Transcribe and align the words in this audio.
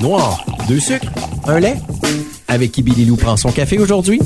Noir, 0.00 0.44
deux 0.68 0.78
sucres, 0.78 1.08
un 1.46 1.58
lait. 1.58 1.74
Avec 2.46 2.70
qui 2.70 2.82
Billy 2.82 3.04
Lou 3.04 3.16
prend 3.16 3.36
son 3.36 3.50
café 3.50 3.78
aujourd'hui? 3.78 4.20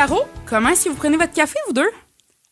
Caro, 0.00 0.22
comment 0.46 0.70
est-ce 0.70 0.86
que 0.86 0.88
vous 0.88 0.94
prenez 0.96 1.18
votre 1.18 1.34
café, 1.34 1.58
vous 1.66 1.74
deux? 1.74 1.90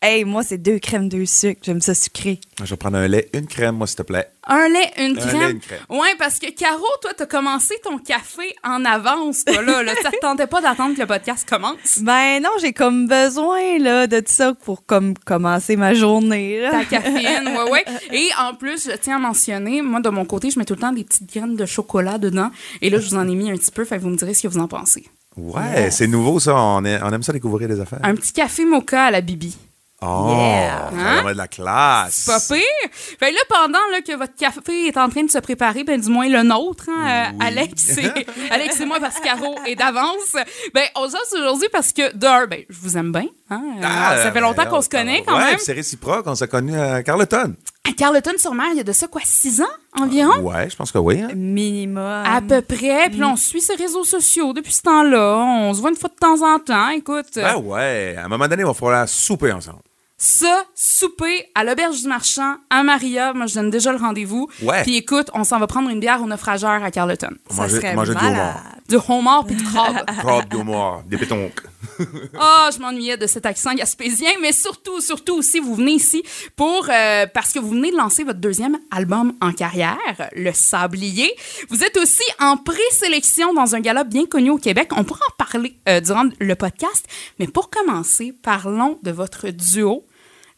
Hey, 0.03 0.27
moi, 0.27 0.43
c'est 0.43 0.59
deux 0.59 0.79
crèmes, 0.79 1.09
deux 1.09 1.25
sucres. 1.25 1.63
J'aime 1.65 1.81
ça 1.81 1.95
sucré. 1.95 2.41
Je 2.63 2.69
vais 2.69 2.77
prendre 2.77 2.99
un 2.99 3.09
lait, 3.09 3.31
une 3.33 3.47
crème, 3.47 3.77
moi, 3.77 3.87
s'il 3.87 3.97
te 3.97 4.03
plaît. 4.03 4.29
Un 4.47 4.69
lait, 4.69 4.93
une 4.99 5.19
Un 5.19 5.21
crème? 5.23 5.41
lait, 5.41 5.51
une 5.53 5.61
crème. 5.61 5.79
Ouais, 5.89 6.15
parce 6.19 6.39
que 6.41 6.51
Caro, 6.51 6.85
toi, 7.01 7.13
t'as 7.17 7.25
commencé 7.25 7.77
ton 7.83 7.97
café 7.97 8.55
en 8.63 8.85
avance, 8.85 9.47
toi, 9.47 9.63
là. 9.63 9.83
là. 9.83 9.95
Ça 10.03 10.11
te 10.11 10.19
tentait 10.21 10.47
pas 10.47 10.61
d'attendre 10.61 10.95
que 10.95 11.01
le 11.01 11.07
podcast 11.07 11.49
commence? 11.49 11.79
Ben 12.03 12.43
non, 12.43 12.51
j'ai 12.61 12.75
comme 12.75 13.07
besoin 13.07 13.79
là, 13.79 14.07
de 14.07 14.23
ça 14.27 14.53
pour 14.53 14.85
comme 14.85 15.17
commencer 15.17 15.77
ma 15.77 15.95
journée. 15.95 16.61
Là. 16.61 16.71
Ta 16.73 16.85
caféine, 16.85 17.49
ouais, 17.49 17.71
ouais. 17.71 17.85
Et 18.13 18.29
en 18.39 18.57
plus, 18.57 18.91
je 18.91 18.97
tiens 18.99 19.17
à 19.17 19.21
mentionner, 19.21 19.81
moi, 19.81 20.01
de 20.01 20.11
mon 20.11 20.27
côté, 20.27 20.51
je 20.51 20.59
mets 20.59 20.67
tout 20.67 20.75
le 20.75 20.81
temps 20.81 20.93
des 20.93 21.05
petites 21.05 21.33
graines 21.35 21.57
de 21.57 21.65
chocolat 21.65 22.19
dedans. 22.19 22.51
Et 22.83 22.91
là, 22.91 23.01
je 23.01 23.09
vous 23.09 23.17
en 23.17 23.27
ai 23.27 23.35
mis 23.35 23.51
un 23.51 23.57
petit 23.57 23.71
peu, 23.71 23.87
fait 23.87 23.97
que 23.97 24.03
vous 24.03 24.11
me 24.11 24.17
direz 24.17 24.35
ce 24.35 24.43
que 24.43 24.49
vous 24.49 24.61
en 24.61 24.69
pensez. 24.69 25.07
Ouais, 25.39 25.91
c'est 25.91 26.07
nouveau, 26.07 26.41
ça. 26.41 26.55
On, 26.57 26.85
est- 26.85 27.01
on 27.03 27.11
aime 27.13 27.23
ça 27.23 27.33
découvrir 27.33 27.69
des 27.69 27.81
affaires. 27.81 28.01
Un 28.03 28.15
petit 28.15 28.33
café 28.33 28.65
mocha 28.65 29.05
à 29.05 29.11
la 29.11 29.21
Bibi. 29.21 29.57
Oh, 30.01 30.29
Yeah. 30.31 30.91
ça 30.93 30.97
Hein? 30.97 31.33
de 31.33 31.37
la 31.37 31.49
classe. 31.49 32.25
Pas 32.27 32.39
pire. 32.55 32.91
Fait 33.19 33.33
là, 33.33 33.39
pendant 33.49 33.81
là, 33.91 34.01
que 34.01 34.17
votre 34.17 34.37
café 34.37 34.87
est 34.87 34.97
en 34.97 35.09
train 35.09 35.25
de 35.25 35.31
se 35.31 35.39
préparer, 35.39 35.83
ben 35.83 36.01
du 36.01 36.09
moins 36.09 36.29
le 36.29 36.45
nôtre, 36.45 36.85
hein, 36.89 37.33
euh, 37.35 37.45
Alex, 37.45 37.99
et, 37.99 38.09
Alex 38.53 38.79
et 38.81 38.87
moi, 38.87 38.99
parce 39.01 39.17
que 39.19 39.25
Caro 39.25 39.57
est 39.67 39.75
d'avance, 39.75 40.37
ben 40.73 40.85
on 40.95 41.09
jase 41.09 41.35
aujourd'hui 41.37 41.67
parce 41.73 41.93
que, 41.93 42.15
d'un, 42.15 42.47
ben, 42.47 42.61
je 42.69 42.79
vous 42.81 42.97
aime 42.97 43.11
bien. 43.11 43.27
Hein, 43.51 43.61
euh, 43.79 43.83
Ah, 43.85 44.17
ça 44.23 44.31
fait 44.31 44.41
longtemps 44.41 44.63
ben, 44.63 44.71
qu'on 44.71 44.83
se 44.83 44.89
connaît 44.89 45.25
quand 45.27 45.37
ouais, 45.37 45.45
même. 45.47 45.59
c'est 45.59 45.73
réciproque. 45.73 46.25
On 46.29 46.37
s'est 46.37 46.47
connus 46.47 46.79
à 46.79 47.03
Carleton. 47.03 47.57
À 47.89 47.93
Carleton-sur-Mer, 47.93 48.67
il 48.73 48.77
y 48.77 48.81
a 48.81 48.85
de 48.85 48.93
ça, 48.93 49.07
quoi, 49.07 49.21
six 49.25 49.61
ans 49.61 50.01
environ? 50.01 50.39
Ouais, 50.41 50.69
je 50.69 50.77
pense 50.77 50.93
que 50.93 50.99
oui. 50.99 51.21
hein. 51.23 51.29
Minimum. 51.35 52.03
À 52.27 52.41
peu 52.41 52.61
près. 52.61 53.09
Puis 53.11 53.19
là, 53.19 53.29
on 53.29 53.37
suit 53.37 53.61
ses 53.61 53.75
réseaux 53.77 54.05
sociaux 54.05 54.53
depuis 54.53 54.73
ce 54.73 54.83
temps-là. 54.83 55.37
On 55.39 55.73
se 55.75 55.81
voit 55.81 55.91
une 55.91 55.97
fois 55.97 56.11
de 56.11 56.15
temps 56.15 56.43
en 56.47 56.59
temps. 56.59 56.89
Écoute, 56.91 57.27
Ben 57.37 57.57
ouais, 57.57 58.15
à 58.19 58.25
un 58.25 58.29
moment 58.29 58.47
donné, 58.49 58.63
il 58.63 58.67
va 58.67 58.75
falloir 58.75 59.09
souper 59.09 59.53
ensemble. 59.53 59.79
ça, 60.17 60.65
souper 60.75 61.47
à 61.55 61.65
l'auberge 61.65 62.03
du 62.03 62.09
marchand, 62.09 62.57
à 62.71 62.83
Maria, 62.83 63.33
moi, 63.33 63.47
je 63.47 63.55
donne 63.55 63.71
déjà 63.71 63.93
le 63.93 63.99
rendez-vous. 63.99 64.49
Ouais. 64.63 64.83
Puis 64.83 64.97
écoute, 64.97 65.31
on 65.35 65.45
s'en 65.45 65.59
va 65.59 65.67
prendre 65.67 65.89
une 65.91 66.01
bière 66.01 66.21
au 66.23 66.27
naufrageur 66.27 66.83
à 66.83 66.91
Carleton. 66.91 67.31
Ça 67.51 67.63
Manger- 67.63 67.77
serait 67.77 67.95
manger 67.95 68.15
du 68.15 68.23
malade. 68.25 68.33
homard. 68.33 68.63
Du 68.89 68.97
homard 69.09 69.45
puis 69.47 69.55
du 69.57 69.65
crabe. 69.65 70.05
Crabe 70.19 70.49
d'homard, 70.49 71.03
des 71.07 71.17
pétonques. 71.19 71.63
Ah, 72.41 72.71
je 72.73 72.79
m'ennuyais 72.79 73.17
de 73.17 73.27
cet 73.27 73.47
accent 73.47 73.75
gaspésien, 73.75 74.31
mais 74.41 74.53
surtout, 74.53 75.01
surtout 75.01 75.35
aussi, 75.35 75.59
vous 75.59 75.75
venez 75.75 75.93
ici 75.93 76.23
pour 76.57 76.87
euh, 76.91 77.27
parce 77.33 77.53
que 77.53 77.59
vous 77.59 77.71
venez 77.71 77.91
de 77.91 77.97
lancer 77.97 78.25
votre 78.25 78.39
deuxième 78.39 78.79
album 78.91 79.35
en 79.41 79.53
carrière, 79.53 80.31
Le 80.35 80.53
Sablier. 80.53 81.35
Vous 81.69 81.83
êtes 81.83 81.97
aussi 81.97 82.23
en 82.41 82.57
présélection 82.57 83.53
dans 83.55 83.75
un 83.75 83.81
gala 83.81 84.05
bien 84.05 84.27
connu 84.27 84.51
au 84.51 84.59
Québec. 84.59 84.91
On 84.97 85.05
pourra 85.05 85.21
en 85.31 85.45
parler 85.45 85.77
euh, 85.89 86.01
durant 86.01 86.29
le 86.39 86.55
podcast, 86.55 87.07
mais 87.39 87.47
pour 87.47 87.71
commencer, 87.71 88.33
parlons 88.33 88.99
de 89.03 89.11
votre 89.11 89.49
duo. 89.51 90.05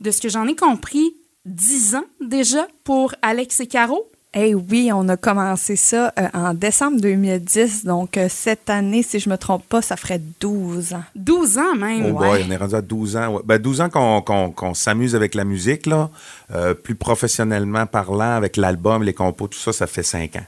De 0.01 0.11
ce 0.11 0.21
que 0.21 0.31
j'en 0.31 0.47
ai 0.47 0.57
compris, 0.57 1.15
10 1.45 1.95
ans 1.97 2.05
déjà 2.21 2.67
pour 2.85 3.15
Alex 3.23 3.61
et 3.61 3.67
Caro. 3.67 4.10
Eh 4.33 4.55
oui, 4.55 4.91
on 4.95 5.09
a 5.09 5.17
commencé 5.17 5.75
ça 5.75 6.13
euh, 6.19 6.29
en 6.35 6.55
décembre 6.55 7.01
2010. 7.01 7.85
Donc, 7.85 8.17
euh, 8.17 8.29
cette 8.31 8.71
année, 8.71 9.03
si 9.03 9.19
je 9.19 9.29
me 9.29 9.37
trompe 9.37 9.65
pas, 9.69 9.83
ça 9.83 9.97
ferait 9.97 10.21
12 10.41 10.93
ans. 10.95 11.03
12 11.17 11.59
ans 11.59 11.75
même. 11.77 12.07
Oh 12.15 12.19
boy, 12.19 12.45
on 12.47 12.51
est 12.53 12.57
rendu 12.57 12.75
à 12.77 12.81
12 12.81 13.17
ans. 13.17 13.35
ouais. 13.35 13.43
Ben, 13.45 13.59
12 13.61 13.81
ans 13.81 13.91
qu'on 13.91 14.23
qu'on- 14.23 14.53
qu'on 14.53 14.75
s'amuse 14.75 15.17
avec 15.17 15.35
la 15.35 15.43
musique, 15.45 15.87
là. 15.87 16.11
Euh, 16.55 16.75
plus 16.75 16.95
professionnellement 16.95 17.87
parlant, 17.87 18.37
avec 18.37 18.57
l'album, 18.57 19.03
les 19.03 19.15
compos, 19.15 19.49
tout 19.49 19.59
ça, 19.59 19.73
ça 19.73 19.89
fait 19.89 20.05
5 20.05 20.37
ans. 20.37 20.47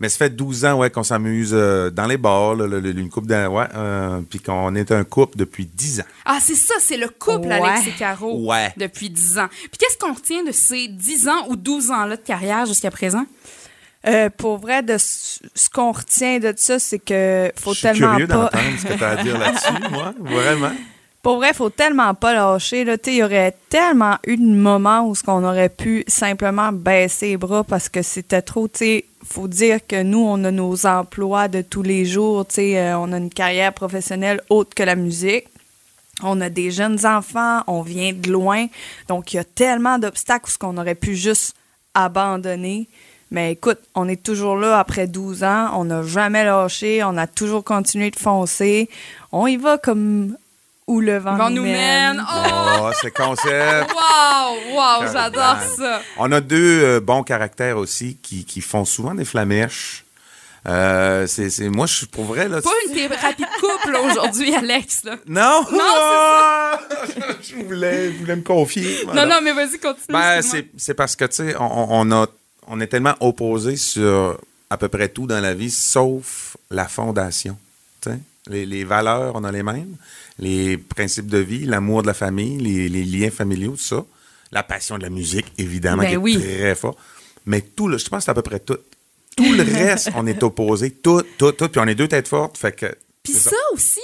Mais 0.00 0.08
ça 0.08 0.18
fait 0.18 0.30
12 0.30 0.64
ans 0.64 0.74
ouais, 0.78 0.90
qu'on 0.90 1.02
s'amuse 1.04 1.50
euh, 1.52 1.90
dans 1.90 2.06
les 2.06 2.16
bars, 2.16 2.54
là, 2.56 2.66
le- 2.66 2.80
le- 2.80 2.90
une 2.98 3.08
couple 3.10 3.28
de, 3.28 3.46
ouais, 3.46 3.66
euh, 3.74 4.20
puis 4.28 4.40
qu'on 4.40 4.74
est 4.74 4.90
un 4.90 5.04
couple 5.04 5.36
depuis 5.38 5.64
10 5.66 6.00
ans. 6.00 6.04
Ah, 6.24 6.38
c'est 6.40 6.54
ça, 6.56 6.74
c'est 6.80 6.96
le 6.96 7.08
couple 7.08 7.46
Ouais. 7.48 7.54
Alex 7.60 7.86
et 7.86 7.92
Caro 7.92 8.46
Ouais. 8.48 8.72
depuis 8.76 9.10
10 9.10 9.38
ans. 9.38 9.48
Puis 9.48 9.78
qu'est-ce 9.78 9.96
qu'on 9.98 10.12
retient 10.14 10.42
de 10.42 10.50
ces 10.52 10.88
10 10.88 11.28
ans 11.28 11.46
ou 11.48 11.56
12 11.56 11.90
ans-là 11.90 12.16
de 12.16 12.22
carrière 12.22 12.66
jusqu'à 12.66 12.90
présent? 12.90 13.24
Euh, 14.04 14.28
pour 14.36 14.58
vrai, 14.58 14.82
de 14.82 14.98
ce 14.98 15.38
ce 15.54 15.70
qu'on 15.70 15.92
retient 15.92 16.40
de 16.40 16.52
ça, 16.56 16.80
c'est 16.80 16.98
que 16.98 17.52
faut 17.56 17.70
Je 17.72 17.78
suis 17.78 17.82
tellement 17.88 18.10
curieux 18.16 18.26
pas. 18.26 18.34
d'entendre 18.34 18.64
ce 18.78 18.86
que 18.86 18.94
tu 18.94 19.04
as 19.04 19.08
à 19.10 19.22
dire 19.22 19.38
là-dessus, 19.38 19.72
moi, 19.92 20.12
vraiment. 20.18 20.72
Pour 21.22 21.36
vrai, 21.36 21.52
faut 21.54 21.70
tellement 21.70 22.14
pas 22.14 22.34
lâcher. 22.34 22.84
là. 22.84 22.96
Il 23.06 23.14
y 23.14 23.22
aurait 23.22 23.54
tellement 23.68 24.16
eu 24.26 24.36
de 24.36 24.42
moments 24.42 25.06
où 25.06 25.14
ce 25.14 25.22
aurait 25.44 25.68
pu 25.68 26.02
simplement 26.08 26.72
baisser 26.72 27.28
les 27.28 27.36
bras 27.36 27.62
parce 27.62 27.88
que 27.88 28.02
c'était 28.02 28.42
trop. 28.42 28.68
sais, 28.72 29.04
faut 29.24 29.46
dire 29.46 29.78
que 29.86 30.02
nous, 30.02 30.18
on 30.18 30.42
a 30.42 30.50
nos 30.50 30.84
emplois 30.84 31.46
de 31.46 31.62
tous 31.62 31.82
les 31.82 32.04
jours. 32.04 32.44
euh, 32.58 32.98
on 32.98 33.12
a 33.12 33.18
une 33.18 33.30
carrière 33.30 33.72
professionnelle 33.72 34.40
autre 34.50 34.74
que 34.74 34.82
la 34.82 34.96
musique. 34.96 35.46
On 36.24 36.40
a 36.40 36.50
des 36.50 36.72
jeunes 36.72 37.06
enfants, 37.06 37.62
on 37.68 37.82
vient 37.82 38.12
de 38.12 38.30
loin. 38.30 38.66
Donc, 39.08 39.32
il 39.32 39.36
y 39.36 39.40
a 39.40 39.44
tellement 39.44 39.98
d'obstacles 40.00 40.46
où 40.46 40.50
ce 40.50 40.58
qu'on 40.58 40.76
aurait 40.76 40.96
pu 40.96 41.14
juste 41.14 41.54
abandonner. 41.94 42.88
Mais 43.30 43.52
écoute, 43.52 43.78
on 43.94 44.08
est 44.08 44.22
toujours 44.22 44.56
là 44.56 44.78
après 44.78 45.06
12 45.06 45.44
ans. 45.44 45.70
On 45.74 45.84
n'a 45.84 46.02
jamais 46.02 46.44
lâché. 46.44 47.02
On 47.04 47.16
a 47.16 47.26
toujours 47.26 47.64
continué 47.64 48.10
de 48.10 48.18
foncer. 48.18 48.90
On 49.30 49.46
y 49.46 49.56
va 49.56 49.78
comme 49.78 50.36
où 50.92 51.00
le 51.00 51.18
vent, 51.18 51.36
Vent 51.36 51.50
nous 51.50 51.62
mène. 51.64 52.22
Oh! 52.22 52.80
Oh, 52.82 52.90
ce 53.00 53.08
concept. 53.08 53.90
Wow! 53.94 54.74
Wow! 54.76 55.12
J'adore 55.12 55.58
ça! 55.76 56.02
On 56.18 56.30
a 56.32 56.40
deux 56.40 56.82
euh, 56.84 57.00
bons 57.00 57.22
caractères 57.22 57.76
aussi 57.78 58.16
qui, 58.22 58.44
qui 58.44 58.60
font 58.60 58.84
souvent 58.84 59.14
des 59.14 59.24
flamèches. 59.24 60.04
Euh, 60.68 61.26
c'est, 61.26 61.50
c'est- 61.50 61.68
moi, 61.68 61.86
je 61.86 61.94
suis 61.94 62.06
pour 62.06 62.24
vrai, 62.24 62.48
là. 62.48 62.62
Pas 62.62 62.70
une 62.88 62.94
thérapie 62.94 63.42
de 63.42 63.60
couple 63.60 63.96
aujourd'hui, 64.10 64.54
Alex. 64.54 65.04
Là. 65.04 65.16
Non! 65.26 65.64
Non, 65.72 65.78
Ah! 65.82 66.78
je, 67.42 67.56
voulais, 67.64 68.12
je 68.12 68.18
voulais 68.18 68.36
me 68.36 68.42
confier. 68.42 68.98
Non, 69.06 69.12
Voilà. 69.12 69.26
non, 69.26 69.36
mais 69.42 69.52
vas-y, 69.52 69.78
continue. 69.80 70.04
Ben, 70.10 70.40
c'est, 70.42 70.68
c'est 70.76 70.94
parce 70.94 71.16
que, 71.16 71.24
tu 71.24 71.34
sais, 71.36 71.56
on, 71.58 71.86
on 71.90 72.12
a, 72.12 72.26
on 72.68 72.80
est 72.80 72.86
tellement 72.86 73.14
opposés 73.20 73.76
sur 73.76 74.38
à 74.70 74.76
peu 74.76 74.88
près 74.88 75.08
tout 75.08 75.26
dans 75.26 75.40
la 75.40 75.52
vie, 75.54 75.70
sauf 75.70 76.56
la 76.70 76.86
fondation. 76.86 77.58
tu 78.00 78.10
sais. 78.10 78.18
Les, 78.48 78.66
les 78.66 78.84
valeurs, 78.84 79.32
on 79.36 79.44
a 79.44 79.52
les 79.52 79.62
mêmes. 79.62 79.96
Les 80.38 80.76
principes 80.76 81.28
de 81.28 81.38
vie, 81.38 81.64
l'amour 81.64 82.02
de 82.02 82.08
la 82.08 82.14
famille, 82.14 82.58
les, 82.58 82.88
les 82.88 83.04
liens 83.04 83.30
familiaux, 83.30 83.72
tout 83.72 83.78
ça. 83.82 84.04
La 84.50 84.62
passion 84.62 84.98
de 84.98 85.02
la 85.02 85.10
musique, 85.10 85.46
évidemment, 85.58 86.02
Ben 86.02 86.08
qui 86.08 86.14
est 86.14 86.18
oui. 86.18 86.38
très 86.38 86.74
fort. 86.74 86.96
Mais 87.46 87.60
tout, 87.62 87.88
le, 87.88 87.98
je 87.98 88.08
pense 88.08 88.18
que 88.20 88.24
c'est 88.24 88.30
à 88.30 88.34
peu 88.34 88.42
près 88.42 88.60
tout. 88.60 88.78
Tout 89.36 89.52
le 89.54 89.62
reste, 89.62 90.10
on 90.14 90.26
est 90.26 90.42
opposés. 90.42 90.90
Tout, 90.90 91.22
tout, 91.38 91.52
tout. 91.52 91.68
Puis 91.68 91.80
on 91.80 91.86
est 91.86 91.94
deux 91.94 92.08
têtes 92.08 92.28
fortes. 92.28 92.58
Fait 92.58 92.72
que. 92.72 92.94
Puis 93.22 93.32
c'est 93.32 93.50
ça 93.50 93.56
aussi, 93.72 94.00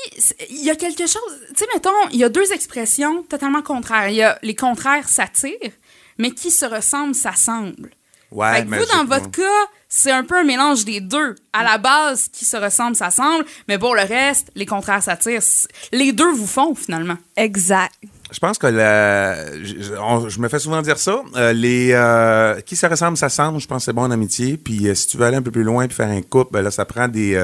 il 0.49 0.65
y 0.65 0.71
a 0.71 0.77
quelque 0.77 1.07
chose. 1.07 1.39
Tu 1.49 1.57
sais, 1.57 1.67
mettons, 1.75 1.91
il 2.13 2.19
y 2.19 2.25
a 2.25 2.29
deux 2.29 2.53
expressions 2.53 3.25
totalement 3.25 3.63
contraires. 3.63 4.09
Il 4.09 4.17
y 4.17 4.23
a 4.23 4.39
les 4.43 4.55
contraires 4.55 5.09
s'attirent, 5.09 5.73
mais 6.19 6.31
qui 6.31 6.51
se 6.53 6.65
ressemblent 6.65 7.17
s'assemblent. 7.17 7.91
Ouais, 8.31 8.57
fait 8.57 8.65
que 8.67 8.75
vous, 8.77 8.85
dans 8.99 9.05
votre 9.07 9.31
cas, 9.31 9.67
c'est 9.89 10.11
un 10.11 10.23
peu 10.23 10.37
un 10.39 10.45
mélange 10.45 10.85
des 10.85 11.01
deux. 11.01 11.35
À 11.53 11.63
la 11.65 11.79
base, 11.79 12.29
qui 12.31 12.45
se 12.45 12.57
ressemblent 12.59 12.95
s'assemblent, 12.97 13.45
mais 13.69 13.79
bon, 13.79 13.95
le 13.95 14.03
reste, 14.03 14.51
les 14.55 14.67
contraires 14.67 15.03
s'attirent. 15.03 15.41
Les 15.93 16.13
deux 16.13 16.31
vous 16.33 16.47
font, 16.47 16.75
finalement. 16.75 17.17
Exact. 17.37 17.93
Je 18.31 18.39
pense 18.39 18.59
que 18.59 18.67
la- 18.67 19.55
je, 19.65 19.81
je- 19.81 19.95
on- 19.99 20.29
je 20.29 20.39
me 20.41 20.49
fais 20.49 20.59
souvent 20.59 20.83
dire 20.83 20.99
ça. 20.99 21.23
Euh, 21.37 21.55
les 21.55 21.93
euh, 21.95 22.61
qui 22.61 22.77
se 22.77 22.85
ressemble, 22.85 23.17
ça 23.17 23.31
semble. 23.31 23.59
Je 23.61 23.67
pense 23.67 23.79
que 23.83 23.85
c'est 23.87 23.93
bon 23.95 24.03
en 24.03 24.11
amitié. 24.11 24.59
Puis 24.59 24.87
euh, 24.89 24.95
si 24.95 25.07
tu 25.07 25.17
veux 25.17 25.25
aller 25.25 25.39
un 25.39 25.43
peu 25.43 25.51
plus 25.51 25.65
loin 25.65 25.85
et 25.85 25.89
faire 25.89 26.09
un 26.11 26.21
couple, 26.21 26.53
ben 26.53 26.61
là, 26.63 26.71
ça 26.71 26.85
prend 26.85 27.09
des 27.09 27.35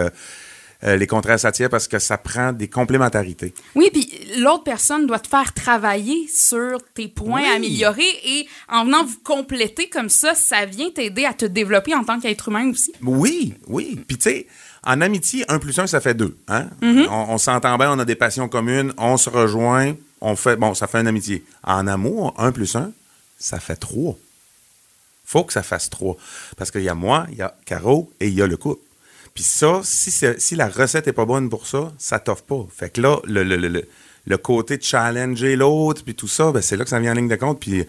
euh, 0.84 0.96
les 0.96 1.06
contraires 1.06 1.40
s'attirent 1.40 1.70
parce 1.70 1.88
que 1.88 1.98
ça 1.98 2.18
prend 2.18 2.52
des 2.52 2.68
complémentarités. 2.68 3.54
Oui, 3.74 3.88
puis 3.92 4.10
l'autre 4.38 4.64
personne 4.64 5.06
doit 5.06 5.18
te 5.18 5.28
faire 5.28 5.52
travailler 5.54 6.28
sur 6.28 6.78
tes 6.94 7.08
points 7.08 7.42
Oui. 7.42 7.48
à 7.50 7.54
améliorer 7.56 8.08
et 8.24 8.46
en 8.68 8.84
venant 8.84 9.04
vous 9.04 9.18
compléter 9.24 9.88
comme 9.88 10.08
ça, 10.08 10.34
ça 10.34 10.64
vient 10.66 10.90
t'aider 10.90 11.24
à 11.24 11.32
te 11.32 11.44
développer 11.46 11.94
en 11.94 12.04
tant 12.04 12.20
qu'être 12.20 12.48
humain 12.48 12.70
aussi. 12.70 12.92
Oui, 13.02 13.54
oui. 13.66 14.00
Puis 14.06 14.18
tu 14.18 14.22
sais, 14.30 14.46
en 14.84 15.00
amitié, 15.00 15.44
un 15.48 15.58
plus 15.58 15.78
un, 15.78 15.86
ça 15.86 16.00
fait 16.00 16.14
deux. 16.14 16.36
Hein? 16.48 16.68
Mm-hmm. 16.82 17.06
On, 17.08 17.32
on 17.34 17.38
s'entend 17.38 17.78
bien, 17.78 17.90
on 17.92 17.98
a 17.98 18.04
des 18.04 18.14
passions 18.16 18.48
communes, 18.48 18.92
on 18.98 19.16
se 19.16 19.30
rejoint, 19.30 19.94
on 20.20 20.36
fait 20.36 20.56
bon, 20.56 20.74
ça 20.74 20.86
fait 20.86 21.00
une 21.00 21.06
amitié. 21.06 21.42
En 21.62 21.86
amour, 21.86 22.34
un 22.36 22.52
plus 22.52 22.76
un, 22.76 22.92
ça 23.38 23.58
fait 23.60 23.76
trois. 23.76 24.16
Faut 25.26 25.44
que 25.44 25.54
ça 25.54 25.62
fasse 25.62 25.88
trois. 25.88 26.16
Parce 26.58 26.70
qu'il 26.70 26.82
y 26.82 26.88
a 26.90 26.94
moi, 26.94 27.26
il 27.32 27.38
y 27.38 27.42
a 27.42 27.54
Caro 27.64 28.12
et 28.20 28.28
il 28.28 28.34
y 28.34 28.42
a 28.42 28.46
le 28.46 28.58
couple. 28.58 28.82
Puis 29.34 29.42
ça, 29.44 29.80
si, 29.82 30.12
si 30.38 30.54
la 30.56 30.68
recette 30.68 31.08
est 31.08 31.12
pas 31.12 31.24
bonne 31.24 31.48
pour 31.50 31.66
ça, 31.66 31.92
ça 31.98 32.20
t'offre 32.20 32.44
pas. 32.44 32.66
Fait 32.72 32.90
que 32.90 33.00
là, 33.00 33.18
le, 33.24 33.42
le, 33.42 33.56
le, 33.56 33.68
le- 33.68 33.88
le 34.26 34.38
côté 34.38 34.78
de 34.78 34.82
challenger 34.82 35.54
l'autre, 35.54 36.02
puis 36.02 36.14
tout 36.14 36.28
ça, 36.28 36.50
ben, 36.50 36.62
c'est 36.62 36.78
là 36.78 36.84
que 36.84 36.88
ça 36.90 36.98
vient 36.98 37.12
en 37.12 37.14
ligne 37.14 37.28
de 37.28 37.36
compte. 37.36 37.60
Puis, 37.60 37.84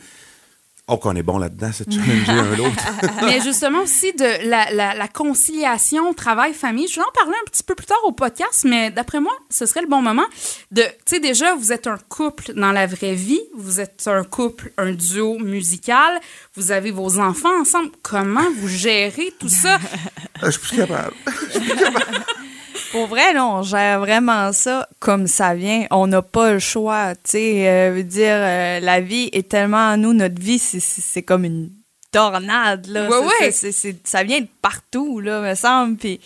oh, 0.87 0.97
qu'on 0.97 1.15
est 1.15 1.23
bon 1.23 1.37
là-dedans, 1.37 1.71
c'est 1.73 1.89
challenger 1.91 2.31
un 2.31 2.55
l'autre. 2.55 2.83
Mais 3.25 3.41
justement 3.41 3.79
aussi 3.81 4.13
de 4.13 4.47
la, 4.47 4.71
la, 4.71 4.93
la 4.93 5.07
conciliation 5.07 6.13
travail-famille. 6.13 6.87
Je 6.87 6.95
vais 6.95 7.01
en 7.05 7.11
parler 7.13 7.35
un 7.41 7.49
petit 7.49 7.63
peu 7.63 7.75
plus 7.75 7.85
tard 7.87 7.97
au 8.05 8.11
podcast, 8.11 8.65
mais 8.65 8.91
d'après 8.91 9.19
moi, 9.19 9.33
ce 9.49 9.65
serait 9.65 9.81
le 9.81 9.87
bon 9.87 10.01
moment 10.01 10.25
de... 10.71 10.81
Tu 10.81 10.89
sais, 11.05 11.19
déjà, 11.19 11.55
vous 11.55 11.71
êtes 11.71 11.87
un 11.87 11.97
couple 12.09 12.53
dans 12.53 12.71
la 12.71 12.85
vraie 12.87 13.15
vie. 13.15 13.41
Vous 13.55 13.79
êtes 13.79 14.07
un 14.07 14.23
couple, 14.23 14.71
un 14.77 14.91
duo 14.91 15.37
musical. 15.39 16.19
Vous 16.55 16.71
avez 16.71 16.91
vos 16.91 17.19
enfants 17.19 17.59
ensemble. 17.59 17.89
Comment 18.03 18.49
vous 18.57 18.67
gérez 18.67 19.33
tout 19.39 19.49
ça? 19.49 19.79
Ah, 20.41 20.45
Je 20.45 20.51
suis 20.51 20.59
plus 20.61 20.77
capable. 20.77 21.13
Pour 22.95 23.07
vrai, 23.07 23.33
là, 23.33 23.45
on 23.45 23.61
gère 23.61 23.99
vraiment 23.99 24.53
ça 24.53 24.87
comme 24.99 25.27
ça 25.27 25.53
vient. 25.53 25.85
On 25.91 26.07
n'a 26.07 26.21
pas 26.21 26.53
le 26.53 26.59
choix. 26.59 27.13
Tu 27.15 27.31
sais, 27.31 27.67
euh, 27.69 27.91
veut 27.93 28.03
dire, 28.03 28.37
euh, 28.37 28.79
la 28.79 29.01
vie 29.01 29.29
est 29.33 29.49
tellement. 29.49 29.97
Nous, 29.97 30.13
notre 30.13 30.41
vie, 30.41 30.59
c'est- 30.59 31.21
comme 31.23 31.43
une 31.43 31.71
tornade. 32.13 32.87
Là. 32.87 33.09
Ouais, 33.09 33.17
ouais. 33.41 33.51
ça 33.51 34.23
vient 34.23 34.39
de 34.39 34.47
partout, 34.61 35.19
là, 35.19 35.41
me 35.41 35.55
semble. 35.55 35.97
Puis. 35.97 36.21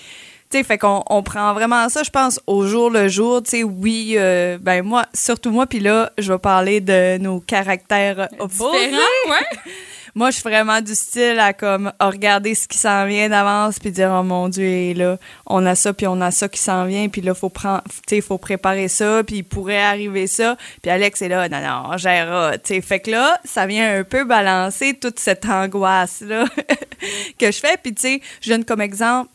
Sais, 0.52 0.64
fait 0.64 0.80
qu'on 0.80 1.04
on 1.12 1.22
prend 1.22 1.54
vraiment 1.54 1.90
ça, 1.90 2.02
je 2.02 2.10
pense, 2.10 2.40
au 2.48 2.66
jour 2.66 2.90
le 2.90 3.08
jour. 3.08 3.44
Tu 3.44 3.52
sais, 3.52 3.64
oui, 3.64 4.16
euh, 4.18 4.58
ben 4.60 4.82
moi, 4.82 5.06
surtout 5.14 5.52
moi, 5.52 5.68
puis 5.68 5.80
là, 5.80 6.12
je 6.18 6.34
vais 6.34 6.40
parler 6.40 6.82
de 6.82 7.20
nos 7.20 7.40
caractères 7.40 8.28
opposés. 8.40 8.90
Ouais. 8.90 9.60
Moi, 10.16 10.32
je 10.32 10.38
suis 10.38 10.44
vraiment 10.44 10.82
du 10.82 10.96
style 10.96 11.40
à 11.40 11.54
comme 11.54 11.94
à 12.00 12.10
regarder 12.10 12.56
ce 12.56 12.68
qui 12.68 12.80
s'en 12.80 13.06
vient 13.06 13.30
d'avance 13.30 13.78
puis 13.78 13.92
dire 13.92 14.10
oh 14.12 14.24
mon 14.24 14.50
dieu, 14.50 14.66
et 14.66 14.94
là, 14.96 15.18
on 15.46 15.64
a 15.68 15.76
ça 15.76 15.94
puis 15.94 16.08
on 16.08 16.20
a 16.20 16.32
ça 16.32 16.50
qui 16.50 16.60
s'en 16.60 16.86
vient 16.86 17.10
puis 17.10 17.22
là 17.22 17.36
faut 17.36 17.50
prendre 17.50 17.84
tu 18.08 18.20
faut 18.22 18.40
préparer 18.40 18.88
ça 18.88 19.24
puis 19.24 19.38
il 19.38 19.44
pourrait 19.44 19.84
arriver 19.84 20.26
ça. 20.26 20.58
Puis 20.82 20.90
Alex 20.90 21.22
est 21.22 21.30
là 21.30 21.48
non 21.48 21.62
non, 21.62 21.92
on 21.94 21.98
gérera, 21.98 22.58
tu. 22.58 22.82
Fait 22.82 23.00
que 23.00 23.12
là, 23.12 23.40
ça 23.46 23.68
vient 23.68 24.00
un 24.00 24.04
peu 24.04 24.24
balancer 24.24 24.96
toute 24.96 25.20
cette 25.20 25.46
angoisse 25.46 26.22
là 26.22 26.46
que 27.40 27.52
je 27.52 27.60
fais 27.60 27.78
puis 27.82 27.94
tu 27.94 28.02
sais, 28.02 28.22
je 28.42 28.50
donne 28.50 28.66
comme 28.66 28.82
exemple 28.82 29.30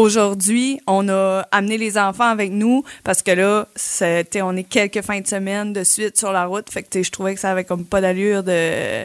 Aujourd'hui, 0.00 0.80
on 0.86 1.10
a 1.10 1.46
amené 1.52 1.76
les 1.76 1.98
enfants 1.98 2.30
avec 2.30 2.50
nous 2.52 2.84
parce 3.04 3.20
que 3.22 3.32
là, 3.32 3.68
on 4.42 4.56
est 4.56 4.64
quelques 4.64 5.02
fins 5.02 5.20
de 5.20 5.26
semaine 5.26 5.74
de 5.74 5.84
suite 5.84 6.16
sur 6.16 6.32
la 6.32 6.46
route. 6.46 6.70
Fait 6.70 6.82
que 6.82 7.02
je 7.02 7.10
trouvais 7.10 7.34
que 7.34 7.40
ça 7.40 7.50
avait 7.50 7.64
comme 7.64 7.84
pas 7.84 8.00
d'allure 8.00 8.42
de 8.42 9.04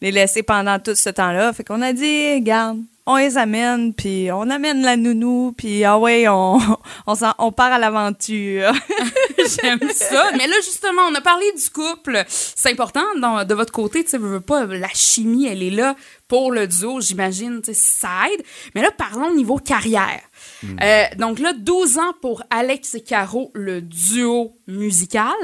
les 0.00 0.12
laisser 0.12 0.44
pendant 0.44 0.78
tout 0.78 0.94
ce 0.94 1.10
temps-là. 1.10 1.52
Fait 1.52 1.64
qu'on 1.64 1.82
a 1.82 1.92
dit, 1.92 2.34
regarde, 2.34 2.78
on 3.06 3.16
les 3.16 3.38
amène, 3.38 3.92
puis 3.94 4.30
on 4.32 4.50
amène 4.50 4.82
la 4.82 4.96
nounou, 4.96 5.52
puis 5.56 5.84
ah 5.84 5.96
ouais, 5.96 6.26
on, 6.28 6.58
part 7.06 7.72
à 7.72 7.78
l'aventure. 7.78 8.72
J'aime 9.38 9.90
ça. 9.92 10.30
Mais 10.36 10.46
là, 10.46 10.56
justement, 10.64 11.02
on 11.08 11.14
a 11.14 11.20
parlé 11.20 11.46
du 11.56 11.70
couple. 11.70 12.24
C'est 12.28 12.70
important 12.70 13.04
de 13.16 13.54
votre 13.54 13.72
côté. 13.72 14.02
Tu 14.02 14.10
sais, 14.10 14.18
pas, 14.44 14.66
la 14.66 14.88
chimie, 14.94 15.46
elle 15.46 15.62
est 15.62 15.70
là 15.70 15.94
pour 16.26 16.50
le 16.50 16.66
duo, 16.66 17.00
j'imagine. 17.00 17.62
Ça 17.72 18.08
aide. 18.32 18.44
Mais 18.74 18.82
là, 18.82 18.90
parlons 18.90 19.28
au 19.28 19.36
niveau 19.36 19.58
carrière. 19.58 20.20
Euh, 20.64 21.04
donc 21.18 21.38
là, 21.38 21.52
12 21.52 21.98
ans 21.98 22.12
pour 22.20 22.42
Alex 22.50 22.94
et 22.94 23.00
Caro, 23.02 23.50
le 23.54 23.80
duo 23.82 24.56
musical. 24.66 25.34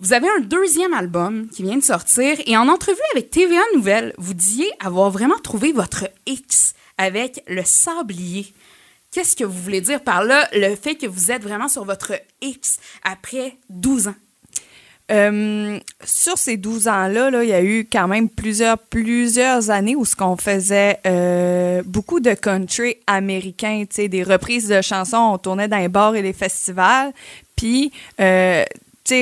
Vous 0.00 0.12
avez 0.12 0.28
un 0.28 0.40
deuxième 0.40 0.92
album 0.92 1.48
qui 1.48 1.62
vient 1.62 1.76
de 1.76 1.82
sortir 1.82 2.36
et 2.46 2.56
en 2.56 2.68
entrevue 2.68 2.98
avec 3.14 3.30
TVA 3.30 3.62
Nouvelle, 3.74 4.12
vous 4.18 4.34
disiez 4.34 4.70
avoir 4.80 5.10
vraiment 5.10 5.38
trouvé 5.38 5.72
votre 5.72 6.08
X 6.26 6.74
avec 6.98 7.42
le 7.46 7.62
sablier. 7.64 8.52
Qu'est-ce 9.10 9.36
que 9.36 9.44
vous 9.44 9.62
voulez 9.62 9.80
dire 9.80 10.02
par 10.02 10.24
là, 10.24 10.48
le 10.52 10.74
fait 10.74 10.96
que 10.96 11.06
vous 11.06 11.30
êtes 11.30 11.42
vraiment 11.42 11.68
sur 11.68 11.84
votre 11.84 12.12
X 12.42 12.78
après 13.04 13.58
12 13.70 14.08
ans? 14.08 14.14
Euh, 15.10 15.78
sur 16.02 16.38
ces 16.38 16.56
12 16.56 16.88
ans-là, 16.88 17.30
là, 17.30 17.44
il 17.44 17.50
y 17.50 17.52
a 17.52 17.62
eu 17.62 17.86
quand 17.90 18.08
même 18.08 18.30
plusieurs, 18.30 18.78
plusieurs 18.78 19.70
années 19.70 19.94
où 19.96 20.06
ce 20.06 20.16
qu'on 20.16 20.36
faisait 20.36 20.98
euh, 21.06 21.82
beaucoup 21.84 22.20
de 22.20 22.32
country 22.32 22.96
américain, 23.06 23.84
des 23.96 24.22
reprises 24.22 24.68
de 24.68 24.80
chansons, 24.80 25.32
on 25.34 25.38
tournait 25.38 25.68
dans 25.68 25.78
les 25.78 25.88
bars 25.88 26.16
et 26.16 26.22
les 26.22 26.32
festivals. 26.32 27.12
Puis, 27.54 27.92
euh, 28.20 28.64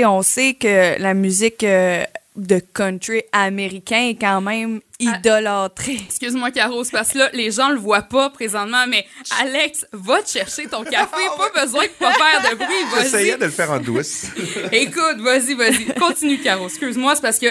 on 0.07 0.23
sait 0.23 0.55
que 0.55 1.01
la 1.01 1.15
musique 1.15 1.65
euh, 1.65 2.05
de 2.37 2.61
country 2.73 3.23
américain 3.33 4.09
est 4.09 4.15
quand 4.15 4.41
même 4.41 4.81
idolâtrée. 5.03 6.01
Excuse-moi, 6.07 6.51
Caro, 6.51 6.85
c'est 6.85 6.93
parce 6.93 7.13
que 7.13 7.19
là, 7.19 7.31
les 7.33 7.51
gens 7.51 7.71
le 7.71 7.79
voient 7.79 8.03
pas 8.03 8.31
présentement, 8.31 8.87
mais 8.89 9.07
Alex, 9.41 9.87
va 9.93 10.23
te 10.23 10.31
chercher 10.31 10.67
ton 10.67 10.85
café. 10.85 11.17
Pas 11.37 11.65
besoin 11.65 11.85
de 11.85 11.89
pas 11.99 12.13
faire 12.13 12.51
de 12.51 12.57
bruit. 12.57 12.75
J'essayais 13.03 13.37
de 13.37 13.45
le 13.45 13.51
faire 13.51 13.71
en 13.71 13.81
douce. 13.81 14.27
Écoute, 14.73 15.19
vas-y, 15.19 15.55
vas-y. 15.55 15.87
Continue, 15.99 16.39
Caro. 16.39 16.67
Excuse-moi, 16.67 17.15
c'est 17.17 17.23
parce 17.23 17.39
que 17.39 17.47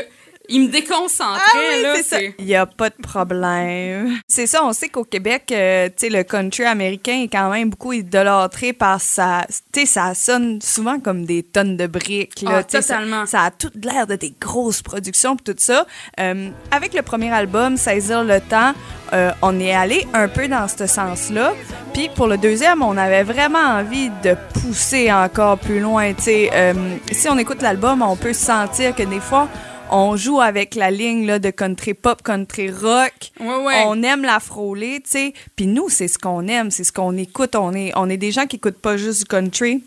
il 0.52 0.68
me 0.68 0.68
déconcentrait, 0.68 1.42
Ah 1.54 1.58
oui, 1.76 1.82
là. 1.84 1.94
c'est 1.96 2.04
ça. 2.04 2.18
Il 2.40 2.46
n'y 2.46 2.56
a 2.56 2.66
pas 2.66 2.90
de 2.90 2.96
problème. 3.02 4.20
C'est 4.28 4.48
ça, 4.48 4.64
on 4.64 4.74
sait 4.74 4.90
qu'au 4.90 5.04
Québec, 5.04 5.46
euh, 5.52 5.88
tu 5.88 5.94
sais, 5.98 6.10
le 6.10 6.24
country 6.24 6.64
américain 6.66 7.22
est 7.24 7.28
quand 7.28 7.50
même 7.50 7.70
beaucoup 7.70 7.94
idolâtré 7.94 8.74
par 8.74 9.02
sa... 9.02 9.46
Tu 9.74 9.82
sais, 9.82 9.86
ça 9.86 10.14
sonne 10.14 10.60
souvent 10.62 11.00
comme 11.00 11.26
des 11.26 11.44
tonnes 11.44 11.78
de 11.78 11.88
briques. 11.88 12.42
Là, 12.42 12.60
Ah, 12.60 12.64
ça- 12.68 12.82
totalement. 12.82 13.26
Ça, 13.26 13.42
a 13.44 13.52
tout 13.52 13.72
l'air 13.82 14.08
de 14.08 14.16
des 14.16 14.34
grosses 14.40 14.82
productions 14.82 15.36
pis 15.36 15.44
tout 15.46 15.56
ça. 15.58 15.86
Euh, 16.20 16.50
avec 16.72 16.94
le 16.94 17.02
premier 17.02 17.32
album, 17.32 17.78
Saisir 17.78 18.24
le 18.24 18.40
temps, 18.42 18.74
euh, 19.14 19.32
on 19.42 19.60
est 19.60 19.74
allé 19.74 20.06
un 20.14 20.28
peu 20.28 20.48
dans 20.48 20.68
ce 20.68 20.86
sens-là. 20.86 21.54
Puis 21.94 22.10
pour 22.16 22.28
le 22.28 22.38
deuxième, 22.38 22.82
on 22.84 22.98
avait 22.98 23.24
vraiment 23.24 23.60
envie 23.60 24.10
de 24.24 24.36
pousser 24.62 25.12
encore 25.12 25.58
plus 25.58 25.80
loin. 25.80 26.14
Tu 26.14 26.24
sais, 26.24 26.50
euh, 26.54 26.74
si 27.12 27.28
on 27.30 27.38
écoute 27.38 27.62
l'album, 27.62 28.02
on 28.02 28.16
peut 28.16 28.34
sentir 28.34 28.96
que 28.96 29.04
des 29.04 29.20
fois, 29.20 29.48
on 29.92 30.16
joue 30.16 30.42
avec 30.42 30.76
la 30.76 30.90
ligne 30.90 31.26
là, 31.26 31.40
de 31.40 31.50
country 31.50 31.94
pop, 31.94 32.22
country 32.24 32.72
rock. 32.72 33.32
Ouais, 33.40 33.64
ouais. 33.64 33.84
On 33.86 34.02
aime 34.04 34.24
la 34.24 34.40
frôler, 34.40 35.02
tu 35.04 35.12
sais. 35.12 35.34
Puis 35.56 35.68
nous, 35.68 35.90
c'est 35.90 36.08
ce 36.08 36.18
qu'on 36.18 36.48
aime, 36.48 36.72
c'est 36.72 36.84
ce 36.84 36.92
qu'on 36.92 37.18
écoute. 37.18 37.56
On 37.56 37.74
est, 37.74 37.92
on 37.96 38.10
est 38.10 38.18
des 38.18 38.32
gens 38.32 38.46
qui 38.48 38.56
écoutent 38.56 38.82
pas 38.82 38.98
juste 38.98 39.20
du 39.20 39.26
country. 39.26 39.84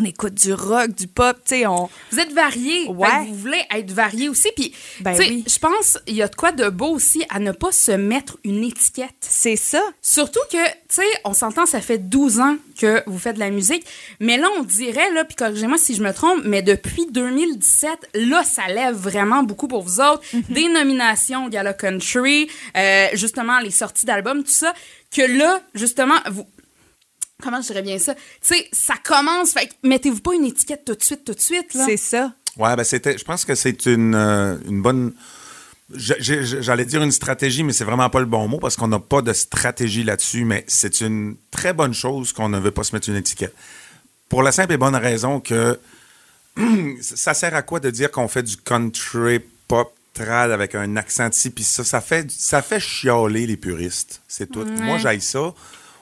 On 0.00 0.04
écoute 0.04 0.34
du 0.34 0.52
rock, 0.52 0.94
du 0.94 1.08
pop, 1.08 1.36
tu 1.44 1.56
sais. 1.56 1.66
On... 1.66 1.88
Vous 2.12 2.20
êtes 2.20 2.32
variés. 2.32 2.86
Ouais. 2.88 3.26
Vous 3.26 3.34
voulez 3.34 3.60
être 3.74 3.90
variés 3.90 4.28
aussi. 4.28 4.48
Puis, 4.54 4.72
Ben 5.00 5.16
tu 5.16 5.22
sais, 5.24 5.28
oui. 5.28 5.44
je 5.48 5.58
pense 5.58 5.98
il 6.06 6.14
y 6.14 6.22
a 6.22 6.28
de 6.28 6.34
quoi 6.36 6.52
de 6.52 6.68
beau 6.68 6.90
aussi 6.90 7.24
à 7.30 7.40
ne 7.40 7.50
pas 7.50 7.72
se 7.72 7.90
mettre 7.92 8.38
une 8.44 8.62
étiquette. 8.62 9.16
C'est 9.20 9.56
ça. 9.56 9.82
Surtout 10.00 10.40
que, 10.52 10.64
tu 10.66 10.72
sais, 10.88 11.06
on 11.24 11.32
s'entend, 11.34 11.66
ça 11.66 11.80
fait 11.80 11.98
12 11.98 12.38
ans 12.40 12.56
que 12.78 13.02
vous 13.06 13.18
faites 13.18 13.34
de 13.34 13.40
la 13.40 13.50
musique. 13.50 13.84
Mais 14.20 14.36
là, 14.36 14.46
on 14.58 14.62
dirait, 14.62 15.10
là, 15.12 15.24
puis 15.24 15.34
corrigez-moi 15.34 15.78
si 15.78 15.94
je 15.96 16.02
me 16.02 16.12
trompe, 16.12 16.42
mais 16.44 16.62
depuis 16.62 17.06
2017, 17.10 17.90
là, 18.14 18.44
ça 18.44 18.68
lève 18.68 18.94
vraiment 18.94 19.42
beaucoup 19.42 19.66
pour 19.66 19.82
vous 19.82 20.00
autres. 20.00 20.22
Des 20.50 20.68
nominations 20.68 21.46
au 21.46 21.48
Gala 21.48 21.72
Country, 21.72 22.48
euh, 22.76 23.08
justement, 23.14 23.58
les 23.58 23.72
sorties 23.72 24.06
d'albums, 24.06 24.44
tout 24.44 24.50
ça. 24.50 24.72
Que 25.10 25.22
là, 25.22 25.60
justement, 25.74 26.16
vous. 26.30 26.46
Comment 27.42 27.60
je 27.60 27.68
dirais 27.68 27.82
bien 27.82 27.98
ça? 27.98 28.14
Tu 28.14 28.20
sais, 28.42 28.68
ça 28.72 28.94
commence. 29.02 29.52
Fait 29.52 29.68
que 29.68 29.74
mettez-vous 29.84 30.20
pas 30.20 30.34
une 30.34 30.44
étiquette 30.44 30.84
tout 30.84 30.94
de 30.94 31.02
suite, 31.02 31.24
tout 31.24 31.34
de 31.34 31.40
suite, 31.40 31.72
là. 31.74 31.84
C'est 31.86 31.96
ça. 31.96 32.32
Ouais, 32.56 32.74
ben 32.74 32.82
c'était. 32.82 33.16
Je 33.16 33.24
pense 33.24 33.44
que 33.44 33.54
c'est 33.54 33.86
une, 33.86 34.14
euh, 34.16 34.58
une 34.66 34.82
bonne. 34.82 35.14
J'allais 35.94 36.84
dire 36.84 37.02
une 37.02 37.12
stratégie, 37.12 37.62
mais 37.62 37.72
c'est 37.72 37.84
vraiment 37.84 38.10
pas 38.10 38.20
le 38.20 38.26
bon 38.26 38.46
mot 38.48 38.58
parce 38.58 38.76
qu'on 38.76 38.88
n'a 38.88 38.98
pas 38.98 39.22
de 39.22 39.32
stratégie 39.32 40.02
là-dessus, 40.02 40.44
mais 40.44 40.64
c'est 40.66 41.00
une 41.00 41.36
très 41.50 41.72
bonne 41.72 41.94
chose 41.94 42.32
qu'on 42.32 42.48
ne 42.48 42.58
veut 42.58 42.72
pas 42.72 42.82
se 42.82 42.94
mettre 42.94 43.08
une 43.08 43.16
étiquette. 43.16 43.54
Pour 44.28 44.42
la 44.42 44.52
simple 44.52 44.72
et 44.74 44.76
bonne 44.76 44.96
raison 44.96 45.40
que 45.40 45.78
ça 47.00 47.34
sert 47.34 47.54
à 47.54 47.62
quoi 47.62 47.80
de 47.80 47.88
dire 47.90 48.10
qu'on 48.10 48.28
fait 48.28 48.42
du 48.42 48.56
country 48.56 49.40
pop 49.68 49.94
trad 50.12 50.50
avec 50.50 50.74
un 50.74 50.96
accent 50.96 51.30
ici, 51.30 51.50
puis 51.50 51.64
ça, 51.64 51.84
ça 51.84 52.00
fait, 52.00 52.30
ça 52.30 52.60
fait 52.62 52.80
chialer 52.80 53.46
les 53.46 53.56
puristes. 53.56 54.20
C'est 54.26 54.50
tout. 54.50 54.64
Moi, 54.64 54.98
j'aille 54.98 55.20
ça. 55.20 55.54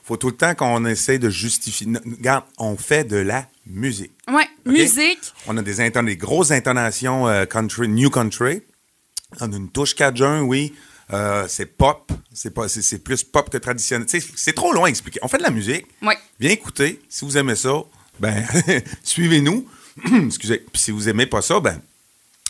Faut 0.06 0.16
tout 0.16 0.28
le 0.28 0.36
temps 0.36 0.54
qu'on 0.54 0.84
essaie 0.86 1.18
de 1.18 1.28
justifier. 1.28 1.88
Regarde, 2.04 2.44
on 2.58 2.76
fait 2.76 3.04
de 3.04 3.16
la 3.16 3.48
musique. 3.66 4.12
OK? 4.28 4.48
musique. 4.64 5.18
On 5.48 5.56
a 5.56 5.62
des, 5.62 5.80
inton- 5.80 6.04
des 6.04 6.16
grosses 6.16 6.52
intonations 6.52 7.26
euh, 7.28 7.44
country, 7.44 7.88
new 7.88 8.08
country. 8.08 8.62
On 9.40 9.52
a 9.52 9.56
une 9.56 9.68
touche 9.68 9.94
cajun, 9.96 10.42
oui. 10.42 10.72
Euh, 11.12 11.46
c'est 11.48 11.66
pop. 11.66 12.10
C'est 12.32 12.50
pas, 12.54 12.68
c'est, 12.68 12.98
plus 13.02 13.24
pop 13.24 13.50
que 13.50 13.58
traditionnel. 13.58 14.06
C'est 14.08 14.52
trop 14.54 14.72
loin 14.72 14.86
à 14.86 14.90
expliquer. 14.90 15.18
On 15.22 15.28
fait 15.28 15.38
de 15.38 15.42
la 15.42 15.50
musique. 15.50 15.86
Ouais. 16.02 16.16
Viens 16.38 16.50
écouter. 16.50 17.00
Si 17.08 17.24
vous 17.24 17.36
aimez 17.36 17.56
ça, 17.56 17.74
ben 18.20 18.44
suivez-nous. 19.02 19.68
Excusez. 20.26 20.58
Puis 20.72 20.82
si 20.82 20.90
vous 20.92 21.08
aimez 21.08 21.26
pas 21.26 21.42
ça, 21.42 21.58
ben 21.58 21.80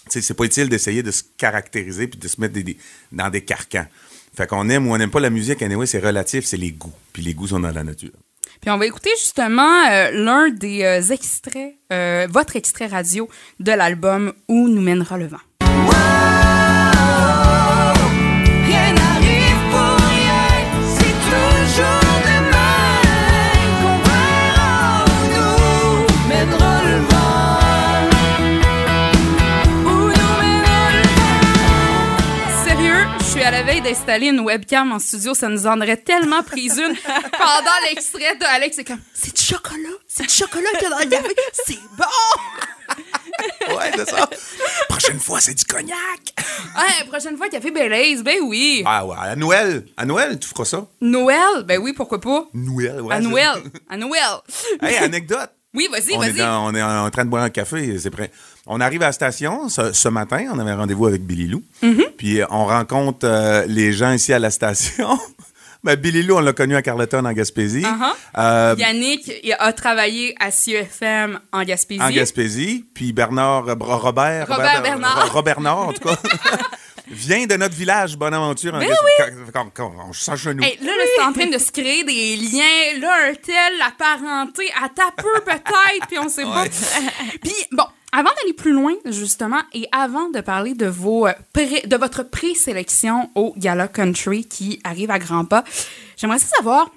c'est 0.09 0.35
pas 0.35 0.45
utile 0.45 0.69
d'essayer 0.69 1.03
de 1.03 1.11
se 1.11 1.23
caractériser 1.37 2.07
puis 2.07 2.19
de 2.21 2.29
se 2.29 2.41
mettre 2.41 2.55
des- 2.55 2.63
des- 2.63 2.79
dans 3.13 3.29
des 3.31 3.43
carcans. 3.43 3.87
Fait 4.37 4.47
qu'on 4.47 4.69
aime 4.69 4.87
ou 4.87 4.93
on 4.93 4.99
n'aime 4.99 5.11
pas 5.11 5.21
la 5.21 5.31
musique, 5.31 5.63
anyway, 5.63 5.87
c'est 5.87 5.99
relatif, 5.99 6.45
c'est 6.45 6.59
les 6.59 6.71
goûts. 6.71 6.93
Puis 7.13 7.23
les 7.23 7.33
goûts 7.33 7.49
sont 7.49 7.61
dans 7.61 7.71
la 7.71 7.83
nature. 7.83 8.13
Puis 8.61 8.71
on 8.71 8.77
va 8.77 8.87
écouter 8.87 9.11
justement 9.19 9.87
euh, 9.91 10.11
l'un 10.13 10.51
des 10.51 10.83
euh, 10.83 11.13
extraits, 11.13 11.75
euh, 11.93 12.27
votre 12.31 12.57
extrait 12.57 12.87
radio 12.87 13.29
de 13.61 13.73
l'album 13.73 14.33
Où 14.49 14.69
nous 14.69 14.83
mènera 14.83 15.17
le 15.17 15.27
vent. 15.27 15.41
D'installer 33.87 34.29
une 34.29 34.41
webcam 34.41 34.91
en 34.91 34.99
studio, 34.99 35.33
ça 35.33 35.49
nous 35.49 35.65
en 35.67 35.81
aurait 35.81 35.97
tellement 35.97 36.43
pris 36.43 36.67
une. 36.67 36.97
Pendant 37.39 37.79
l'extrait 37.89 38.35
de 38.37 38.45
Alex, 38.45 38.77
c'est 38.77 38.85
comme 38.85 38.99
c'est 39.15 39.35
du 39.37 39.41
chocolat, 39.41 39.97
c'est 40.09 40.25
du 40.25 40.35
chocolat 40.35 40.69
qu'il 40.77 40.83
y 40.83 40.87
a 40.87 40.91
dans 40.91 40.99
le 40.99 41.09
café, 41.09 41.35
c'est 41.53 41.79
bon. 41.97 43.75
Ouais, 43.77 43.93
c'est 43.95 44.11
ça. 44.11 44.29
Prochaine 44.89 45.21
fois, 45.21 45.41
c'est 45.41 45.55
du 45.55 45.65
cognac. 45.65 45.97
Ouais, 46.77 47.07
prochaine 47.09 47.37
fois 47.37 47.49
café 47.49 47.71
Belize, 47.71 48.25
ben 48.25 48.39
oui. 48.43 48.83
Ah 48.87 49.07
ouais, 49.07 49.17
à 49.19 49.37
Noël. 49.37 49.87
À 49.97 50.05
Noël, 50.05 50.39
tu 50.41 50.49
feras 50.49 50.65
ça? 50.65 50.85
Noël, 51.01 51.63
ben 51.65 51.79
oui, 51.81 51.93
pourquoi 51.93 52.21
pas. 52.21 52.47
Noël, 52.55 53.01
ouais. 53.01 53.15
À 53.15 53.21
Noël, 53.21 53.63
à 53.89 53.97
Noël. 53.97 54.23
Hey, 54.83 54.97
anecdote. 54.97 55.51
Oui, 55.75 55.89
vas-y, 55.93 56.17
vas-y. 56.17 56.43
on 56.43 56.75
est 56.75 56.83
en 56.83 57.11
train 57.11 57.25
de 57.25 57.31
boire 57.31 57.45
un 57.45 57.51
café, 57.51 57.99
c'est 57.99 58.11
prêt. 58.11 58.33
On 58.67 58.81
arrive 58.81 59.03
à 59.03 59.07
la 59.07 59.13
station 59.13 59.69
ce, 59.69 59.93
ce 59.93 60.09
matin, 60.09 60.47
on 60.53 60.59
avait 60.59 60.73
rendez-vous 60.75 61.07
avec 61.07 61.23
Billy 61.23 61.47
Lou. 61.47 61.63
Mm-hmm. 61.83 62.11
Puis 62.17 62.41
euh, 62.41 62.47
on 62.51 62.65
rencontre 62.67 63.21
euh, 63.27 63.65
les 63.69 63.93
gens 63.93 64.13
ici 64.13 64.33
à 64.33 64.39
la 64.41 64.51
station. 64.51 65.19
ben, 65.85 65.95
Billy 65.95 66.23
Lou, 66.25 66.37
on 66.37 66.41
l'a 66.41 66.53
connu 66.53 66.75
à 66.75 66.83
Carleton 66.83 67.25
en 67.25 67.33
Gaspésie. 67.33 67.83
Uh-huh. 67.83 68.13
Euh, 68.39 68.75
Yannick 68.77 69.31
il 69.45 69.55
a 69.57 69.73
travaillé 69.73 70.35
à 70.41 70.51
CFM 70.51 71.39
en 71.53 71.63
Gaspésie. 71.63 72.03
en 72.03 72.11
Gaspésie. 72.11 72.85
Puis 72.93 73.13
Bernard, 73.13 73.77
Bro- 73.77 73.99
Robert, 73.99 74.49
Robert 74.49 74.83
Bernard. 74.83 75.27
Ro- 75.27 75.33
Robert 75.35 75.61
Nord, 75.61 75.89
en 75.89 75.93
tout 75.93 76.03
cas, 76.09 76.17
vient 77.09 77.47
de 77.47 77.55
notre 77.55 77.77
village 77.77 78.17
Bonaventure. 78.17 78.75
en 78.75 78.79
Ben 78.79 78.89
Gaspésie. 78.89 79.41
Quand- 79.53 79.71
quand- 79.71 79.71
quand 79.75 79.93
on 80.09 80.55
nous. 80.55 80.63
Hey, 80.65 80.77
là, 80.83 80.87
là 80.91 81.03
c'est 81.17 81.23
en 81.23 81.33
train 81.33 81.47
de 81.47 81.59
se 81.59 81.71
créer 81.71 82.03
des 82.03 82.35
liens. 82.37 83.01
Là, 83.01 83.31
un 83.31 83.35
tel, 83.35 83.79
la 83.79 83.93
parenté, 83.97 84.65
à 84.83 84.89
ta 84.89 85.13
peu 85.17 85.41
peut-être, 85.45 86.07
puis 86.09 86.19
on 86.19 86.29
sait 86.29 86.43
pas. 86.43 86.65
Puis, 87.43 87.55
bon, 87.71 87.85
avant 88.19 88.31
d'aller 88.41 88.55
plus 88.55 88.73
loin, 88.73 88.95
justement, 89.05 89.61
et 89.75 89.87
avant 89.93 90.31
de 90.31 90.41
parler 90.41 90.75
de, 90.75 90.87
vos, 90.87 91.27
euh, 91.27 91.33
pré- 91.53 91.87
de 91.87 91.97
votre 91.97 92.23
présélection 92.23 93.31
au 93.35 93.53
Gala 93.57 93.89
Country 93.89 94.45
qui 94.47 94.81
arrive 94.85 95.11
à 95.11 95.19
grands 95.19 95.45
pas, 95.45 95.65
j'aimerais 96.17 96.39
savoir 96.39 96.91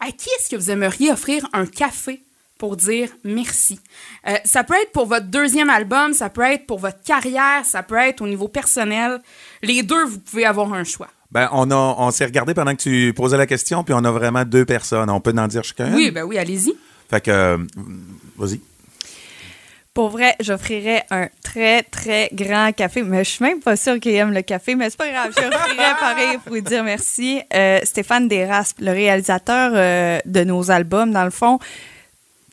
à 0.00 0.12
qui 0.12 0.28
est-ce 0.38 0.48
que 0.48 0.56
vous 0.56 0.70
aimeriez 0.70 1.10
offrir 1.10 1.48
un 1.52 1.66
café 1.66 2.22
pour 2.56 2.76
dire 2.76 3.08
merci? 3.24 3.80
Euh, 4.28 4.34
ça 4.44 4.62
peut 4.62 4.74
être 4.80 4.92
pour 4.92 5.06
votre 5.06 5.26
deuxième 5.26 5.70
album, 5.70 6.12
ça 6.12 6.28
peut 6.30 6.42
être 6.42 6.66
pour 6.66 6.78
votre 6.78 7.02
carrière, 7.02 7.64
ça 7.64 7.82
peut 7.82 7.96
être 7.96 8.20
au 8.22 8.28
niveau 8.28 8.46
personnel. 8.48 9.20
Les 9.62 9.82
deux, 9.82 10.04
vous 10.04 10.20
pouvez 10.20 10.44
avoir 10.44 10.72
un 10.72 10.84
choix. 10.84 11.08
Ben, 11.30 11.48
on, 11.52 11.70
a, 11.70 11.74
on 11.74 12.10
s'est 12.10 12.24
regardé 12.24 12.54
pendant 12.54 12.74
que 12.74 12.82
tu 12.82 13.12
posais 13.12 13.36
la 13.36 13.46
question, 13.46 13.84
puis 13.84 13.92
on 13.92 14.04
a 14.04 14.10
vraiment 14.10 14.44
deux 14.44 14.64
personnes. 14.64 15.10
On 15.10 15.20
peut 15.20 15.34
en 15.36 15.46
dire 15.48 15.62
chacun? 15.64 15.92
Oui, 15.94 16.10
ben 16.10 16.22
oui, 16.24 16.38
allez-y. 16.38 16.74
Fait 17.10 17.20
que, 17.20 17.30
euh, 17.30 17.58
vas-y. 18.36 18.60
Pour 19.98 20.10
vrai, 20.10 20.36
j'offrirais 20.38 21.04
un 21.10 21.26
très, 21.42 21.82
très 21.82 22.28
grand 22.32 22.70
café. 22.70 23.02
Mais 23.02 23.24
je 23.24 23.30
suis 23.30 23.44
même 23.44 23.58
pas 23.58 23.74
sûre 23.74 23.98
qu'il 23.98 24.14
aime 24.14 24.32
le 24.32 24.42
café, 24.42 24.76
mais 24.76 24.88
c'est 24.90 24.96
pas 24.96 25.10
grave. 25.10 25.32
J'offrirais 25.36 25.94
pareil 25.98 26.38
pour 26.44 26.54
lui 26.54 26.62
dire 26.62 26.84
merci. 26.84 27.40
Euh, 27.52 27.80
Stéphane 27.82 28.28
Desraspes, 28.28 28.78
le 28.78 28.92
réalisateur 28.92 29.72
euh, 29.74 30.20
de 30.24 30.44
nos 30.44 30.70
albums, 30.70 31.10
dans 31.10 31.24
le 31.24 31.32
fond, 31.32 31.58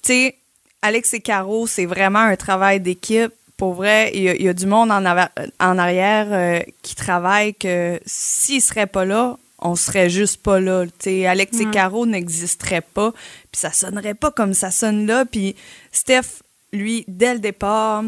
tu 0.02 0.08
sais, 0.08 0.36
Alex 0.82 1.14
et 1.14 1.20
Caro, 1.20 1.68
c'est 1.68 1.86
vraiment 1.86 2.18
un 2.18 2.36
travail 2.36 2.80
d'équipe. 2.80 3.32
Pour 3.58 3.76
vrai, 3.76 4.10
il 4.16 4.24
y, 4.24 4.30
a- 4.30 4.36
il 4.36 4.42
y 4.42 4.50
a 4.50 4.54
du 4.56 4.66
monde 4.66 4.90
en, 4.92 5.78
arrière 5.78 6.28
euh, 6.32 6.60
qui 6.82 6.96
travaille 6.96 7.54
que 7.54 8.00
s'ils 8.08 8.64
seraient 8.64 8.88
pas 8.88 9.06
là, 9.06 9.38
on 9.60 9.76
serait 9.76 10.10
juste 10.10 10.42
pas 10.42 10.60
là. 10.60 10.86
Tu 10.88 10.92
sais, 11.00 11.26
Alex 11.28 11.60
et 11.60 11.70
Caro 11.70 12.08
n'existeraient 12.08 12.82
pas, 12.82 13.12
puis 13.52 13.62
ça 13.62 13.72
sonnerait 13.72 14.16
pas 14.16 14.32
comme 14.32 14.56
ça 14.56 14.72
sonne 14.72 15.06
là. 15.06 15.26
Puis 15.26 15.56
Steph, 15.92 16.42
lui, 16.76 17.06
dès 17.08 17.34
le 17.34 17.40
départ, 17.40 18.04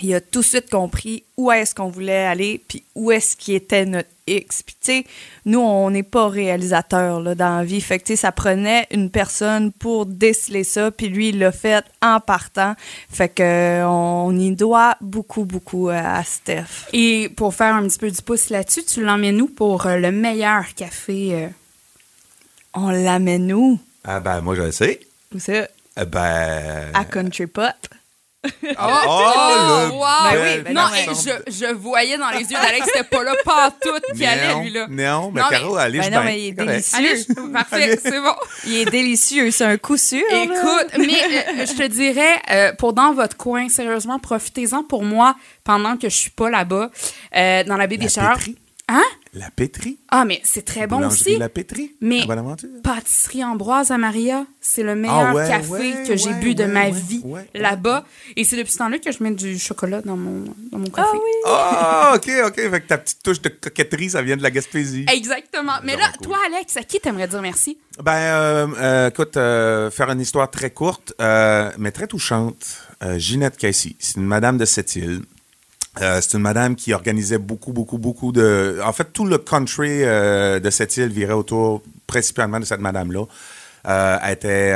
il 0.00 0.14
a 0.14 0.20
tout 0.20 0.40
de 0.40 0.44
suite 0.44 0.70
compris 0.70 1.22
où 1.36 1.52
est-ce 1.52 1.74
qu'on 1.74 1.88
voulait 1.88 2.24
aller, 2.24 2.60
puis 2.66 2.82
où 2.94 3.12
est-ce 3.12 3.36
qui 3.36 3.54
était 3.54 3.86
notre 3.86 4.08
X. 4.26 4.62
Puis, 4.62 4.76
tu 4.80 4.86
sais, 4.86 5.04
nous, 5.44 5.60
on 5.60 5.90
n'est 5.90 6.02
pas 6.02 6.28
réalisateur 6.28 7.20
là, 7.20 7.34
dans 7.34 7.58
la 7.58 7.64
vie. 7.64 7.80
Fait 7.80 7.98
que, 7.98 8.04
tu 8.04 8.12
sais, 8.12 8.16
ça 8.16 8.32
prenait 8.32 8.86
une 8.90 9.10
personne 9.10 9.70
pour 9.70 10.06
déceler 10.06 10.64
ça, 10.64 10.90
puis 10.90 11.08
lui, 11.08 11.28
il 11.28 11.38
l'a 11.38 11.52
fait 11.52 11.84
en 12.00 12.20
partant. 12.20 12.74
Fait 13.10 13.28
que, 13.28 13.42
euh, 13.42 13.86
on 13.86 14.36
y 14.36 14.54
doit 14.54 14.96
beaucoup, 15.00 15.44
beaucoup 15.44 15.88
euh, 15.88 16.00
à 16.02 16.24
Steph. 16.24 16.88
Et 16.92 17.28
pour 17.36 17.54
faire 17.54 17.74
un 17.74 17.86
petit 17.86 17.98
peu 17.98 18.10
du 18.10 18.22
pouce 18.22 18.50
là-dessus, 18.50 18.84
tu 18.84 19.04
l'emmènes 19.04 19.40
où 19.40 19.46
pour 19.46 19.86
euh, 19.86 19.96
le 19.98 20.10
meilleur 20.10 20.74
café? 20.74 21.48
On 22.74 22.90
l'amène 22.90 23.52
où? 23.52 23.78
Ah 24.04 24.20
ben, 24.20 24.40
moi, 24.40 24.54
je 24.54 24.62
le 24.62 24.72
sais. 24.72 25.00
Où 25.34 25.38
ça? 25.38 25.68
Eh 26.00 26.04
Ben... 26.06 26.90
À 26.94 27.04
Country 27.04 27.46
Pot. 27.46 27.74
Ah, 28.76 29.04
Oh, 29.06 29.88
le 29.88 29.92
wow! 29.92 30.32
Ben 30.32 30.64
oui, 30.66 30.74
non, 30.74 30.82
je, 31.46 31.52
je 31.52 31.72
voyais 31.74 32.18
dans 32.18 32.30
les 32.30 32.40
yeux 32.40 32.58
d'Alex, 32.60 32.86
c'était 32.86 33.04
pas 33.04 33.22
là, 33.22 33.34
pas 33.44 33.70
tout 33.80 33.94
qui 34.16 34.26
allait, 34.26 34.60
lui, 34.62 34.70
là. 34.70 34.86
Non, 34.90 35.30
mais 35.30 35.40
Non, 35.42 35.46
Caro, 35.48 35.76
allez, 35.76 35.98
Ben 36.00 36.04
je 36.06 36.10
non, 36.10 36.16
ben, 36.18 36.24
mais 36.24 36.40
il 36.40 36.46
est 36.48 36.54
correct. 36.56 36.70
délicieux. 36.70 36.98
Allez, 36.98 37.52
parfait, 37.52 38.00
c'est 38.02 38.20
bon. 38.20 38.34
Il 38.66 38.74
est 38.78 38.84
délicieux, 38.90 39.50
c'est 39.52 39.64
un 39.64 39.76
coup 39.78 39.96
sûr. 39.96 40.24
là. 40.28 40.42
Écoute, 40.42 40.88
mais 40.98 41.22
euh, 41.60 41.66
je 41.66 41.72
te 41.76 41.86
dirais, 41.86 42.34
euh, 42.50 42.72
pour 42.72 42.94
dans 42.94 43.12
votre 43.14 43.36
coin, 43.36 43.68
sérieusement, 43.68 44.18
profitez-en 44.18 44.82
pour 44.82 45.04
moi 45.04 45.36
pendant 45.62 45.96
que 45.96 46.08
je 46.08 46.16
suis 46.16 46.30
pas 46.30 46.50
là-bas, 46.50 46.90
euh, 47.36 47.62
dans 47.62 47.76
la 47.76 47.86
baie 47.86 47.96
des 47.96 48.06
pétrie. 48.06 48.58
Hein? 48.88 49.02
La 49.32 49.48
pétrie. 49.50 49.96
Ah, 50.10 50.24
mais 50.26 50.40
c'est 50.44 50.64
très 50.64 50.86
bon 50.86 50.96
Boulangerie 50.96 51.20
aussi. 51.20 51.36
La 51.38 51.48
pétrie. 51.48 51.92
Mais 52.02 52.22
À 52.22 52.26
Bonaventure. 52.26 52.68
pâtisserie 52.82 53.42
Ambroise 53.42 53.90
à 53.90 53.96
Maria, 53.96 54.44
c'est 54.60 54.82
le 54.82 54.94
meilleur 54.94 55.28
Ah 55.28 55.34
ouais, 55.34 55.48
café 55.48 55.70
ouais, 55.70 56.04
que 56.06 56.16
j'ai 56.16 56.28
ouais, 56.30 56.40
bu 56.40 56.54
de 56.54 56.64
ma 56.64 56.86
ouais, 56.86 56.90
vie 56.90 57.22
ouais, 57.24 57.48
là-bas. 57.54 58.04
Et 58.36 58.44
c'est 58.44 58.56
depuis 58.56 58.72
ce 58.72 58.78
temps-là 58.78 58.98
que 58.98 59.10
je 59.10 59.22
mets 59.22 59.30
du 59.30 59.58
chocolat 59.58 60.02
dans 60.02 60.16
mon, 60.18 60.44
dans 60.70 60.78
mon 60.78 60.86
café. 60.90 61.08
Ah 61.08 61.14
oui. 61.14 61.30
Ah, 61.46 62.12
OK, 62.16 62.30
OK. 62.48 62.56
Fait 62.56 62.80
que 62.82 62.86
ta 62.88 62.98
petite 62.98 63.22
touche 63.22 63.40
de 63.40 63.48
coquetterie, 63.48 64.10
ça 64.10 64.20
vient 64.20 64.36
de 64.36 64.42
la 64.42 64.50
Gaspésie. 64.50 65.06
Exactement. 65.10 65.72
Mais 65.84 65.92
là, 65.92 65.98
Vraiment 65.98 66.12
cool. 66.18 66.26
toi, 66.26 66.38
Alex, 66.54 66.76
à 66.76 66.82
qui 66.82 67.00
t'aimerais 67.00 67.28
dire 67.28 67.40
merci? 67.40 67.78
Ben, 68.02 68.12
euh, 68.12 68.66
euh, 68.78 69.08
écoute, 69.08 69.36
euh, 69.38 69.90
faire 69.90 70.10
une 70.10 70.20
histoire 70.20 70.50
très 70.50 70.70
courte, 70.70 71.14
euh, 71.20 71.70
mais 71.78 71.92
très 71.92 72.06
touchante. 72.08 72.80
Euh, 73.02 73.18
Ginette 73.18 73.56
Casey, 73.56 73.96
c'est 73.98 74.16
une 74.16 74.26
madame 74.26 74.58
de 74.58 74.64
Sept-Îles. 74.66 75.22
Euh, 76.00 76.20
c'est 76.22 76.34
une 76.34 76.42
madame 76.42 76.74
qui 76.74 76.94
organisait 76.94 77.38
beaucoup, 77.38 77.72
beaucoup, 77.72 77.98
beaucoup 77.98 78.32
de... 78.32 78.80
En 78.84 78.92
fait, 78.92 79.12
tout 79.12 79.26
le 79.26 79.36
country 79.38 80.04
euh, 80.04 80.58
de 80.58 80.70
Sept-Îles 80.70 81.10
virait 81.10 81.34
autour 81.34 81.82
principalement 82.06 82.58
de 82.58 82.64
cette 82.64 82.80
madame-là. 82.80 83.24
Euh, 83.88 84.16
elle, 84.22 84.32
était, 84.32 84.68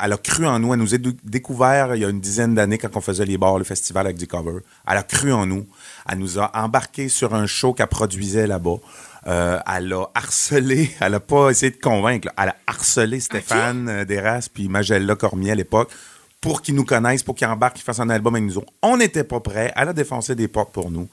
elle 0.00 0.12
a 0.12 0.16
cru 0.22 0.44
en 0.46 0.58
nous. 0.58 0.74
Elle 0.74 0.80
nous 0.80 0.94
a 0.94 0.98
dé- 0.98 1.16
découvert 1.24 1.94
il 1.94 2.02
y 2.02 2.04
a 2.04 2.08
une 2.08 2.20
dizaine 2.20 2.54
d'années 2.54 2.76
quand 2.76 2.94
on 2.96 3.00
faisait 3.00 3.24
les 3.24 3.38
bars, 3.38 3.58
le 3.58 3.64
festival 3.64 4.06
avec 4.06 4.18
du 4.18 4.26
cover. 4.26 4.58
Elle 4.90 4.98
a 4.98 5.02
cru 5.02 5.32
en 5.32 5.46
nous. 5.46 5.66
Elle 6.10 6.18
nous 6.18 6.38
a 6.38 6.50
embarqués 6.54 7.08
sur 7.08 7.34
un 7.34 7.46
show 7.46 7.72
qu'elle 7.72 7.86
produisait 7.86 8.46
là-bas. 8.46 8.76
Euh, 9.28 9.58
elle 9.72 9.92
a 9.92 10.06
harcelé, 10.14 10.90
elle 11.00 11.14
a 11.14 11.20
pas 11.20 11.50
essayé 11.50 11.70
de 11.72 11.80
convaincre, 11.80 12.28
là. 12.28 12.34
elle 12.42 12.48
a 12.50 12.56
harcelé 12.66 13.20
Stéphane 13.20 13.88
euh, 13.88 14.04
Desras 14.04 14.48
puis 14.52 14.68
Magella 14.68 15.16
Cormier 15.16 15.52
à 15.52 15.54
l'époque 15.54 15.90
pour 16.40 16.62
qu'ils 16.62 16.74
nous 16.74 16.84
connaissent, 16.84 17.22
pour 17.22 17.34
qu'ils 17.34 17.46
embarquent, 17.46 17.76
qu'ils 17.76 17.84
fassent 17.84 18.00
un 18.00 18.10
album 18.10 18.34
avec 18.34 18.46
nous 18.46 18.58
autres. 18.58 18.72
On 18.82 18.96
n'était 18.96 19.24
pas 19.24 19.40
prêts. 19.40 19.72
Elle 19.76 19.88
a 19.88 19.92
défoncé 19.92 20.34
des 20.34 20.48
portes 20.48 20.72
pour 20.72 20.90
nous. 20.90 21.08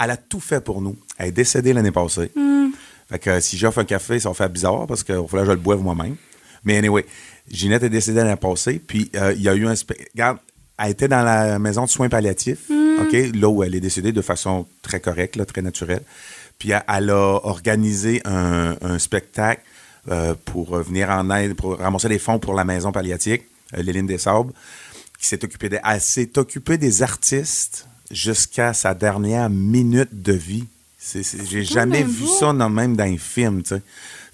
Elle 0.00 0.10
a 0.10 0.16
tout 0.16 0.40
fait 0.40 0.60
pour 0.60 0.80
nous. 0.80 0.96
Elle 1.18 1.28
est 1.28 1.32
décédée 1.32 1.72
l'année 1.72 1.90
passée. 1.90 2.30
Fait 3.10 3.18
que 3.18 3.30
euh, 3.30 3.40
si 3.40 3.56
j'offre 3.56 3.78
un 3.78 3.84
café, 3.84 4.20
ça 4.20 4.28
va 4.28 4.34
faire 4.34 4.50
bizarre 4.50 4.86
parce 4.86 5.02
qu'il 5.02 5.16
faudrait 5.16 5.40
que 5.40 5.46
je 5.46 5.52
le 5.52 5.56
boive 5.56 5.82
moi-même. 5.82 6.14
Mais 6.64 6.76
anyway, 6.76 7.06
Ginette 7.50 7.82
est 7.82 7.90
décédée 7.90 8.18
l'année 8.18 8.36
passée. 8.36 8.78
Puis 8.78 9.10
euh, 9.16 9.32
il 9.34 9.42
y 9.42 9.48
a 9.48 9.54
eu 9.54 9.66
un... 9.66 9.74
Regarde, 10.14 10.38
elle 10.78 10.90
était 10.90 11.08
dans 11.08 11.22
la 11.22 11.58
maison 11.58 11.84
de 11.84 11.88
soins 11.88 12.08
palliatifs, 12.08 12.70
OK? 13.00 13.16
Là 13.34 13.48
où 13.48 13.64
elle 13.64 13.74
est 13.74 13.80
décédée 13.80 14.12
de 14.12 14.22
façon 14.22 14.66
très 14.82 15.00
correcte, 15.00 15.34
là, 15.36 15.44
très 15.44 15.62
naturelle. 15.62 16.02
Puis 16.58 16.70
elle, 16.70 16.84
elle 16.88 17.10
a 17.10 17.40
organisé 17.42 18.20
un, 18.24 18.76
un 18.80 18.98
spectacle 18.98 19.62
euh, 20.08 20.34
pour 20.44 20.76
venir 20.76 21.10
en 21.10 21.28
aide, 21.30 21.54
pour 21.54 21.78
ramasser 21.78 22.08
des 22.08 22.18
fonds 22.18 22.38
pour 22.38 22.54
la 22.54 22.64
maison 22.64 22.92
palliatique, 22.92 23.42
Léline 23.76 24.06
des 24.06 24.18
Sables, 24.18 24.52
qui 25.18 25.26
s'est 25.26 25.42
occupée 25.44 25.68
des, 25.68 25.80
elle 25.84 26.00
s'est 26.00 26.38
occupée 26.38 26.78
des 26.78 27.02
artistes 27.02 27.86
jusqu'à 28.10 28.72
sa 28.72 28.94
dernière 28.94 29.50
minute 29.50 30.22
de 30.22 30.32
vie. 30.32 30.64
C'est- 30.98 31.22
c'est- 31.22 31.44
J'ai 31.48 31.64
jamais 31.64 32.02
vu 32.02 32.26
ça, 32.40 32.52
non, 32.52 32.68
même 32.70 32.96
dans 32.96 33.04
un 33.04 33.16
film, 33.18 33.62
tu 33.62 33.70
sais. 33.70 33.82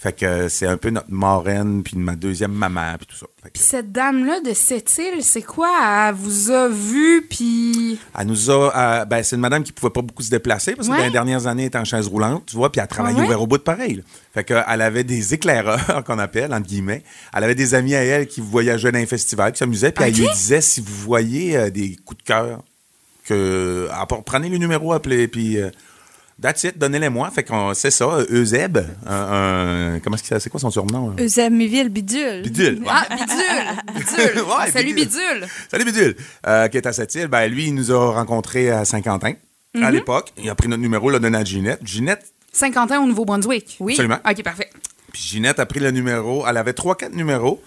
Fait 0.04 0.12
que 0.12 0.50
c'est 0.50 0.66
un 0.66 0.76
peu 0.76 0.90
notre 0.90 1.10
marraine, 1.10 1.82
puis 1.82 1.96
ma 1.96 2.14
deuxième 2.14 2.52
maman, 2.52 2.92
puis 2.98 3.06
tout 3.06 3.16
ça. 3.16 3.24
Puis 3.50 3.62
cette 3.62 3.90
dame-là 3.90 4.40
de 4.40 4.52
cette 4.52 4.94
île, 4.98 5.22
c'est 5.22 5.40
quoi? 5.40 5.70
Elle 6.08 6.14
vous 6.14 6.50
a 6.50 6.68
vu, 6.68 7.26
puis... 7.26 7.98
Elle 8.18 8.26
nous 8.26 8.50
a. 8.50 8.76
euh, 8.76 9.04
ben, 9.06 9.22
c'est 9.22 9.36
une 9.36 9.40
madame 9.40 9.62
qui 9.62 9.72
pouvait 9.72 9.88
pas 9.88 10.02
beaucoup 10.02 10.22
se 10.22 10.28
déplacer 10.28 10.74
parce 10.74 10.88
que 10.88 10.92
Ouais. 10.92 10.98
dans 10.98 11.04
les 11.06 11.10
dernières 11.10 11.46
années, 11.46 11.62
elle 11.62 11.68
était 11.68 11.78
en 11.78 11.86
chaise 11.86 12.06
roulante, 12.06 12.44
tu 12.44 12.56
vois, 12.56 12.70
puis 12.70 12.82
elle 12.82 12.86
travaillait 12.86 13.16
Ah 13.16 13.20
ouais? 13.22 13.26
ouvert 13.28 13.40
au 13.40 13.46
bout 13.46 13.56
de 13.56 13.62
pareil. 13.62 13.94
là. 13.94 14.02
Fait 14.34 14.44
que, 14.44 14.52
elle 14.68 14.82
avait 14.82 15.04
des 15.04 15.32
éclaireurs, 15.32 16.04
qu'on 16.06 16.18
appelle, 16.18 16.52
entre 16.52 16.66
guillemets. 16.66 17.02
Elle 17.34 17.44
avait 17.44 17.54
des 17.54 17.72
amis 17.72 17.94
à 17.94 18.04
elle 18.04 18.26
qui 18.26 18.42
voyageaient 18.42 18.92
dans 18.92 18.98
un 18.98 19.06
festival, 19.06 19.52
qui 19.52 19.58
s'amusaient, 19.60 19.90
puis 19.92 20.04
elle 20.04 20.12
lui 20.14 20.28
disait 20.34 20.60
si 20.60 20.82
vous 20.82 20.94
voyez 20.96 21.56
euh, 21.56 21.70
des 21.70 21.96
coups 22.04 22.18
de 22.20 22.26
cœur, 22.26 22.62
que 23.24 23.88
à 23.90 24.04
part- 24.04 24.22
prenez 24.22 24.50
le 24.50 24.58
numéro, 24.58 24.92
appelez, 24.92 25.28
puis. 25.28 25.56
euh, 25.58 25.70
That's 26.42 26.64
it, 26.64 26.76
donnez-les-moi. 26.78 27.30
Fait 27.30 27.44
qu'on 27.44 27.74
c'est 27.74 27.90
ça, 27.92 28.18
Euseb, 28.28 28.78
comment 29.06 30.16
est-ce 30.16 30.22
que 30.28 30.38
c'est 30.38 30.50
quoi 30.50 30.58
son 30.60 30.70
surnom? 30.70 31.10
hein? 31.10 31.16
Eusémiville 31.22 31.88
Bidule. 31.88 32.42
Bidule. 32.42 32.80
ouais. 32.80 32.88
Ah, 32.90 33.06
Bidule! 33.14 33.94
Bidule! 34.04 34.42
Ouais, 34.44 34.70
Salut 34.72 34.94
Bidule. 34.94 35.04
Bidule! 35.06 35.48
Salut 35.70 35.84
Bidule, 35.84 36.16
euh, 36.46 36.68
qui 36.68 36.76
est 36.76 36.86
à 36.86 36.92
cette 36.92 37.14
île. 37.14 37.28
Ben, 37.28 37.46
lui, 37.46 37.66
il 37.66 37.74
nous 37.74 37.92
a 37.92 38.12
rencontrés 38.12 38.70
à 38.70 38.84
Saint-Quentin 38.84 39.34
à 39.80 39.90
l'époque. 39.90 40.32
Il 40.36 40.48
a 40.50 40.54
pris 40.54 40.68
notre 40.68 40.82
numéro, 40.82 41.08
l'a 41.10 41.18
donné 41.18 41.38
à 41.38 41.44
Ginette. 41.44 41.80
Ginette 41.84 42.26
50 42.52 42.92
ans 42.92 43.04
au 43.04 43.06
Nouveau-Brunswick. 43.06 43.76
Oui. 43.80 43.92
Absolument. 43.94 44.18
OK, 44.28 44.42
parfait. 44.42 44.70
Puis 45.12 45.22
Ginette 45.22 45.58
a 45.60 45.66
pris 45.66 45.80
le 45.80 45.90
numéro. 45.92 46.44
Elle 46.48 46.56
avait 46.56 46.72
trois, 46.72 46.96
quatre 46.96 47.14
numéros. 47.14 47.62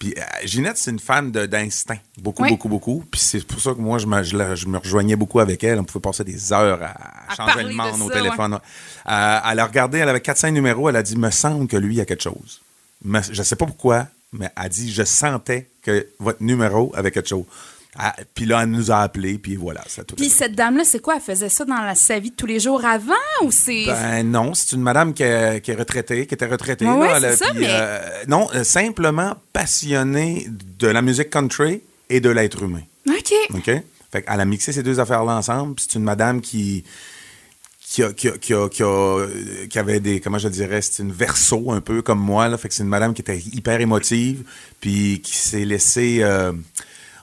Puis 0.00 0.14
euh, 0.16 0.22
Ginette, 0.46 0.78
c'est 0.78 0.90
une 0.90 0.98
fan 0.98 1.30
d'instinct. 1.30 1.98
Beaucoup, 2.18 2.42
Oui. 2.42 2.48
beaucoup, 2.48 2.68
beaucoup. 2.70 3.04
Puis 3.10 3.20
c'est 3.20 3.46
pour 3.46 3.60
ça 3.60 3.72
que 3.74 3.78
moi, 3.80 3.98
je 3.98 4.06
me, 4.06 4.22
je 4.22 4.34
la- 4.36 4.54
je 4.54 4.66
me 4.66 4.78
rejoignais 4.78 5.14
beaucoup 5.14 5.38
avec 5.40 5.62
elle. 5.62 5.78
On 5.78 5.84
pouvait 5.84 6.00
passer 6.00 6.24
des 6.24 6.52
heures 6.54 6.82
à, 6.82 7.32
À 7.32 7.34
changer 7.36 7.62
le 7.64 7.68
de 7.68 7.74
monde 7.74 8.00
au 8.02 8.08
ça, 8.08 8.14
téléphone. 8.14 8.54
Euh, 8.54 9.38
elle 9.50 9.58
a 9.60 9.66
regardé, 9.66 9.98
elle 9.98 10.08
avait 10.08 10.20
4-5 10.20 10.50
numéros. 10.52 10.88
Elle 10.88 10.96
a 10.96 11.02
dit, 11.02 11.16
me 11.16 11.30
semble 11.30 11.66
que 11.68 11.76
lui, 11.76 11.94
il 11.94 11.98
y 11.98 12.00
a 12.00 12.06
quelque 12.06 12.22
chose. 12.22 12.60
Me- 13.04 13.20
je 13.30 13.42
sais 13.42 13.56
pas 13.56 13.66
pourquoi, 13.66 14.06
mais 14.32 14.46
elle 14.56 14.64
a 14.64 14.68
dit, 14.70 14.90
je 14.90 15.04
sentais 15.04 15.68
que 15.82 16.06
votre 16.18 16.42
numéro 16.42 16.92
avait 16.96 17.10
quelque 17.10 17.28
chose. 17.28 17.44
Ah, 17.98 18.14
puis 18.34 18.46
là, 18.46 18.62
elle 18.62 18.70
nous 18.70 18.90
a 18.92 19.00
appelés, 19.00 19.36
puis 19.38 19.56
voilà. 19.56 19.82
Ça, 19.88 20.04
tout 20.04 20.14
Puis 20.14 20.28
cette 20.30 20.54
dame-là, 20.54 20.84
c'est 20.84 21.00
quoi? 21.00 21.16
Elle 21.16 21.20
faisait 21.22 21.48
ça 21.48 21.64
dans 21.64 21.74
la, 21.82 21.94
sa 21.96 22.18
vie 22.20 22.30
de 22.30 22.36
tous 22.36 22.46
les 22.46 22.60
jours 22.60 22.84
avant 22.84 23.14
ou 23.42 23.50
c'est. 23.50 23.86
Ben 23.86 24.22
non, 24.22 24.54
c'est 24.54 24.76
une 24.76 24.82
madame 24.82 25.12
qui, 25.12 25.24
est- 25.24 25.60
qui 25.60 25.72
est 25.72 25.74
retraitée, 25.74 26.26
qui 26.26 26.34
était 26.34 26.46
retraitée. 26.46 26.86
Ouais, 26.86 27.18
là, 27.18 27.36
ça, 27.36 27.52
mais- 27.52 27.66
euh, 27.68 28.00
non, 28.28 28.48
euh, 28.54 28.62
simplement 28.62 29.34
passionnée 29.52 30.46
de 30.78 30.86
la 30.86 31.02
musique 31.02 31.30
country 31.30 31.82
et 32.08 32.20
de 32.20 32.30
l'être 32.30 32.62
humain. 32.62 32.82
OK. 33.08 33.32
OK? 33.54 33.70
Fait 34.12 34.22
qu'elle 34.22 34.40
a 34.40 34.44
mixé 34.44 34.72
ces 34.72 34.82
deux 34.84 34.98
affaires-là 35.00 35.32
ensemble. 35.36 35.74
puis 35.74 35.86
C'est 35.88 35.98
une 35.98 36.04
madame 36.04 36.40
qui. 36.40 36.84
Qui, 37.82 38.04
a- 38.04 38.12
qui, 38.12 38.28
a- 38.28 38.38
qui, 38.38 38.52
a- 38.84 39.26
qui 39.68 39.78
avait 39.80 39.98
des, 39.98 40.20
comment 40.20 40.38
je 40.38 40.46
dirais, 40.46 40.80
c'est 40.80 41.02
une 41.02 41.10
verso 41.10 41.72
un 41.72 41.80
peu 41.80 42.02
comme 42.02 42.20
moi. 42.20 42.46
Là. 42.48 42.56
Fait 42.56 42.68
que 42.68 42.74
c'est 42.74 42.84
une 42.84 42.88
madame 42.88 43.14
qui 43.14 43.22
était 43.22 43.38
hyper 43.52 43.80
émotive, 43.80 44.44
puis 44.80 45.20
qui 45.24 45.34
s'est 45.36 45.64
laissée. 45.64 46.18
euh, 46.22 46.52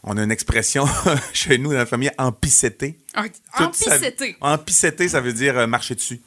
on 0.08 0.18
a 0.18 0.24
une 0.24 0.32
expression 0.32 0.86
chez 1.34 1.58
nous 1.58 1.72
dans 1.72 1.78
la 1.80 1.86
famille, 1.86 2.12
sa- 2.18 2.28
empicéter. 2.28 2.98
Empicéter, 4.42 5.08
ça 5.10 5.22
veut 5.22 5.34
dire 5.34 5.58
euh, 5.58 5.68
marcher 5.68 5.96
dessus 5.96 6.20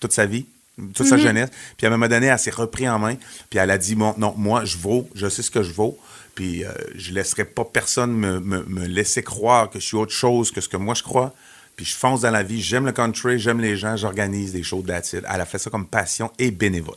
toute 0.00 0.12
sa 0.12 0.26
vie, 0.26 0.46
toute 0.94 1.06
sa 1.06 1.16
jeunesse. 1.22 1.50
Puis 1.76 1.86
à 1.86 1.90
un 1.90 1.92
moment 1.92 2.08
donné, 2.08 2.26
elle 2.26 2.38
s'est 2.38 2.50
repris 2.50 2.88
en 2.88 2.98
main. 2.98 3.16
Puis 3.50 3.58
elle 3.58 3.70
a 3.70 3.78
dit, 3.78 3.94
bon, 3.94 4.14
non, 4.18 4.34
moi, 4.36 4.64
je 4.64 4.76
vaux, 4.78 5.08
je 5.14 5.28
sais 5.28 5.42
ce 5.42 5.50
que 5.50 5.62
je 5.62 5.72
vaux. 5.72 5.98
Puis 6.34 6.64
euh, 6.64 6.72
je 6.94 7.12
laisserai 7.12 7.44
pas 7.44 7.64
personne 7.64 8.12
me, 8.12 8.40
me- 8.40 8.64
me 8.64 8.86
laisser 8.86 9.22
croire 9.22 9.68
que 9.70 9.78
je 9.80 9.84
suis 9.86 9.96
autre 9.96 10.12
chose 10.12 10.50
que 10.50 10.60
ce 10.60 10.68
que 10.68 10.76
moi 10.76 10.94
je 10.94 11.02
crois. 11.02 11.34
Puis 11.76 11.84
je 11.84 11.94
fonce 11.94 12.20
dans 12.22 12.30
la 12.30 12.42
vie, 12.42 12.60
j'aime 12.62 12.84
le 12.86 12.92
country, 12.92 13.38
j'aime 13.38 13.60
les 13.60 13.76
gens, 13.76 13.96
j'organise 13.96 14.52
des 14.52 14.62
shows 14.62 14.82
de 14.82 14.88
la 14.88 15.00
Elle 15.12 15.40
a 15.40 15.46
fait 15.46 15.58
ça 15.58 15.70
comme 15.70 15.86
passion 15.86 16.30
et 16.38 16.50
bénévole. 16.50 16.94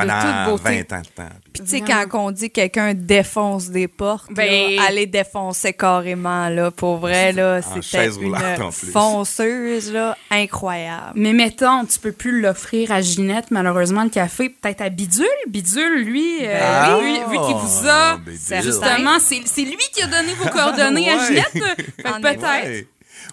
C'est 0.00 0.06
de 0.06 0.10
Pendant 0.10 0.54
toute 0.54 0.62
beauté. 0.64 0.84
20 0.88 0.96
ans 0.96 1.00
de 1.02 1.06
temps. 1.08 1.36
Puis 1.52 1.62
tu 1.64 1.68
sais, 1.68 1.80
quand 1.80 2.06
on 2.14 2.30
dit 2.30 2.50
quelqu'un 2.50 2.94
défonce 2.94 3.68
des 3.70 3.88
portes, 3.88 4.32
Ben- 4.32 4.46
là, 4.76 4.86
elle 4.88 4.94
les 4.96 5.06
défonçait 5.06 5.72
carrément, 5.72 6.48
là. 6.48 6.70
Pour 6.70 6.96
vrai, 6.98 7.32
là, 7.32 7.60
c'était 7.62 8.08
une 8.08 8.36
fonceuse, 8.72 9.92
là, 9.92 10.16
incroyable. 10.30 11.12
Mais 11.14 11.32
mettons, 11.32 11.84
tu 11.84 11.98
peux 11.98 12.12
plus 12.12 12.40
l'offrir 12.40 12.90
à 12.92 13.00
Ginette, 13.00 13.50
malheureusement, 13.50 14.04
le 14.04 14.10
café, 14.10 14.48
peut-être 14.48 14.80
à 14.80 14.88
Bidule. 14.88 15.26
Bidule, 15.48 16.04
lui, 16.04 16.38
euh, 16.42 16.58
Ah! 16.62 16.98
lui, 17.00 17.12
lui 17.12 17.38
qui 17.46 17.52
vous 17.54 17.88
a. 17.88 18.16
Bidule. 18.18 18.62
Justement, 18.62 19.18
c'est 19.20 19.40
c'est 19.44 19.62
lui 19.62 19.76
qui 19.92 20.02
a 20.02 20.06
donné 20.06 20.34
vos 20.34 20.48
coordonnées 20.48 21.10
à. 21.10 21.26
Ginette. 21.26 21.50
Fait 21.52 21.92
que 22.02 22.08
En 22.08 22.20
peut-être. 22.20 22.42
Ouais, 22.42 22.86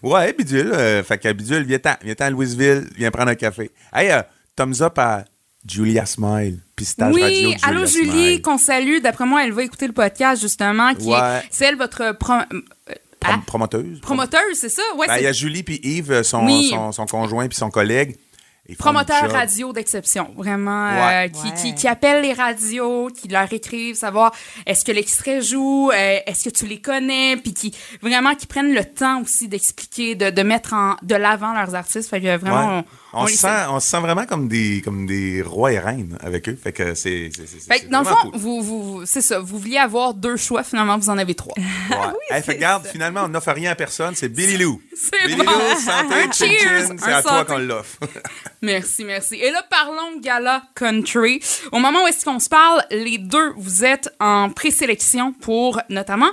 ouais 0.04 0.34
Bidule. 0.34 0.72
euh, 0.74 1.04
fait 1.04 1.18
que 1.18 1.32
Bidule, 1.32 1.64
viens-t'en, 1.64 1.94
viens-t'en 2.04 2.26
à 2.26 2.30
Louisville, 2.30 2.88
viens 2.98 3.12
prendre 3.12 3.30
un 3.32 3.36
café. 3.36 3.72
Hey, 3.94 4.12
euh, 4.12 4.22
thumbs 4.56 4.82
up 4.82 4.98
à 5.00 5.24
Julia 5.68 6.06
Smile, 6.06 6.60
Pistage 6.76 7.14
Oui, 7.14 7.22
Radio. 7.22 7.38
Julia 7.52 7.58
allô 7.64 7.86
Julie, 7.86 8.10
Smile. 8.12 8.42
qu'on 8.42 8.58
salue. 8.58 9.00
D'après 9.02 9.26
moi, 9.26 9.44
elle 9.44 9.52
va 9.52 9.64
écouter 9.64 9.88
le 9.88 9.94
podcast, 9.94 10.42
justement, 10.42 10.94
qui 10.96 11.08
Ouais. 11.08 11.18
est 11.18 11.44
celle, 11.52 11.76
votre 11.76 12.14
pro- 12.18 12.34
euh, 12.34 12.96
Prom- 13.20 13.34
ah, 13.40 13.42
promoteuse. 13.46 14.00
promoteuse, 14.00 14.56
c'est 14.56 14.70
ça? 14.70 14.82
Ouais, 14.96 15.08
Ben, 15.08 15.18
Il 15.18 15.24
y 15.24 15.28
a 15.28 15.34
Julie 15.34 15.64
puis 15.64 15.80
Yves, 15.84 16.12
euh, 16.12 16.24
son, 16.24 16.46
Oui. 16.46 16.70
son, 16.72 16.92
son 16.94 17.06
conjoint 17.06 17.48
puis 17.50 17.58
son 17.58 17.70
collègue. 17.70 18.16
Promoteur 18.78 19.32
radio 19.32 19.74
d'exception, 19.74 20.32
vraiment, 20.38 20.90
Ouais. 20.92 21.26
euh, 21.26 21.28
qui, 21.30 21.48
Ouais. 21.48 21.54
qui, 21.60 21.74
qui 21.74 21.88
appelle 21.88 22.22
les 22.22 22.34
radios, 22.34 23.08
qui 23.10 23.28
leur 23.28 23.52
écrivent, 23.52 23.96
savoir 23.96 24.32
est-ce 24.68 24.86
que 24.86 24.92
l'extrait 24.92 25.42
joue, 25.42 25.90
euh, 25.92 26.20
est-ce 26.28 26.48
que 26.48 26.54
tu 26.56 26.68
les 26.68 26.80
connais, 26.80 27.36
puis 27.38 27.52
qui 27.56 27.74
vraiment 28.04 28.36
qui 28.36 28.46
prennent 28.46 28.72
le 28.76 28.86
temps 28.86 29.24
aussi 29.24 29.48
d'expliquer, 29.48 30.14
de, 30.14 30.30
de 30.30 30.42
mettre 30.44 30.74
en, 30.76 30.96
de 31.02 31.16
l'avant 31.16 31.52
leurs 31.54 31.74
artistes. 31.74 32.12
Fait 32.12 32.22
que 32.22 32.38
vraiment, 32.38 32.78
Ouais. 32.78 32.84
on, 33.09 33.09
On, 33.14 33.28
se 33.28 33.38
sent, 33.38 33.66
on 33.70 33.80
se 33.80 33.88
sent 33.90 34.00
vraiment 34.00 34.26
comme 34.26 34.48
des, 34.48 34.82
comme 34.84 35.06
des 35.06 35.42
rois 35.42 35.72
et 35.72 35.80
reines 35.80 36.18
avec 36.22 36.48
eux. 36.48 36.58
Fait 36.62 36.72
que 36.72 36.94
c'est. 36.94 37.30
dans 37.90 38.00
le 38.00 38.06
fond, 38.06 38.16
cool. 38.22 38.32
vous, 38.36 38.62
vous, 38.62 39.06
c'est 39.06 39.22
ça, 39.22 39.40
vous 39.40 39.58
vouliez 39.58 39.78
avoir 39.78 40.14
deux 40.14 40.38
choix, 40.38 40.64
finalement, 40.64 40.98
vous 40.98 41.10
en 41.10 41.18
avez 41.18 41.36
trois. 41.36 41.56
Ouais. 41.58 41.98
Hey, 42.32 42.44
fait 42.44 42.54
regarde, 42.54 42.86
finalement, 42.86 43.22
on 43.24 43.30
n'offre 43.30 43.52
rien 43.54 43.72
à 43.72 43.76
personne. 43.76 44.14
C'est 44.14 44.30
Billy 44.30 44.58
Lou. 44.58 44.80
C'est 44.94 45.26
Billy 45.26 45.38
bon. 45.38 45.52
Lou, 45.52 45.80
santé, 45.80 46.32
cheers, 46.32 46.90
c'est 46.96 47.12
à 47.12 47.24
toi 47.24 47.44
qu'on 47.44 47.58
l'offre. 47.58 47.98
Merci, 48.62 49.04
merci. 49.04 49.36
Et 49.36 49.50
là, 49.50 49.64
parlons 49.68 50.18
de 50.18 50.22
Gala 50.22 50.62
Country. 50.76 51.40
Au 51.72 51.80
moment 51.80 52.04
où 52.04 52.08
est-ce 52.08 52.26
qu'on 52.26 52.40
se 52.40 52.50
parle, 52.50 52.84
les 52.92 53.18
deux, 53.18 53.54
vous 53.58 53.84
êtes 53.86 54.14
en 54.20 54.50
présélection 54.50 55.34
pour 55.34 55.82
notamment 55.90 56.30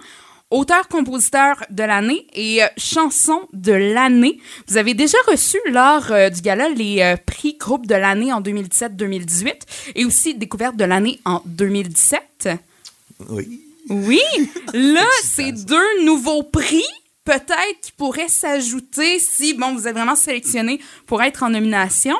auteur-compositeur 0.50 1.64
de 1.70 1.82
l'année 1.82 2.26
et 2.34 2.62
euh, 2.62 2.66
chanson 2.76 3.48
de 3.52 3.72
l'année. 3.72 4.38
Vous 4.68 4.76
avez 4.76 4.94
déjà 4.94 5.18
reçu 5.26 5.58
lors 5.66 6.10
euh, 6.12 6.30
du 6.30 6.40
gala 6.40 6.68
les 6.68 7.00
euh, 7.00 7.16
prix 7.16 7.54
groupe 7.54 7.86
de 7.86 7.94
l'année 7.94 8.32
en 8.32 8.40
2017-2018 8.40 9.52
et 9.96 10.04
aussi 10.04 10.34
découverte 10.34 10.76
de 10.76 10.84
l'année 10.84 11.20
en 11.24 11.42
2017. 11.46 12.48
oui. 13.28 13.62
Oui, 13.88 14.20
là, 14.74 15.06
c'est 15.22 15.52
deux 15.52 16.04
nouveaux 16.04 16.42
prix. 16.42 16.84
Peut-être 17.24 17.80
qui 17.82 17.92
pourraient 17.92 18.28
s'ajouter 18.28 19.18
si, 19.18 19.54
bon, 19.54 19.74
vous 19.74 19.86
êtes 19.88 19.94
vraiment 19.94 20.16
sélectionné 20.16 20.80
pour 21.06 21.22
être 21.22 21.42
en 21.42 21.50
nomination. 21.50 22.16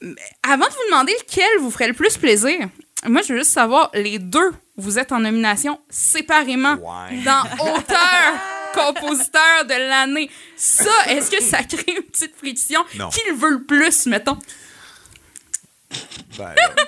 Mais 0.00 0.14
avant 0.42 0.66
de 0.66 0.70
vous 0.72 0.90
demander 0.90 1.12
lequel 1.20 1.60
vous 1.60 1.70
ferait 1.70 1.88
le 1.88 1.94
plus 1.94 2.16
plaisir, 2.16 2.68
moi, 3.06 3.22
je 3.22 3.32
veux 3.32 3.38
juste 3.38 3.52
savoir, 3.52 3.90
les 3.94 4.18
deux, 4.18 4.52
vous 4.80 4.98
êtes 4.98 5.12
en 5.12 5.20
nomination 5.20 5.78
séparément 5.88 6.74
Ouais. 6.74 7.22
dans 7.24 7.42
auteur, 7.74 8.32
compositeur 8.74 9.64
de 9.68 9.88
l'année. 9.88 10.30
Ça, 10.56 10.90
est-ce 11.08 11.30
que 11.30 11.42
ça 11.42 11.62
crée 11.62 11.94
une 11.96 12.02
petite 12.02 12.34
friction? 12.36 12.80
Non. 12.96 13.08
Qui 13.10 13.20
le 13.28 13.34
veut 13.36 13.50
le 13.50 13.62
plus, 13.62 14.06
mettons? 14.06 14.38
Ben, 16.38 16.54
là. 16.56 16.74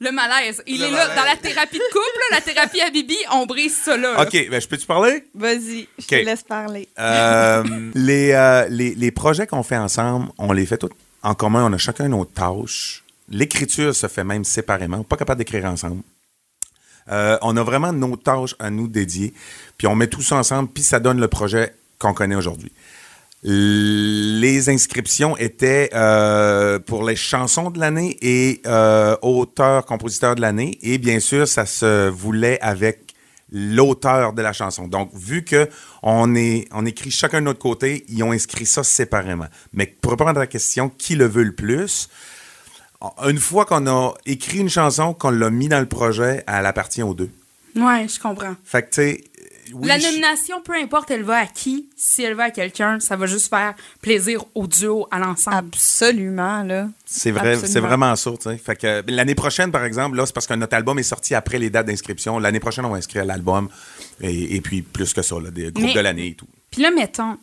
Le 0.00 0.10
malaise. 0.10 0.60
Il 0.66 0.80
Le 0.80 0.86
est 0.86 0.90
là, 0.90 1.14
dans 1.14 1.24
la 1.24 1.36
thérapie 1.36 1.78
de 1.78 1.92
couple, 1.92 2.20
la 2.32 2.40
thérapie 2.40 2.80
à 2.80 2.90
Bibi, 2.90 3.16
on 3.32 3.46
brise 3.46 3.74
ça 3.76 3.96
là. 3.96 4.20
OK, 4.22 4.32
ben, 4.50 4.60
je 4.60 4.66
peux-tu 4.66 4.84
parler? 4.86 5.24
Vas-y, 5.34 5.88
je 5.98 6.06
te 6.06 6.14
laisse 6.16 6.42
parler. 6.42 6.88
Euh, 6.98 7.62
les, 7.94 8.32
euh, 8.32 8.66
les, 8.68 8.94
les 8.96 9.10
projets 9.12 9.46
qu'on 9.46 9.62
fait 9.62 9.76
ensemble, 9.76 10.28
on 10.36 10.52
les 10.52 10.66
fait 10.66 10.76
tous 10.78 10.90
en 11.22 11.34
commun. 11.34 11.64
On 11.64 11.72
a 11.72 11.78
chacun 11.78 12.08
nos 12.08 12.24
tâches. 12.24 13.04
L'écriture 13.30 13.94
se 13.94 14.08
fait 14.08 14.24
même 14.24 14.44
séparément. 14.44 14.96
On 14.96 15.00
n'est 15.00 15.04
pas 15.06 15.16
capable 15.16 15.38
d'écrire 15.38 15.64
ensemble. 15.66 16.02
Euh, 17.10 17.38
on 17.42 17.56
a 17.56 17.62
vraiment 17.62 17.92
nos 17.92 18.16
tâches 18.16 18.54
à 18.58 18.70
nous 18.70 18.88
dédier. 18.88 19.34
Puis 19.76 19.86
on 19.86 19.94
met 19.94 20.06
tout 20.06 20.22
ça 20.22 20.36
ensemble, 20.36 20.68
puis 20.72 20.82
ça 20.82 21.00
donne 21.00 21.20
le 21.20 21.28
projet 21.28 21.74
qu'on 21.98 22.14
connaît 22.14 22.36
aujourd'hui. 22.36 22.72
Les 23.46 24.70
inscriptions 24.70 25.36
étaient 25.36 25.90
euh, 25.92 26.78
pour 26.78 27.04
les 27.04 27.14
chansons 27.14 27.70
de 27.70 27.78
l'année 27.78 28.16
et 28.22 28.62
euh, 28.66 29.16
auteur-compositeur 29.20 30.34
de 30.34 30.40
l'année. 30.40 30.78
Et 30.80 30.96
bien 30.96 31.20
sûr, 31.20 31.46
ça 31.46 31.66
se 31.66 32.08
voulait 32.08 32.58
avec 32.62 33.14
l'auteur 33.52 34.32
de 34.32 34.40
la 34.40 34.54
chanson. 34.54 34.88
Donc, 34.88 35.10
vu 35.14 35.44
que 35.44 35.68
on, 36.02 36.34
écrit 36.86 37.10
chacun 37.10 37.40
de 37.40 37.44
notre 37.44 37.58
côté, 37.58 38.04
ils 38.08 38.22
ont 38.22 38.32
inscrit 38.32 38.66
ça 38.66 38.82
séparément. 38.82 39.46
Mais 39.74 39.86
pour 39.86 40.12
répondre 40.12 40.30
à 40.30 40.40
la 40.40 40.46
question, 40.46 40.88
qui 40.88 41.14
le 41.14 41.26
veut 41.26 41.44
le 41.44 41.54
plus? 41.54 42.08
Une 43.28 43.38
fois 43.38 43.64
qu'on 43.64 43.86
a 43.86 44.12
écrit 44.26 44.58
une 44.58 44.70
chanson, 44.70 45.14
qu'on 45.14 45.30
l'a 45.30 45.50
mis 45.50 45.68
dans 45.68 45.80
le 45.80 45.86
projet, 45.86 46.44
elle 46.46 46.66
appartient 46.66 47.02
aux 47.02 47.14
deux. 47.14 47.30
Ouais, 47.76 48.06
je 48.08 48.20
comprends. 48.20 48.54
Fait 48.64 48.82
que, 48.82 48.90
tu 48.90 48.94
sais, 48.94 49.24
oui, 49.72 49.88
la 49.88 49.98
nomination, 49.98 50.60
peu 50.60 50.74
importe 50.74 51.10
elle 51.10 51.22
va 51.22 51.38
à 51.38 51.46
qui, 51.46 51.88
si 51.96 52.22
elle 52.22 52.34
va 52.34 52.44
à 52.44 52.50
quelqu'un, 52.50 53.00
ça 53.00 53.16
va 53.16 53.26
juste 53.26 53.48
faire 53.48 53.74
plaisir 54.02 54.44
au 54.54 54.66
duo, 54.66 55.08
à 55.10 55.18
l'ensemble. 55.18 55.56
Absolument, 55.56 56.62
là. 56.62 56.88
C'est 57.06 57.30
vrai, 57.30 57.56
c'est 57.56 57.80
vraiment 57.80 58.14
ça, 58.14 58.30
tu 58.32 58.42
sais. 58.42 58.56
Fait 58.58 58.76
que 58.76 58.86
euh, 58.86 59.02
l'année 59.08 59.34
prochaine, 59.34 59.72
par 59.72 59.84
exemple, 59.84 60.16
là, 60.16 60.26
c'est 60.26 60.34
parce 60.34 60.46
que 60.46 60.54
notre 60.54 60.76
album 60.76 60.98
est 60.98 61.02
sorti 61.04 61.34
après 61.34 61.58
les 61.58 61.70
dates 61.70 61.86
d'inscription. 61.86 62.38
L'année 62.38 62.60
prochaine, 62.60 62.84
on 62.84 62.90
va 62.90 62.98
inscrire 62.98 63.24
l'album 63.24 63.68
et, 64.20 64.54
et 64.56 64.60
puis 64.60 64.82
plus 64.82 65.12
que 65.12 65.22
ça, 65.22 65.36
là, 65.40 65.50
des 65.50 65.72
groupes 65.72 65.84
Mais- 65.86 65.94
de 65.94 66.00
l'année 66.00 66.26
et 66.28 66.34
tout. 66.34 66.46
Puis 66.70 66.82
là, 66.82 66.90
mettons, 66.90 67.38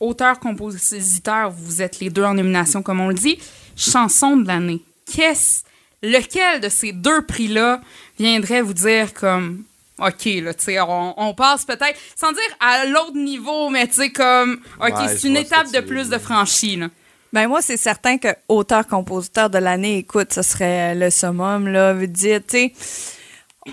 auteur, 0.00 0.38
compositeur, 0.40 1.50
vous 1.50 1.82
êtes 1.82 2.00
les 2.00 2.10
deux 2.10 2.24
en 2.24 2.34
nomination, 2.34 2.82
comme 2.82 3.00
on 3.00 3.08
le 3.08 3.14
dit. 3.14 3.38
Chanson 3.76 4.36
de 4.36 4.46
l'année. 4.46 4.82
Qu'est-ce, 5.10 5.62
lequel 6.02 6.60
de 6.60 6.68
ces 6.68 6.92
deux 6.92 7.22
prix-là 7.22 7.80
viendrait 8.18 8.62
vous 8.62 8.74
dire 8.74 9.12
comme, 9.14 9.64
OK, 9.98 10.24
là, 10.24 10.52
tu 10.54 10.64
sais, 10.64 10.80
on, 10.80 11.14
on 11.20 11.34
passe 11.34 11.64
peut-être, 11.64 11.98
sans 12.14 12.32
dire 12.32 12.42
à 12.60 12.84
l'autre 12.86 13.16
niveau, 13.16 13.70
mais 13.70 13.86
tu 13.86 13.94
sais, 13.94 14.10
comme, 14.10 14.60
OK, 14.80 14.94
Ouais, 14.94 15.08
c'est 15.08 15.28
une 15.28 15.36
étape 15.36 15.72
de 15.72 15.80
plus 15.80 16.08
de 16.08 16.18
franchie, 16.18 16.76
là. 16.76 16.88
Ben 17.32 17.48
moi, 17.48 17.60
c'est 17.60 17.76
certain 17.76 18.18
que 18.18 18.28
auteur-compositeur 18.48 19.50
de 19.50 19.58
l'année, 19.58 19.98
écoute, 19.98 20.32
ce 20.32 20.42
serait 20.42 20.94
le 20.94 21.10
summum, 21.10 21.68
là. 21.68 21.92
Veut 21.92 22.06
dire, 22.06 22.40
tu 22.46 22.58
sais, 22.58 22.72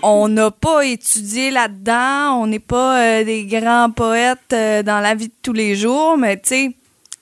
on 0.02 0.28
n'a 0.28 0.50
pas 0.50 0.84
étudié 0.84 1.50
là-dedans, 1.50 2.40
on 2.40 2.46
n'est 2.46 2.58
pas 2.58 3.00
euh, 3.00 3.24
des 3.24 3.44
grands 3.44 3.90
poètes 3.90 4.52
euh, 4.52 4.82
dans 4.82 5.00
la 5.00 5.14
vie 5.14 5.28
de 5.28 5.34
tous 5.42 5.52
les 5.52 5.76
jours, 5.76 6.16
mais 6.18 6.36
tu 6.36 6.48
sais, 6.48 6.70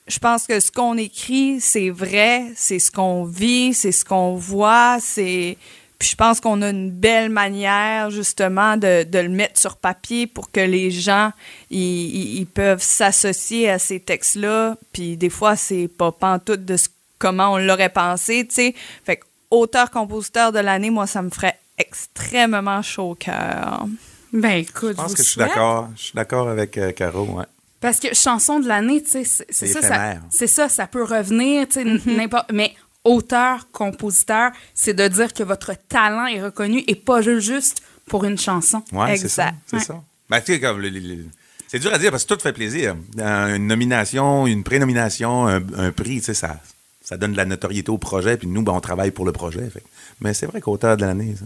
je 0.07 0.19
pense 0.19 0.45
que 0.45 0.59
ce 0.59 0.71
qu'on 0.71 0.97
écrit, 0.97 1.59
c'est 1.61 1.89
vrai, 1.89 2.51
c'est 2.55 2.79
ce 2.79 2.91
qu'on 2.91 3.23
vit, 3.23 3.73
c'est 3.73 3.91
ce 3.91 4.03
qu'on 4.03 4.35
voit, 4.35 4.97
c'est. 4.99 5.57
Puis 5.97 6.09
je 6.09 6.15
pense 6.17 6.41
qu'on 6.41 6.61
a 6.61 6.69
une 6.69 6.91
belle 6.91 7.29
manière, 7.29 8.09
justement, 8.09 8.75
de, 8.75 9.05
le 9.13 9.29
mettre 9.29 9.57
sur 9.57 9.77
papier 9.77 10.27
pour 10.27 10.51
que 10.51 10.59
les 10.59 10.91
gens, 10.91 11.31
ils, 11.71 12.45
peuvent 12.53 12.83
s'associer 12.83 13.69
à 13.69 13.79
ces 13.79 14.01
textes-là. 14.01 14.75
Puis 14.91 15.15
des 15.15 15.29
fois, 15.29 15.55
c'est 15.55 15.87
pas 15.87 16.11
pantoute 16.11 16.65
de 16.65 16.75
ce- 16.75 16.89
comment 17.19 17.53
on 17.53 17.57
l'aurait 17.57 17.87
pensé, 17.87 18.45
tu 18.45 18.55
sais. 18.55 18.75
Fait 19.05 19.15
que 19.15 19.23
auteur-compositeur 19.49 20.51
de 20.51 20.59
l'année, 20.59 20.89
moi, 20.89 21.07
ça 21.07 21.21
me 21.21 21.29
ferait 21.29 21.57
extrêmement 21.77 22.81
chaud 22.81 23.11
au 23.11 23.15
cœur. 23.15 23.85
Ben 24.31 24.57
écoute, 24.57 24.91
Je 24.91 24.93
pense 24.93 25.09
vous 25.11 25.15
que 25.15 25.23
je 25.23 25.29
suis 25.29 25.37
d'accord. 25.39 25.89
Je 25.95 26.01
suis 26.01 26.13
d'accord 26.15 26.49
avec 26.49 26.77
euh, 26.77 26.91
Caro. 26.91 27.25
Ouais. 27.25 27.45
Parce 27.81 27.99
que 27.99 28.13
chanson 28.15 28.59
de 28.59 28.67
l'année, 28.67 29.03
tu 29.03 29.23
sais, 29.25 29.45
c'est 29.49 29.67
ça, 29.67 29.81
ça- 29.81 30.13
c'est 30.31 30.47
ça, 30.47 30.69
ça 30.69 30.87
peut 30.87 31.03
revenir, 31.03 31.67
tu 31.67 31.73
sais, 31.83 32.01
n'importe. 32.09 32.51
Mais 32.53 32.73
auteur, 33.03 33.67
compositeur, 33.71 34.51
c'est 34.73 34.93
de 34.93 35.07
dire 35.07 35.33
que 35.33 35.43
votre 35.43 35.73
talent 35.89 36.25
est 36.27 36.41
reconnu 36.41 36.83
et 36.87 36.95
pas 36.95 37.21
ju- 37.21 37.41
juste 37.41 37.81
pour 38.07 38.23
une 38.23 38.37
chanson. 38.37 38.81
Ouais, 38.93 39.17
c'est 39.17 39.27
ça. 39.29 39.51
C'est 39.67 39.77
Ouais. 39.77 39.83
ça. 39.83 40.01
Ben, 40.29 40.39
tu 40.39 40.53
sais, 40.53 40.59
comme 40.59 40.79
le- 40.79 40.89
le- 40.89 40.99
le- 40.99 41.25
c'est 41.67 41.79
dur 41.79 41.93
à 41.93 41.97
dire 41.99 42.09
parce 42.11 42.23
que 42.23 42.33
tout 42.33 42.39
fait 42.41 42.53
plaisir. 42.53 42.95
Euh, 43.19 43.55
Une 43.55 43.67
nomination, 43.67 44.47
une 44.47 44.63
prénomination, 44.63 45.47
un, 45.47 45.61
un 45.77 45.91
prix, 45.91 46.19
tu 46.19 46.25
sais, 46.27 46.33
ça, 46.33 46.57
ça 47.03 47.17
donne 47.17 47.33
de 47.33 47.37
la 47.37 47.45
notoriété 47.45 47.91
au 47.91 47.97
projet. 47.97 48.37
Puis 48.37 48.47
nous, 48.47 48.61
ben, 48.63 48.71
on 48.71 48.79
travaille 48.81 49.11
pour 49.11 49.25
le 49.25 49.31
projet. 49.33 49.69
fait. 49.69 49.83
Mais 50.21 50.33
c'est 50.33 50.45
vrai 50.45 50.61
qu'auteur 50.61 50.95
de 50.97 51.01
l'année, 51.05 51.35
ça. 51.37 51.45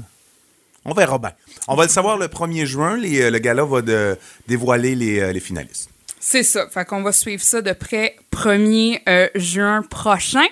On 0.87 0.93
verra 0.93 1.17
bien. 1.19 1.33
On 1.67 1.75
va 1.75 1.83
le 1.83 1.89
savoir 1.89 2.17
le 2.17 2.27
1er 2.27 2.65
juin. 2.65 2.95
Les, 2.97 3.21
euh, 3.21 3.29
le 3.29 3.39
gala 3.39 3.63
va 3.65 3.81
de- 3.81 4.17
dévoiler 4.47 4.95
les, 4.95 5.19
euh, 5.19 5.31
les 5.33 5.39
finalistes. 5.41 5.89
C'est 6.19 6.43
ça. 6.43 6.67
Fait 6.69 6.83
qu'on 6.85 7.03
va 7.03 7.11
suivre 7.11 7.43
ça 7.43 7.61
de 7.61 7.71
près 7.73 8.15
1er 8.31 9.01
euh, 9.07 9.29
juin 9.35 9.81
prochain. 9.83 10.45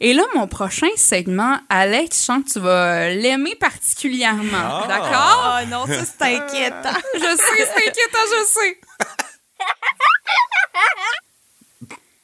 Et 0.00 0.14
là, 0.14 0.22
mon 0.34 0.46
prochain 0.48 0.88
segment, 0.96 1.58
Alex, 1.68 2.16
je 2.18 2.22
sens 2.24 2.44
que 2.44 2.50
tu 2.52 2.60
vas 2.60 3.10
l'aimer 3.10 3.54
particulièrement. 3.56 4.58
Ah. 4.58 4.84
D'accord? 4.88 5.58
Oh 5.62 5.66
non, 5.68 5.86
ça, 5.86 6.04
c'est 6.04 6.22
inquiétant. 6.36 6.98
Je 7.14 7.20
sais, 7.20 7.68
c'est 7.74 7.88
inquiétant, 7.88 8.26
je 8.30 8.44
sais. 8.46 8.80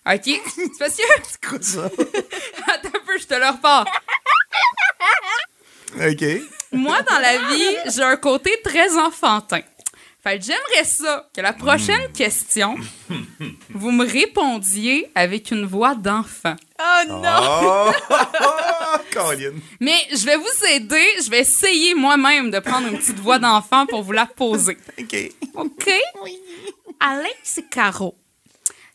OK. 0.14 0.40
C'est 0.54 0.78
parce 0.78 0.96
que. 0.96 1.02
C'est 1.24 1.44
quoi 1.48 1.58
ça? 1.60 1.84
Attends 2.72 2.88
un 2.88 3.06
peu, 3.06 3.18
je 3.18 3.26
te 3.26 3.34
le 3.34 3.46
repars. 3.48 3.86
OK. 5.96 6.24
Moi, 6.72 7.00
dans 7.02 7.18
la 7.18 7.38
vie, 7.38 7.76
j'ai 7.94 8.02
un 8.02 8.16
côté 8.16 8.50
très 8.64 8.96
enfantin. 8.98 9.60
Fait 10.22 10.38
que 10.40 10.44
j'aimerais 10.44 10.84
ça 10.84 11.28
que 11.32 11.40
la 11.40 11.52
prochaine 11.52 12.10
question, 12.12 12.76
vous 13.70 13.92
me 13.92 14.04
répondiez 14.04 15.08
avec 15.14 15.52
une 15.52 15.66
voix 15.66 15.94
d'enfant. 15.94 16.56
Oh 16.80 17.08
non! 17.08 17.22
Oh! 17.62 17.90
Colin. 19.12 19.52
Mais 19.78 19.96
je 20.10 20.26
vais 20.26 20.36
vous 20.36 20.66
aider, 20.72 21.06
je 21.24 21.30
vais 21.30 21.40
essayer 21.40 21.94
moi-même 21.94 22.50
de 22.50 22.58
prendre 22.58 22.88
une 22.88 22.98
petite 22.98 23.20
voix 23.20 23.38
d'enfant 23.38 23.86
pour 23.86 24.02
vous 24.02 24.10
la 24.10 24.26
poser. 24.26 24.76
OK. 24.98 25.30
OK? 25.54 25.90
Alex 26.98 27.58
et 27.58 27.64
Caro, 27.70 28.16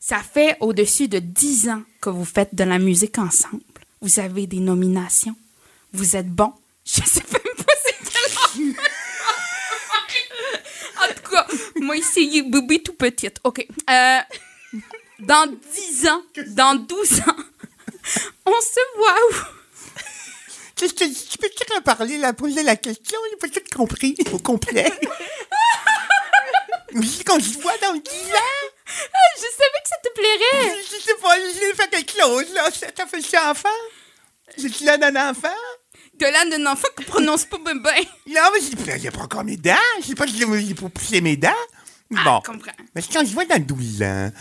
ça 0.02 0.18
fait 0.18 0.58
au-dessus 0.60 1.08
de 1.08 1.20
10 1.20 1.70
ans 1.70 1.84
que 2.02 2.10
vous 2.10 2.26
faites 2.26 2.54
de 2.54 2.66
la 2.66 2.78
musique 2.78 3.18
ensemble. 3.18 3.64
Vous 4.02 4.20
avez 4.20 4.48
des 4.48 4.60
nominations. 4.60 5.36
Vous 5.94 6.18
êtes 6.18 6.30
bons. 6.30 6.54
Je 6.86 7.02
sais 7.06 7.24
même 7.32 7.56
pas 7.66 7.74
c'est. 7.84 7.96
En 11.02 11.08
tout 11.14 11.32
cas, 11.32 11.48
moi, 11.78 11.98
essayé 11.98 12.44
bébé 12.44 12.82
tout 12.84 12.94
petite. 12.94 13.40
OK. 13.44 13.66
Euh, 13.90 14.20
dans 15.20 15.48
10 15.48 16.08
ans, 16.08 16.24
dans 16.48 16.76
12 16.76 17.20
ans, 17.22 17.36
on 18.46 18.62
se 18.62 18.98
voit 18.98 19.16
où? 19.30 19.34
Qu'est-ce 20.76 20.94
que 20.94 21.30
tu 21.30 21.38
peux 21.38 21.50
te 21.50 21.74
reparler, 21.76 22.18
la 22.18 22.34
poser 22.34 22.64
la 22.64 22.76
question? 22.76 23.20
J'ai 23.30 23.38
pas 23.38 23.48
tout 23.48 23.62
compris 23.76 24.16
au 24.32 24.40
complet. 24.40 24.92
Oui, 26.94 27.24
qu'on 27.26 27.40
se 27.40 27.58
voit 27.60 27.78
dans 27.78 27.94
10 27.94 28.00
ans. 28.00 28.68
Je 28.86 29.48
savais 29.58 29.82
que 29.82 29.88
ça 29.88 29.96
te 30.04 30.10
plairait. 30.14 30.76
Je 30.92 31.02
sais 31.02 31.16
pas, 31.22 31.38
j'ai 31.40 31.74
fait 31.74 31.90
quelque 31.90 32.20
chose, 32.20 32.54
là. 32.54 32.70
Ça 32.70 33.08
fait 33.08 33.22
ça 33.22 33.52
enfant? 33.52 33.70
J'ai-tu 34.58 34.84
l'air 34.84 35.00
d'un 35.00 35.30
enfant? 35.30 35.56
De 36.22 36.26
là 36.28 36.46
d'un 36.58 36.72
enfant 36.72 36.88
qui 36.96 37.04
prononce 37.04 37.46
pas 37.46 37.58
bien. 37.58 37.76
Ben. 37.76 37.92
Non, 38.28 38.42
mais 38.54 38.60
j'ai- 38.62 38.98
il 39.00 39.08
a 39.08 39.12
pas 39.12 39.22
encore 39.24 39.44
mes 39.44 39.58
dents. 39.58 39.74
Je 40.02 40.08
sais 40.08 40.14
pas 40.16 40.28
si 40.28 40.38
j'ai 40.38 40.76
pour 40.76 40.92
pousser 40.92 41.20
mes 41.20 41.36
dents. 41.36 41.50
Ah, 42.16 42.22
Bon. 42.24 42.42
je 42.46 42.52
comprends. 42.52 42.72
Mais 42.94 43.02
quand 43.12 43.26
je 43.26 43.34
vois 43.34 43.46
dans 43.46 43.60
12 43.60 44.04
ans. 44.04 44.32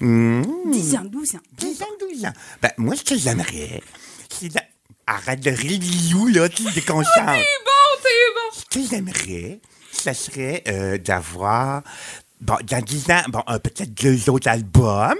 hmm, 0.00 0.70
10 0.70 0.96
ans, 0.96 1.04
12 1.04 1.34
ans. 1.36 1.40
10 1.56 1.80
ans, 1.82 1.86
12 1.98 2.24
ans. 2.26 2.32
Ben, 2.60 2.70
moi, 2.76 2.94
ce 2.94 3.04
que 3.04 3.16
j'aimerais, 3.16 3.82
c'est. 4.28 4.48
de- 4.52 4.60
Arrête 5.06 5.40
de 5.40 5.50
rire, 5.50 5.80
là, 6.34 6.48
tu 6.50 6.62
te 6.62 6.74
déconcentres. 6.74 7.14
T'es 7.14 7.46
bon, 7.64 8.02
t'es 8.02 8.08
bon. 8.34 8.52
Ce 8.60 8.64
que 8.78 8.86
j'aimerais, 8.88 9.60
ça 9.90 10.12
serait 10.14 10.62
euh, 10.68 10.98
d'avoir, 10.98 11.82
bon, 12.40 12.56
dans 12.64 12.80
10 12.84 13.10
ans, 13.10 13.22
bon, 13.28 13.42
euh, 13.48 13.58
peut-être 13.58 13.92
deux 13.94 14.28
autres 14.30 14.48
albums 14.48 15.16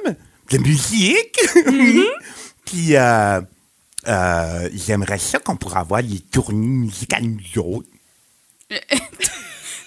de 0.50 0.58
musique. 0.58 1.38
Puis, 2.66 2.94
euh, 2.94 3.40
euh, 4.08 4.68
j'aimerais 4.72 5.18
ça 5.18 5.38
qu'on 5.38 5.56
pourrait 5.56 5.80
avoir 5.80 6.02
les 6.02 6.20
tournées 6.20 6.66
musicales 6.66 7.24
nous 7.24 7.62
autres. 7.62 7.88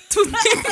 Tout 0.10 0.26
musical, 0.26 0.66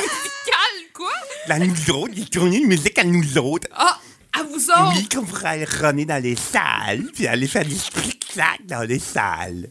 quoi? 0.94 1.12
Là, 1.48 1.58
nous 1.58 1.90
autres, 1.90 2.14
les 2.14 2.26
tournées 2.26 2.60
de 2.60 2.66
musique 2.66 2.98
à 2.98 3.04
nous 3.04 3.38
autres. 3.38 3.66
Ah, 3.72 3.98
à 4.38 4.42
vous 4.44 4.70
autres? 4.70 4.92
Oui, 4.94 5.08
qu'on 5.08 5.24
pourrait 5.24 5.48
aller 5.48 5.64
runner 5.64 6.04
dans 6.04 6.22
les 6.22 6.36
salles, 6.36 7.04
puis 7.14 7.26
aller 7.26 7.48
faire 7.48 7.64
des 7.64 7.74
spectacles 7.74 8.66
dans 8.66 8.82
les 8.82 9.00
salles. 9.00 9.68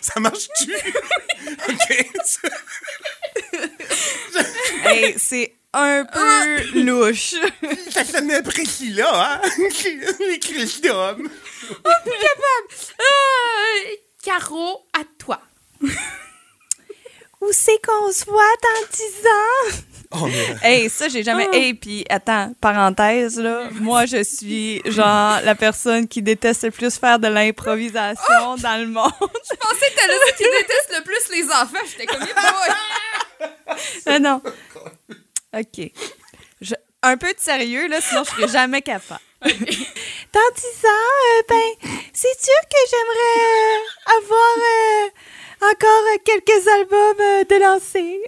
Ça 0.00 0.20
marche-tu? 0.20 0.72
OK. 1.68 2.06
Hey, 4.84 5.14
c'est 5.18 5.54
un 5.72 6.04
peu 6.04 6.80
louche. 6.80 7.34
Ça 7.90 8.04
sonne 8.04 8.42
précis, 8.42 8.92
là, 8.92 9.40
hein? 9.42 9.48
Les 10.20 10.38
crises 11.74 12.20
d'hommes. 12.36 12.78
Euh, 13.00 13.94
Caro, 14.24 14.86
à 14.92 15.02
toi. 15.18 15.40
Où 17.40 17.48
c'est 17.52 17.78
qu'on 17.86 18.10
se 18.12 18.24
voit 18.24 18.42
dans 18.62 18.86
10 18.92 19.02
ans? 19.26 19.76
Oh, 20.12 20.26
mais... 20.26 20.56
Hey, 20.62 20.88
ça, 20.90 21.08
j'ai 21.08 21.22
jamais. 21.22 21.46
Hey, 21.52 21.74
puis 21.74 22.04
attends, 22.08 22.54
parenthèse, 22.60 23.38
là. 23.38 23.68
Moi, 23.72 24.06
je 24.06 24.22
suis, 24.22 24.80
genre, 24.86 25.40
la 25.42 25.54
personne 25.54 26.08
qui 26.08 26.22
déteste 26.22 26.64
le 26.64 26.70
plus 26.70 26.96
faire 26.96 27.18
de 27.18 27.28
l'improvisation 27.28 28.56
dans 28.56 28.80
le 28.80 28.86
monde. 28.86 29.12
Je 29.20 29.56
pensais 29.56 29.90
que 29.90 29.96
t'allais 29.96 30.14
dire 30.26 30.36
qu'il 30.36 30.46
déteste 30.46 30.94
le 30.96 31.02
plus 31.04 31.36
les 31.36 31.44
enfants. 31.46 31.84
J'étais 31.90 32.06
comme, 32.06 32.20
boy. 32.20 33.76
Ah 34.06 34.18
non. 34.18 34.40
OK. 35.54 35.90
Je- 36.60 36.74
un 37.02 37.16
peu 37.16 37.32
de 37.32 37.38
sérieux, 37.38 37.86
là, 37.88 38.00
sinon 38.00 38.24
je 38.24 38.30
serais 38.30 38.48
jamais 38.48 38.82
capable. 38.82 39.20
Dans 40.32 40.40
10 40.54 40.86
ans, 40.86 40.88
euh, 40.88 41.42
ben, 41.48 41.90
c'est 42.12 42.40
sûr 42.40 42.60
que 42.70 42.80
j'aimerais 42.90 43.40
euh, 43.40 44.18
avoir 44.18 44.56
euh, 44.58 45.08
encore 45.72 46.04
euh, 46.12 46.18
quelques 46.24 46.68
albums 46.68 47.20
euh, 47.20 47.44
de 47.44 47.56
lancer. 47.62 48.20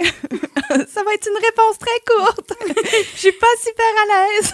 Ça 0.92 1.02
va 1.02 1.14
être 1.14 1.28
une 1.28 1.36
réponse 1.44 1.78
très 1.78 2.00
courte. 2.06 2.52
Je 3.14 3.18
suis 3.18 3.32
pas 3.32 3.46
super 3.62 3.86
à 4.02 4.06
l'aise. 4.12 4.52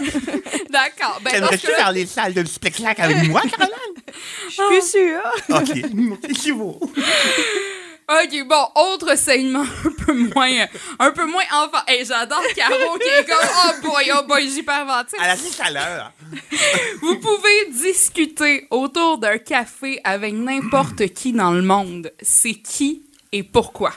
D'accord. 0.69 1.19
Ben, 1.21 1.31
T'aimerais-tu 1.31 1.67
faire 1.67 1.91
les 1.91 2.05
salles 2.05 2.33
de 2.33 2.45
spectacle 2.45 3.01
avec 3.01 3.27
moi, 3.29 3.41
Caroline? 3.41 3.95
Je 4.47 4.53
suis 4.53 4.63
plus 4.67 4.89
sûre. 4.89 5.21
OK. 5.49 6.37
C'est 6.41 6.51
beau. 6.51 6.79
OK, 8.07 8.47
bon, 8.47 8.67
autre 8.75 9.17
segment 9.17 9.63
un 9.85 10.05
peu 10.05 10.13
moins, 10.13 10.67
un 10.99 11.11
peu 11.11 11.25
moins 11.25 11.43
enfant. 11.53 11.79
Hey, 11.87 12.05
j'adore 12.05 12.43
Caro 12.55 12.99
qui 12.99 13.07
est 13.07 13.25
comme, 13.25 13.49
oh 13.65 13.71
boy, 13.81 14.11
oh 14.15 14.23
boy, 14.27 14.47
j'hyperventile. 14.47 15.19
À 15.19 15.35
la 15.71 15.71
l'heure. 15.71 16.11
Vous 17.01 17.15
pouvez 17.19 17.71
discuter 17.71 18.67
autour 18.69 19.17
d'un 19.17 19.39
café 19.39 19.99
avec 20.03 20.35
n'importe 20.35 21.07
qui 21.13 21.33
dans 21.33 21.51
le 21.51 21.63
monde. 21.63 22.11
C'est 22.21 22.53
qui 22.53 23.01
et 23.31 23.41
pourquoi? 23.41 23.91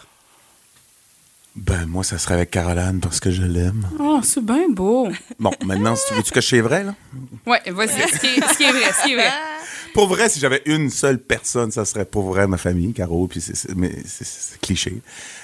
Ben, 1.60 1.86
moi, 1.86 2.04
ça 2.04 2.18
serait 2.18 2.34
avec 2.34 2.50
Caroline 2.50 3.00
parce 3.00 3.20
que 3.20 3.30
je 3.30 3.42
l'aime. 3.42 3.86
Oh, 3.98 4.20
c'est 4.22 4.44
bien 4.44 4.68
beau. 4.70 5.08
Bon, 5.38 5.50
maintenant, 5.64 5.96
si 5.96 6.06
tu 6.08 6.14
veux-tu 6.14 6.30
que 6.30 6.40
je 6.40 6.46
sois 6.46 6.62
vrai, 6.62 6.84
là? 6.84 6.94
Ouais, 7.46 7.60
vas-y, 7.66 7.88
ce 8.08 8.18
qui 8.18 8.26
est, 8.26 8.40
ce 8.52 8.56
qui 8.56 8.64
est 8.64 8.70
vrai, 8.72 8.92
ce 8.98 9.04
qui 9.04 9.12
est 9.12 9.16
vrai. 9.16 9.30
Pour 9.94 10.06
vrai, 10.06 10.28
si 10.28 10.38
j'avais 10.38 10.62
une 10.66 10.90
seule 10.90 11.18
personne, 11.18 11.72
ça 11.72 11.84
serait 11.84 12.04
pour 12.04 12.28
vrai 12.28 12.46
ma 12.46 12.58
famille, 12.58 12.92
Caro, 12.92 13.26
puis 13.26 13.40
c'est- 13.40 14.60
cliché. 14.60 15.00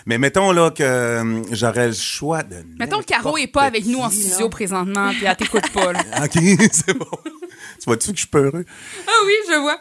Mais 0.06 0.18
mettons 0.18 0.52
là 0.52 0.70
que 0.70 0.82
euh, 0.82 1.42
j'aurais 1.50 1.88
le 1.88 1.94
choix 1.94 2.42
de. 2.42 2.56
Mettons 2.78 3.00
que 3.00 3.06
Caro 3.06 3.36
est 3.38 3.46
pas 3.46 3.62
avec 3.62 3.86
nous 3.86 3.98
en 4.00 4.04
là. 4.04 4.10
studio 4.10 4.48
présentement, 4.50 5.10
puis 5.12 5.24
elle 5.24 5.34
t'écoute 5.36 5.70
pas, 5.72 5.92
là. 5.94 6.00
OK, 6.24 6.38
c'est 6.72 6.92
bon. 6.96 7.06
tu 7.24 7.84
vois-tu 7.86 8.08
que 8.10 8.14
je 8.16 8.20
suis 8.20 8.28
peureux? 8.28 8.64
Ah 9.08 9.12
oui, 9.26 9.32
je 9.48 9.58
vois. 9.60 9.80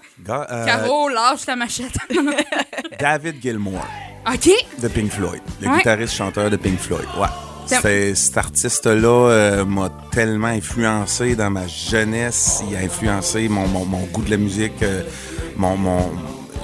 Euh, 0.50 0.66
Caro, 0.66 1.10
lâche 1.10 1.46
la 1.46 1.56
machette. 1.58 1.94
David 3.00 3.42
Gilmour 3.42 3.86
OK. 4.32 4.50
de 4.82 4.88
Pink 4.88 5.12
Floyd, 5.12 5.42
le 5.62 5.68
Ouais. 5.70 5.78
guitariste 5.78 6.14
chanteur 6.14 6.50
de 6.50 6.56
Pink 6.58 6.80
Floyd. 6.80 7.06
Ouais. 7.20 7.28
C'est- 7.66 8.14
cet 8.16 8.38
artiste-là 8.38 9.30
euh, 9.30 9.66
m'a 9.66 9.90
tellement 10.12 10.48
influencé 10.48 11.36
dans 11.36 11.50
ma 11.50 11.66
jeunesse. 11.68 12.62
Il 12.70 12.76
a 12.76 12.80
influencé 12.80 13.48
mon, 13.48 13.68
mon- 13.68 13.86
mon 13.86 14.04
goût 14.08 14.22
de 14.22 14.32
la 14.32 14.38
musique, 14.38 14.82
euh, 14.84 15.04
mon, 15.56 15.78
mon- 15.78 16.12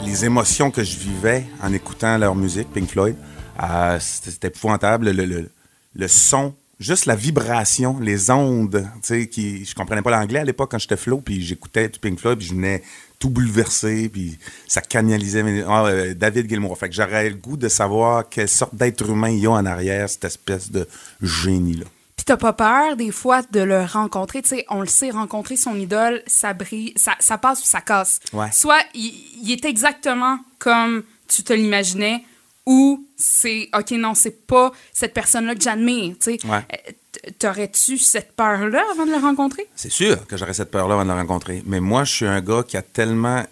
les 0.05 0.25
émotions 0.25 0.71
que 0.71 0.83
je 0.83 0.97
vivais 0.97 1.45
en 1.63 1.71
écoutant 1.73 2.17
leur 2.17 2.35
musique, 2.35 2.71
Pink 2.73 2.89
Floyd. 2.89 3.15
Euh, 3.63 3.97
C'était 3.99 4.31
c'était 4.31 4.47
épouvantable. 4.47 5.09
Le, 5.11 5.25
le- 5.25 5.49
le 5.95 6.07
son, 6.07 6.53
juste 6.79 7.05
la 7.05 7.15
vibration, 7.15 7.97
les 7.99 8.29
ondes. 8.29 8.85
tu 8.95 9.07
sais, 9.07 9.27
Qui, 9.27 9.65
je 9.65 9.73
comprenais 9.75 10.01
pas 10.01 10.11
l'anglais 10.11 10.39
à 10.39 10.45
l'époque 10.45 10.71
quand 10.71 10.79
j'étais 10.79 10.97
flow, 10.97 11.19
puis 11.21 11.41
j'écoutais 11.41 11.87
du 11.89 11.99
Pink 11.99 12.19
Floyd, 12.19 12.37
puis 12.37 12.47
je 12.47 12.53
venais 12.53 12.83
tout 13.19 13.29
bouleverser, 13.29 14.07
puis 14.09 14.39
ça 14.67 14.81
canalisait 14.81 15.43
mes- 15.43 15.63
ah, 15.67 15.85
euh, 15.85 16.13
David 16.13 16.49
Gilmour. 16.49 16.77
Fait 16.77 16.87
que 16.89 16.95
j'aurais 16.95 17.29
le 17.29 17.35
goût 17.35 17.57
de 17.57 17.67
savoir 17.67 18.27
quelle 18.29 18.47
sorte 18.49 18.73
d'être 18.75 19.07
humain 19.09 19.29
il 19.29 19.39
y 19.39 19.45
a 19.45 19.51
en 19.51 19.65
arrière, 19.65 20.09
cette 20.09 20.23
espèce 20.25 20.71
de 20.71 20.87
génie-là. 21.21 21.85
Puis 22.15 22.25
t'as 22.25 22.37
pas 22.37 22.53
peur, 22.53 22.95
des 22.97 23.11
fois, 23.11 23.41
de 23.51 23.59
le 23.61 23.83
rencontrer? 23.83 24.41
Tu 24.41 24.49
sais, 24.49 24.65
on 24.69 24.81
le 24.81 24.87
sait, 24.87 25.09
rencontrer 25.11 25.55
son 25.57 25.75
idole, 25.75 26.21
ça 26.27 26.53
brille, 26.53 26.93
ça, 26.95 27.15
ça 27.19 27.37
passe 27.37 27.61
ou 27.61 27.65
ça 27.65 27.81
casse. 27.81 28.19
Ouais. 28.33 28.51
Soit 28.51 28.81
il, 28.93 29.13
il 29.43 29.51
est 29.51 29.65
exactement 29.65 30.39
comme 30.57 31.03
tu 31.27 31.43
te 31.43 31.53
l'imaginais, 31.53 32.23
ou 32.65 33.05
c'est, 33.19 33.69
OK, 33.77 33.91
non, 33.91 34.15
c'est 34.15 34.47
pas 34.47 34.71
cette 34.93 35.13
personne-là 35.13 35.53
que 35.53 35.61
j'admire. 35.61 36.15
Ouais. 36.27 36.39
Euh, 36.47 36.91
T'aurais-tu 37.37 37.97
cette 37.97 38.31
peur-là 38.33 38.83
avant 38.93 39.05
de 39.05 39.11
le 39.11 39.17
rencontrer? 39.17 39.67
C'est 39.75 39.91
sûr 39.91 40.25
que 40.27 40.37
j'aurais 40.37 40.53
cette 40.53 40.71
peur-là 40.71 40.93
avant 40.93 41.03
de 41.03 41.09
le 41.09 41.15
rencontrer. 41.15 41.61
Mais 41.65 41.79
moi, 41.81 42.03
je 42.05 42.13
suis 42.13 42.25
un 42.25 42.39
gars 42.39 42.63
qui 42.65 42.77
a 42.77 42.81
tellement. 42.81 43.43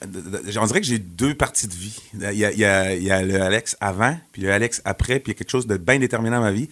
On 0.59 0.65
dirait 0.67 0.79
que 0.79 0.87
j'ai 0.87 0.99
deux 0.99 1.35
parties 1.35 1.67
de 1.67 1.73
vie. 1.73 1.99
Il 2.13 2.19
y 2.37 2.45
a, 2.45 2.51
il 2.51 2.59
y 2.59 2.63
a- 2.65 2.95
il 2.95 3.03
y 3.03 3.11
a 3.11 3.21
le 3.23 3.41
Alex 3.41 3.75
avant, 3.81 4.17
puis 4.31 4.43
le 4.43 4.51
Alex 4.53 4.81
après, 4.85 5.19
puis 5.19 5.31
il 5.31 5.35
y 5.35 5.35
a 5.35 5.39
quelque 5.39 5.49
chose 5.49 5.67
de 5.67 5.75
bien 5.75 5.99
déterminant 5.99 6.37
dans 6.37 6.43
ma 6.43 6.51
vie. 6.51 6.69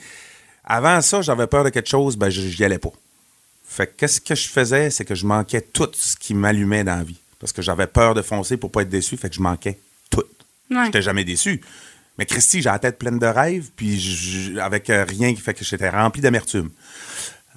Avant 0.63 1.01
ça, 1.01 1.21
j'avais 1.21 1.47
peur 1.47 1.63
de 1.63 1.69
quelque 1.69 1.89
chose, 1.89 2.15
ben, 2.15 2.29
je 2.29 2.41
n'y 2.41 2.63
allais 2.63 2.79
pas. 2.79 2.91
Fait 3.67 3.87
que 3.87 3.93
qu'est-ce 3.97 4.21
que 4.21 4.35
je 4.35 4.47
faisais, 4.47 4.89
c'est 4.89 5.05
que 5.05 5.15
je 5.15 5.25
manquais 5.25 5.61
tout 5.61 5.89
ce 5.93 6.15
qui 6.15 6.33
m'allumait 6.33 6.83
dans 6.83 6.95
la 6.95 7.03
vie. 7.03 7.17
Parce 7.39 7.51
que 7.51 7.61
j'avais 7.61 7.87
peur 7.87 8.13
de 8.13 8.21
foncer 8.21 8.57
pour 8.57 8.71
pas 8.71 8.83
être 8.83 8.89
déçu, 8.89 9.17
fait 9.17 9.29
que 9.29 9.35
je 9.35 9.41
manquais 9.41 9.77
tout. 10.09 10.23
Ouais. 10.71 10.85
J'étais 10.85 11.01
jamais 11.01 11.25
déçu. 11.25 11.61
Mais 12.17 12.25
Christy, 12.25 12.61
j'ai 12.61 12.69
la 12.69 12.79
tête 12.79 12.97
pleine 12.97 13.19
de 13.19 13.25
rêves, 13.25 13.69
puis 13.75 13.99
je- 13.99 14.57
avec 14.59 14.89
euh, 14.89 15.03
rien 15.03 15.33
qui 15.33 15.41
fait 15.41 15.53
que 15.53 15.65
j'étais 15.65 15.89
rempli 15.89 16.21
d'amertume. 16.21 16.69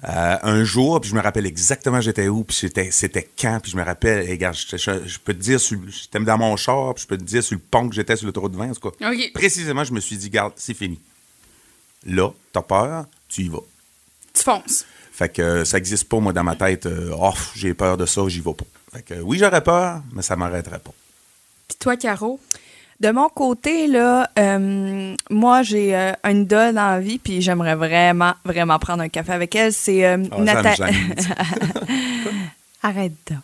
Euh, 0.07 0.37
un 0.43 0.63
jour, 0.63 1.01
puis 1.01 1.09
je 1.09 1.15
me 1.15 1.19
rappelle 1.21 1.45
exactement 1.45 1.99
j'étais 1.99 2.29
où, 2.29 2.45
puis 2.45 2.55
c'était, 2.55 2.89
c'était 2.91 3.27
quand, 3.39 3.59
puis 3.61 3.71
je 3.71 3.77
me 3.77 3.83
rappelle, 3.83 4.25
et 4.27 4.31
regarde, 4.31 4.55
je, 4.55 4.77
je 4.77 5.19
peux 5.19 5.33
te 5.33 5.39
dire, 5.41 5.59
sur- 5.59 5.77
j'étais 5.89 6.19
dans 6.19 6.37
mon 6.37 6.55
char, 6.55 6.93
puis 6.93 7.03
je 7.03 7.07
peux 7.07 7.17
te 7.17 7.23
dire 7.23 7.43
sur 7.43 7.55
le 7.55 7.61
pont 7.61 7.89
que 7.89 7.95
j'étais 7.95 8.15
sur 8.15 8.25
l'autoroute 8.25 8.53
de 8.53 8.57
20, 8.57 8.69
en 8.69 8.73
tout 8.73 8.89
cas. 8.91 8.95
Précisément, 9.33 9.83
je 9.83 9.91
me 9.93 9.99
suis 9.99 10.15
dit, 10.17 10.29
garde, 10.29 10.53
c'est 10.55 10.73
fini. 10.73 10.99
Là, 12.05 12.29
t'as 12.53 12.61
peur, 12.61 13.05
tu 13.27 13.41
y 13.43 13.49
vas. 13.49 13.59
Tu 14.33 14.41
fonces. 14.43 14.85
Fait 15.11 15.27
que 15.27 15.41
euh, 15.41 15.65
ça 15.65 15.77
existe 15.77 16.05
pas, 16.07 16.19
moi, 16.21 16.31
dans 16.31 16.45
ma 16.45 16.55
tête, 16.55 16.85
euh, 16.85 17.13
oh, 17.19 17.33
j'ai 17.55 17.73
peur 17.73 17.97
de 17.97 18.05
ça, 18.05 18.21
j'y 18.29 18.39
vais 18.39 18.53
pas. 18.53 18.65
Fait 18.93 19.01
que 19.03 19.13
oui, 19.21 19.37
j'aurais 19.37 19.61
peur, 19.63 20.01
mais 20.13 20.21
ça 20.21 20.37
m'arrêterait 20.37 20.79
pas. 20.79 20.93
Puis 21.67 21.77
toi, 21.77 21.97
Caro? 21.97 22.39
De 22.99 23.11
mon 23.11 23.29
côté, 23.29 23.87
là, 23.87 24.29
euh, 24.37 25.15
moi, 25.29 25.61
j'ai 25.63 25.95
euh, 25.95 26.11
une 26.25 26.41
idole 26.41 26.75
dans 26.75 26.89
la 26.91 26.99
vie, 26.99 27.17
puis 27.17 27.41
j'aimerais 27.41 27.75
vraiment, 27.75 28.33
vraiment 28.43 28.77
prendre 28.77 29.01
un 29.03 29.07
café 29.09 29.31
avec 29.31 29.55
elle. 29.55 29.71
C'est 29.71 30.05
euh, 30.05 30.17
Ah, 30.31 30.35
ça 30.35 30.39
me 30.41 30.45
Natha- 30.45 30.75
gêne. 30.75 31.15
Arrête 32.83 33.13
donc. 33.29 33.39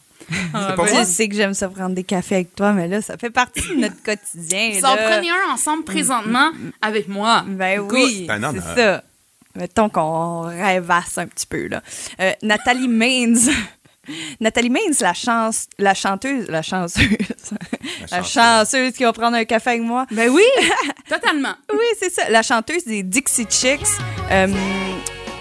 Ah, 0.53 0.73
pas 0.75 0.87
Tu 0.87 0.93
moi. 0.93 1.05
sais 1.05 1.29
que 1.29 1.35
j'aime 1.35 1.53
ça 1.53 1.69
prendre 1.69 1.93
des 1.93 2.03
cafés 2.03 2.35
avec 2.35 2.55
toi, 2.55 2.73
mais 2.73 2.87
là, 2.87 3.01
ça 3.01 3.15
fait 3.17 3.29
partie 3.29 3.61
de 3.61 3.75
notre 3.81 4.01
quotidien. 4.01 4.71
Vous 4.73 4.85
en 4.85 4.95
prenez 4.95 5.29
un 5.29 5.53
ensemble 5.53 5.83
présentement 5.83 6.49
avec 6.81 7.07
moi. 7.07 7.43
Ben 7.47 7.79
oui, 7.79 8.25
c'est 8.27 8.31
un 8.33 8.39
c'est 8.39 8.45
honneur. 8.47 8.75
ça. 8.75 9.03
Mettons 9.55 9.87
qu'on 9.87 10.41
rêvasse 10.41 11.17
un 11.17 11.27
petit 11.27 11.45
peu, 11.45 11.67
là. 11.67 11.81
Euh, 12.19 12.31
Nathalie 12.41 12.87
Maines. 12.87 13.37
Nathalie 14.39 14.69
Maines, 14.69 14.95
la, 15.01 15.13
chance, 15.13 15.67
la 15.79 15.93
chanteuse, 15.93 16.47
la 16.49 16.61
chanceuse, 16.61 17.07
la 18.11 18.17
chanceuse. 18.23 18.31
chanceuse 18.33 18.91
qui 18.93 19.03
va 19.03 19.13
prendre 19.13 19.37
un 19.37 19.45
café 19.45 19.71
avec 19.71 19.81
moi. 19.81 20.05
Ben 20.11 20.29
oui, 20.29 20.43
totalement. 21.09 21.53
Oui, 21.71 21.85
c'est 21.99 22.11
ça. 22.11 22.29
La 22.29 22.41
chanteuse 22.41 22.85
des 22.85 23.03
Dixie 23.03 23.47
Chicks. 23.49 23.81
Euh, 24.31 24.47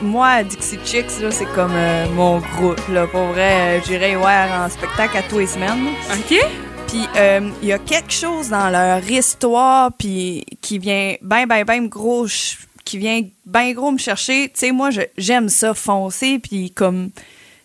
moi, 0.03 0.43
Dixie 0.43 0.79
Chicks, 0.85 1.21
là, 1.21 1.31
c'est 1.31 1.47
comme 1.55 1.73
euh, 1.75 2.07
mon 2.11 2.39
groupe. 2.41 2.81
Là. 2.91 3.07
Pour 3.07 3.25
vrai, 3.29 3.79
euh, 3.79 3.81
j'irai 3.87 4.17
voir 4.17 4.65
en 4.67 4.69
spectacle 4.69 5.17
à 5.17 5.23
tous 5.23 5.39
les 5.39 5.47
semaines. 5.47 5.89
OK? 6.13 6.37
Puis 6.89 7.09
euh, 7.17 7.51
il 7.63 7.69
y 7.69 7.73
a 7.73 7.79
quelque 7.79 8.13
chose 8.13 8.51
dans 8.51 8.69
leur 8.71 9.09
histoire 9.11 9.91
puis 9.99 10.45
qui 10.61 10.79
vient 10.79 11.15
ben 11.23 11.47
ben 11.47 11.65
ben 11.65 11.89
gros 11.89 12.27
qui 12.85 12.99
vient 12.99 13.23
ben 13.47 13.73
gros 13.73 13.91
me 13.91 13.99
chercher. 13.99 14.49
Tu 14.51 14.61
sais 14.61 14.71
moi 14.73 14.91
je- 14.91 15.01
j'aime 15.17 15.49
ça 15.49 15.73
foncer 15.75 16.39
puis 16.39 16.71
comme 16.71 17.11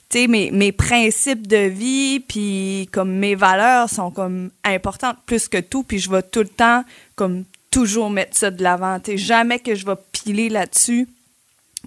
tu 0.10 0.28
mes, 0.28 0.50
mes 0.52 0.72
principes 0.72 1.48
de 1.48 1.68
vie 1.68 2.20
puis 2.20 2.90
comme 2.92 3.12
mes 3.12 3.36
valeurs 3.36 3.90
sont 3.90 4.12
comme 4.12 4.50
importantes 4.64 5.18
plus 5.26 5.48
que 5.48 5.60
tout 5.60 5.84
puis 5.84 6.00
je 6.00 6.10
vais 6.10 6.24
tout 6.24 6.40
le 6.40 6.48
temps 6.48 6.84
comme 7.16 7.44
toujours 7.72 8.10
mettre 8.10 8.36
ça 8.36 8.50
de 8.50 8.64
l'avant. 8.64 9.00
Tu 9.00 9.18
jamais 9.18 9.60
que 9.60 9.76
je 9.76 9.86
vais 9.86 9.96
piler 10.12 10.50
là-dessus 10.50 11.08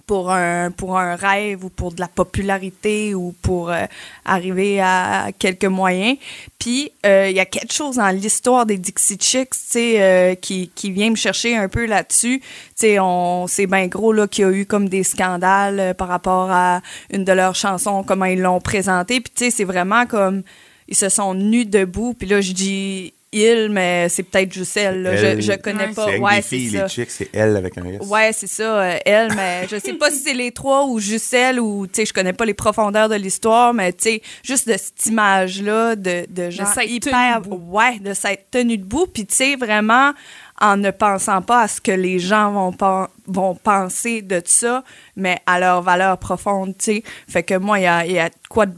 pour 0.07 0.31
un, 0.31 0.71
pour 0.71 0.99
un 0.99 1.15
rêve 1.15 1.65
ou 1.65 1.69
pour 1.69 1.93
de 1.93 2.01
la 2.01 2.09
popularité 2.09 3.15
ou 3.15 3.35
pour 3.43 3.71
euh, 3.71 3.85
arriver 4.25 4.81
à, 4.81 5.29
quelques 5.39 5.65
moyens. 5.65 6.19
Puis, 6.59 6.93
euh, 7.07 7.29
il 7.29 7.37
y 7.37 7.41
a 7.41 7.47
quelque 7.47 7.73
chose 7.73 7.97
dans 7.97 8.09
l'histoire 8.09 8.67
des 8.67 8.79
Dixie 8.79 9.19
Chicks, 9.19 9.51
tu 9.51 9.59
sais, 9.59 10.03
euh, 10.03 10.35
qui, 10.35 10.71
qui 10.75 10.91
vient 10.91 11.11
me 11.11 11.17
chercher 11.17 11.57
un 11.57 11.69
peu 11.69 11.87
là-dessus. 11.87 12.41
Tu 12.41 12.47
sais, 12.75 12.99
on, 13.01 13.47
c'est 13.47 13.67
bien 13.67 13.87
gros, 13.87 14.13
là, 14.13 14.27
qu'il 14.27 14.45
y 14.45 14.49
a 14.49 14.51
eu 14.53 14.67
comme 14.67 14.89
des 14.89 15.05
scandales 15.05 15.95
par 15.97 16.09
rapport 16.09 16.51
à 16.51 16.81
une 17.13 17.25
de 17.25 17.33
leurs 17.33 17.55
chansons, 17.55 18.03
comment 18.03 18.27
ils 18.27 18.41
l'ont 18.41 18.61
présentée. 18.61 19.21
Puis, 19.21 19.33
tu 19.35 19.45
sais, 19.45 19.51
c'est 19.51 19.65
vraiment 19.65 20.07
comme, 20.07 20.43
ils 20.89 20.97
se 20.97 21.09
sont 21.09 21.35
nus 21.35 21.65
debout. 21.65 22.15
Puis 22.15 22.29
là, 22.29 22.41
je 22.41 22.53
dis 22.53 23.15
il, 23.33 23.69
mais 23.71 24.09
c'est 24.09 24.23
peut-être 24.23 24.53
juste 24.53 24.77
elle, 24.77 25.03
là. 25.03 25.11
Elle. 25.13 25.41
Je, 25.43 25.53
je 25.53 25.59
connais 25.59 25.87
Ouais. 25.89 25.95
pas. 25.95 26.07
c'est 26.07 26.19
Ouais, 26.19 26.43
c'est 26.43 26.43
filles, 26.57 26.71
ça. 26.71 26.83
les 26.85 26.89
chicks, 26.89 27.11
c'est 27.11 27.29
elle 27.33 27.57
avec 27.57 27.77
un 27.79 27.85
S. 27.87 28.01
Ouais, 28.07 28.31
c'est 28.33 28.47
ça, 28.47 28.63
euh, 28.83 28.99
elle, 29.05 29.33
mais 29.35 29.67
je 29.71 29.77
sais 29.79 29.95
pas 29.95 30.11
si 30.11 30.19
c'est 30.19 30.35
les 30.35 30.53
trois 30.53 30.85
ou 30.87 30.99
juste 31.01 31.33
elle 31.35 31.59
ou, 31.61 31.87
tu 31.87 31.95
sais, 31.97 32.07
je 32.07 32.13
connais 32.13 32.33
pas 32.33 32.45
les 32.45 32.55
profondeurs 32.55 33.09
de 33.09 33.15
l'histoire, 33.17 33.73
mais 33.75 33.93
tu 33.93 34.03
sais, 34.05 34.23
juste 34.43 34.69
de 34.69 34.75
cette 34.77 35.07
image-là 35.07 35.97
de, 35.97 36.27
de 36.29 36.51
gens 36.51 36.65
hyper. 36.83 37.41
Ouais, 37.51 37.99
de 38.01 38.13
s'être 38.15 38.51
tenu 38.51 38.77
debout, 38.79 39.07
puis 39.07 39.27
tu 39.27 39.35
sais, 39.35 39.57
vraiment 39.57 40.13
en 40.61 40.77
ne 40.77 40.91
pensant 40.93 41.43
pas 41.43 41.63
à 41.63 41.69
ce 41.69 41.81
que 41.81 41.91
les 41.91 42.19
gens 42.21 42.53
vont, 42.53 42.73
pen- 42.73 43.09
vont 43.27 43.55
penser 43.57 44.23
de 44.23 44.41
ça, 44.45 44.85
mais 45.17 45.39
à 45.47 45.59
leur 45.59 45.83
valeur 45.83 46.19
profonde, 46.19 46.75
tu 46.79 46.85
sais. 46.85 47.03
Fait 47.29 47.43
que 47.43 47.55
moi, 47.55 47.81
il 47.81 47.83
y 47.83 47.87
a, 47.87 48.07
y 48.07 48.19
a 48.19 48.29
de 48.29 48.35
quoi 48.49 48.67
de- 48.67 48.75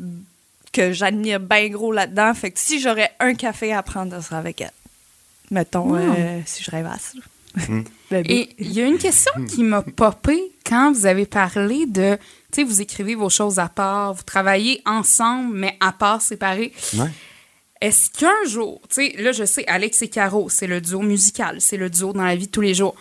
que 0.74 0.92
j'admire 0.92 1.40
bien 1.40 1.68
gros 1.68 1.92
là-dedans. 1.92 2.34
Fait 2.34 2.50
que 2.50 2.58
si 2.60 2.80
j'aurais 2.80 3.10
un 3.20 3.34
café 3.34 3.72
à 3.72 3.82
prendre, 3.82 4.12
ça 4.12 4.20
serait 4.22 4.36
avec 4.36 4.60
elle. 4.60 4.70
Mettons, 5.50 5.94
euh, 5.96 6.40
si 6.44 6.62
je 6.62 6.70
rêvasse. 6.70 7.14
Le 8.10 8.20
Et 8.30 8.50
il 8.58 8.72
y 8.72 8.82
a 8.82 8.86
une 8.86 8.98
question 8.98 9.32
qui 9.46 9.62
m'a 9.62 9.82
popé 9.82 10.40
quand 10.66 10.92
vous 10.92 11.06
avez 11.06 11.26
parlé 11.26 11.86
de, 11.86 12.16
tu 12.50 12.60
sais, 12.60 12.62
vous 12.64 12.80
écrivez 12.80 13.14
vos 13.14 13.30
choses 13.30 13.58
à 13.58 13.68
part, 13.68 14.14
vous 14.14 14.22
travaillez 14.24 14.82
ensemble, 14.86 15.54
mais 15.56 15.76
à 15.80 15.92
part, 15.92 16.20
séparés. 16.20 16.72
Ouais. 16.94 17.10
Est-ce 17.80 18.10
qu'un 18.10 18.48
jour, 18.48 18.80
tu 18.88 18.94
sais, 18.94 19.14
là, 19.22 19.32
je 19.32 19.44
sais, 19.44 19.64
Alex 19.66 20.02
et 20.02 20.08
Caro, 20.08 20.48
c'est 20.48 20.66
le 20.66 20.80
duo 20.80 21.00
musical, 21.02 21.60
c'est 21.60 21.76
le 21.76 21.90
duo 21.90 22.12
dans 22.12 22.24
la 22.24 22.34
vie 22.34 22.46
de 22.46 22.50
tous 22.52 22.60
les 22.62 22.74
jours. 22.74 22.94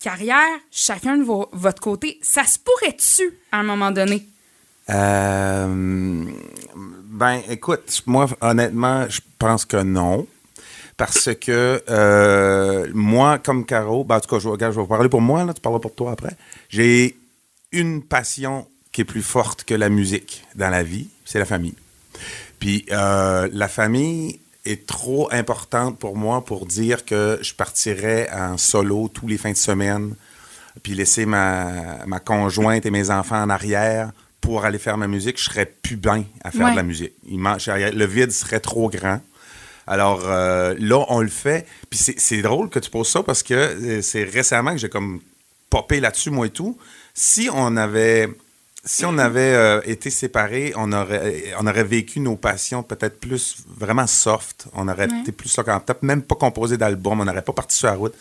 Carrière, 0.00 0.58
chacun 0.70 1.16
de 1.16 1.24
vo- 1.24 1.48
votre 1.52 1.80
côté, 1.82 2.18
ça 2.22 2.44
se 2.44 2.58
pourrait-tu 2.58 3.22
à 3.52 3.58
un 3.58 3.62
moment 3.64 3.90
donné? 3.90 4.26
Euh, 4.90 6.24
ben, 7.06 7.40
écoute, 7.48 8.02
moi, 8.06 8.26
honnêtement, 8.40 9.08
je 9.08 9.20
pense 9.38 9.64
que 9.64 9.82
non. 9.82 10.26
Parce 10.96 11.30
que 11.34 11.82
euh, 11.88 12.88
moi, 12.94 13.38
comme 13.38 13.66
Caro, 13.66 14.04
ben, 14.04 14.16
en 14.16 14.20
tout 14.20 14.28
cas, 14.28 14.38
je, 14.38 14.48
regarde, 14.48 14.74
je 14.74 14.80
vais 14.80 14.86
parler 14.86 15.08
pour 15.08 15.20
moi, 15.20 15.44
là, 15.44 15.52
tu 15.52 15.60
parleras 15.60 15.80
pour 15.80 15.94
toi 15.94 16.12
après. 16.12 16.36
J'ai 16.68 17.16
une 17.72 18.02
passion 18.02 18.66
qui 18.92 19.00
est 19.00 19.04
plus 19.04 19.22
forte 19.22 19.64
que 19.64 19.74
la 19.74 19.88
musique 19.88 20.44
dans 20.54 20.70
la 20.70 20.84
vie, 20.84 21.08
c'est 21.24 21.40
la 21.40 21.44
famille. 21.44 21.74
Puis 22.60 22.86
euh, 22.92 23.48
la 23.52 23.66
famille 23.66 24.38
est 24.64 24.86
trop 24.86 25.28
importante 25.32 25.98
pour 25.98 26.16
moi 26.16 26.44
pour 26.44 26.64
dire 26.64 27.04
que 27.04 27.38
je 27.42 27.54
partirais 27.54 28.28
en 28.32 28.56
solo 28.56 29.10
tous 29.12 29.26
les 29.26 29.36
fins 29.36 29.50
de 29.50 29.56
semaine, 29.56 30.14
puis 30.84 30.94
laisser 30.94 31.26
ma, 31.26 32.06
ma 32.06 32.20
conjointe 32.20 32.86
et 32.86 32.90
mes 32.90 33.10
enfants 33.10 33.42
en 33.42 33.50
arrière 33.50 34.12
pour 34.44 34.66
aller 34.66 34.78
faire 34.78 34.98
ma 34.98 35.06
musique. 35.08 35.38
Je 35.38 35.44
serais 35.44 35.64
plus 35.64 35.96
bien 35.96 36.24
à 36.44 36.50
faire 36.50 36.66
Ouais. 36.66 36.72
de 36.72 36.76
la 36.76 36.82
musique. 36.82 37.14
Il 37.26 37.40
le 37.40 38.04
vide 38.04 38.30
serait 38.30 38.60
trop 38.60 38.90
grand. 38.90 39.22
Alors 39.86 40.20
euh, 40.26 40.74
là, 40.78 41.02
on 41.08 41.20
le 41.22 41.28
fait. 41.28 41.66
Puis 41.88 41.98
c'est- 41.98 42.42
drôle 42.42 42.68
que 42.68 42.78
tu 42.78 42.90
poses 42.90 43.08
ça 43.08 43.22
parce 43.22 43.42
que 43.42 43.54
euh, 43.54 44.02
c'est 44.02 44.24
récemment 44.24 44.72
que 44.72 44.78
j'ai 44.78 44.90
comme 44.90 45.20
popé 45.70 45.98
là-dessus, 45.98 46.30
moi 46.30 46.46
et 46.46 46.50
tout. 46.50 46.76
Si 47.14 47.48
on 47.52 47.76
avait, 47.78 48.28
si 48.84 49.06
on 49.06 49.16
avait 49.16 49.54
euh, 49.54 49.80
été 49.86 50.10
séparés, 50.10 50.74
on 50.76 50.92
aurait, 50.92 51.54
on 51.58 51.66
aurait 51.66 51.84
vécu 51.84 52.20
nos 52.20 52.36
passions 52.36 52.82
peut-être 52.82 53.18
plus 53.20 53.56
vraiment 53.78 54.06
soft. 54.06 54.66
On 54.74 54.88
aurait 54.88 55.08
été 55.20 55.32
plus 55.32 55.54
quand 55.56 55.80
peut-être 55.80 56.02
même 56.02 56.22
pas 56.22 56.34
composé 56.34 56.76
d'album. 56.76 57.20
On 57.20 57.24
n'aurait 57.24 57.40
pas 57.42 57.54
parti 57.54 57.78
sur 57.78 57.86
la 57.88 57.94
route. 57.94 58.14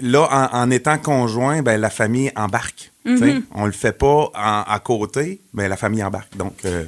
Là, 0.00 0.28
en, 0.52 0.58
en 0.62 0.70
étant 0.70 0.98
conjoint, 0.98 1.62
ben, 1.62 1.80
la 1.80 1.90
famille 1.90 2.30
embarque. 2.36 2.90
tu 3.04 3.18
sais. 3.18 3.36
On 3.54 3.66
le 3.66 3.72
fait 3.72 3.92
pas 3.92 4.30
en- 4.34 4.62
à 4.66 4.80
côté, 4.82 5.40
mais 5.54 5.68
la 5.68 5.76
famille 5.76 6.02
embarque. 6.02 6.36
Donc, 6.36 6.54
euh, 6.64 6.84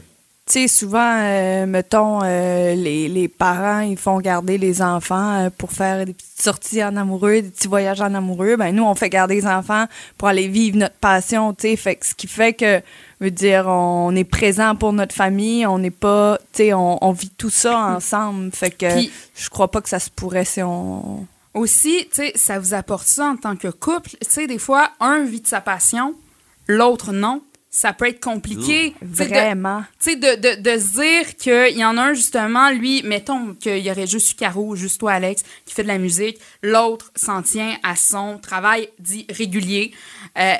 Tu 0.46 0.52
sais, 0.62 0.68
souvent, 0.68 1.18
euh, 1.20 1.66
mettons, 1.66 2.20
euh, 2.24 2.74
les, 2.74 3.06
les 3.08 3.28
parents, 3.28 3.80
ils 3.80 3.98
font 3.98 4.18
garder 4.18 4.56
les 4.56 4.80
enfants 4.80 5.48
pour 5.58 5.72
faire 5.72 6.06
des 6.06 6.14
petites 6.14 6.40
sorties 6.40 6.82
en 6.82 6.96
amoureux, 6.96 7.42
des 7.42 7.50
petits 7.50 7.68
voyages 7.68 8.00
en 8.00 8.14
amoureux. 8.14 8.56
Ben, 8.56 8.74
nous, 8.74 8.82
on 8.84 8.94
fait 8.94 9.10
garder 9.10 9.34
les 9.34 9.46
enfants 9.46 9.84
pour 10.16 10.28
aller 10.28 10.48
vivre 10.48 10.78
notre 10.78 10.94
passion, 10.96 11.52
tu 11.52 11.68
sais. 11.68 11.76
Fait 11.76 11.96
que 11.96 12.06
ce 12.06 12.14
qui 12.14 12.26
fait 12.26 12.54
que, 12.54 12.80
je 13.20 13.24
veux 13.26 13.30
dire, 13.30 13.66
on 13.68 14.16
est 14.16 14.24
présent 14.24 14.74
pour 14.74 14.94
notre 14.94 15.14
famille, 15.14 15.66
on 15.66 15.78
n'est 15.78 15.90
pas, 15.90 16.38
tu 16.54 16.62
sais, 16.64 16.72
on, 16.72 16.96
on 17.06 17.12
vit 17.12 17.30
tout 17.36 17.50
ça 17.50 17.78
ensemble. 17.96 18.50
Fait 18.54 18.70
que 18.70 18.88
je 19.36 19.48
crois 19.50 19.70
pas 19.70 19.82
que 19.82 19.88
ça 19.90 19.98
se 20.00 20.08
pourrait 20.10 20.46
si 20.46 20.62
on... 20.62 21.26
Aussi, 21.54 22.06
tu 22.10 22.16
sais, 22.16 22.32
ça 22.34 22.58
vous 22.58 22.74
apporte 22.74 23.06
ça 23.06 23.26
en 23.26 23.36
tant 23.36 23.56
que 23.56 23.68
couple? 23.68 24.10
Tu 24.10 24.28
sais, 24.28 24.46
des 24.46 24.58
fois, 24.58 24.92
un 25.00 25.24
vit 25.24 25.40
de 25.40 25.46
sa 25.46 25.60
passion, 25.60 26.14
l'autre 26.66 27.12
non. 27.12 27.42
Ça 27.70 27.92
peut 27.92 28.08
être 28.08 28.24
compliqué. 28.24 28.94
Vraiment. 29.02 29.84
Tu 30.00 30.12
sais, 30.12 30.16
de, 30.16 30.36
de, 30.36 30.62
de 30.62 30.80
se 30.80 31.00
dire 31.00 31.36
qu'il 31.36 31.78
y 31.78 31.84
en 31.84 31.98
a 31.98 32.02
un, 32.02 32.14
justement, 32.14 32.70
lui, 32.70 33.02
mettons 33.02 33.54
qu'il 33.54 33.78
y 33.78 33.90
aurait 33.90 34.06
juste 34.06 34.38
Caro, 34.38 34.74
juste 34.74 34.98
toi, 34.98 35.12
Alex, 35.12 35.42
qui 35.66 35.74
fait 35.74 35.82
de 35.82 35.88
la 35.88 35.98
musique. 35.98 36.38
L'autre 36.62 37.12
s'en 37.14 37.42
tient 37.42 37.76
à 37.82 37.94
son 37.94 38.38
travail 38.38 38.88
dit 38.98 39.26
régulier. 39.28 39.92
Euh, 40.38 40.54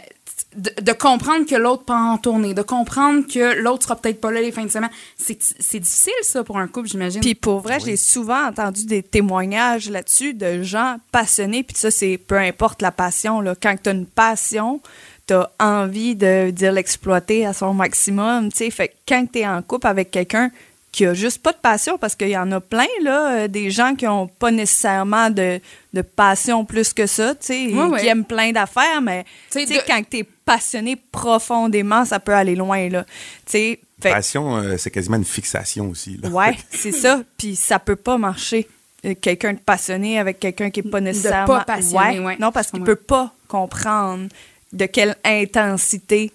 de, 0.59 0.73
de 0.83 0.93
comprendre 0.93 1.47
que 1.47 1.55
l'autre 1.55 1.85
part 1.85 2.13
en 2.13 2.19
tournée, 2.19 2.53
de 2.53 2.63
comprendre 2.63 3.25
que 3.27 3.61
l'autre 3.61 3.85
sera 3.85 3.97
peut-être 3.97 4.21
pas 4.21 4.31
là 4.31 4.41
les 4.41 4.53
fins 4.53 4.65
de 4.65 4.71
semaine. 4.71 4.91
C'est 5.17 5.79
difficile, 5.79 6.13
ça, 6.23 6.45
pour 6.45 6.59
un 6.59 6.67
couple, 6.67 6.89
j'imagine. 6.89 7.21
Puis 7.21 7.35
pour 7.35 7.61
vrai, 7.61 7.79
j'ai 7.81 7.97
souvent 7.97 8.47
entendu 8.47 8.85
des 8.85 9.03
témoignages 9.03 9.89
là-dessus 9.89 10.35
de 10.35 10.63
gens 10.63 10.97
passionnés. 11.13 11.63
Puis 11.63 11.77
ça, 11.77 11.91
c'est 11.91 12.19
peu 12.19 12.37
importe 12.37 12.83
la 12.83 12.91
passion. 12.91 13.41
Là. 13.41 13.55
Quand 13.61 13.75
tu 13.83 13.89
as 13.89 13.93
une 13.93 14.07
passion, 14.07 14.81
tu 15.27 15.35
as 15.35 15.51
envie 15.61 16.17
de 16.17 16.51
dire 16.51 16.73
l'exploiter 16.73 17.47
à 17.47 17.53
son 17.53 17.73
maximum. 17.73 18.51
tu 18.51 18.59
sais. 18.59 18.71
Fait 18.71 18.89
que 18.89 18.95
quand 19.07 19.27
tu 19.33 19.41
es 19.41 19.47
en 19.47 19.63
couple 19.63 19.87
avec 19.87 20.11
quelqu'un 20.11 20.51
qui 20.91 21.05
a 21.07 21.15
juste 21.15 21.43
pas 21.43 21.53
de 21.53 21.59
passion, 21.59 21.99
parce 21.99 22.17
qu'il 22.17 22.31
y 22.31 22.37
en 22.37 22.51
a 22.51 22.61
plein, 22.61 22.87
là, 23.03 23.33
euh, 23.45 23.49
des 23.49 23.71
gens 23.71 23.95
qui 23.95 24.07
ont 24.07 24.27
pas 24.27 24.51
nécessairement 24.51 25.29
de, 25.31 25.61
de 25.93 26.03
passion 26.03 26.65
plus 26.65 26.93
que 26.95 27.07
ça, 27.07 27.35
tu 27.35 27.47
sais, 27.47 27.73
qui 28.01 28.07
aiment 28.07 28.25
plein 28.25 28.53
d'affaires, 28.53 29.01
mais 29.03 29.25
Tu 29.51 29.67
sais, 29.67 29.67
de- 29.67 29.81
quand 29.87 30.03
tu 30.11 30.19
es 30.19 30.25
passionné 30.25 30.97
profondément, 31.13 32.05
ça 32.05 32.19
peut 32.21 32.33
aller 32.35 32.57
loin. 32.57 32.89
Là. 32.89 33.05
Tu 33.05 33.53
sais, 33.53 33.81
fait 34.01 34.11
passion, 34.13 34.57
euh, 34.57 34.77
c'est 34.79 34.91
quasiment 34.91 35.17
une 35.17 35.25
fixation 35.25 35.91
aussi. 35.91 36.19
Là. 36.23 36.31
Ouais, 36.31 36.57
c'est 36.71 36.93
ça. 36.93 37.21
Puis 37.37 37.55
ça 37.57 37.79
peut 37.79 37.97
pas 37.97 38.17
marcher. 38.17 38.67
Euh, 39.05 39.15
Quelqu'un 39.21 39.53
de 39.53 39.59
passionné 39.59 40.19
avec 40.19 40.41
quelqu'un 40.41 40.71
qui 40.71 40.81
est 40.81 40.91
pas 40.91 41.01
nécessairement. 41.01 41.61
passionné, 41.67 42.19
ouais. 42.21 42.37
Non, 42.41 42.51
parce 42.51 42.71
qu'il 42.71 42.81
Ouais. 42.81 42.87
peut 42.87 42.97
pas 42.97 43.33
comprendre 43.47 44.29
de 44.73 44.87
quelle 44.87 45.17
intensité 45.25 46.33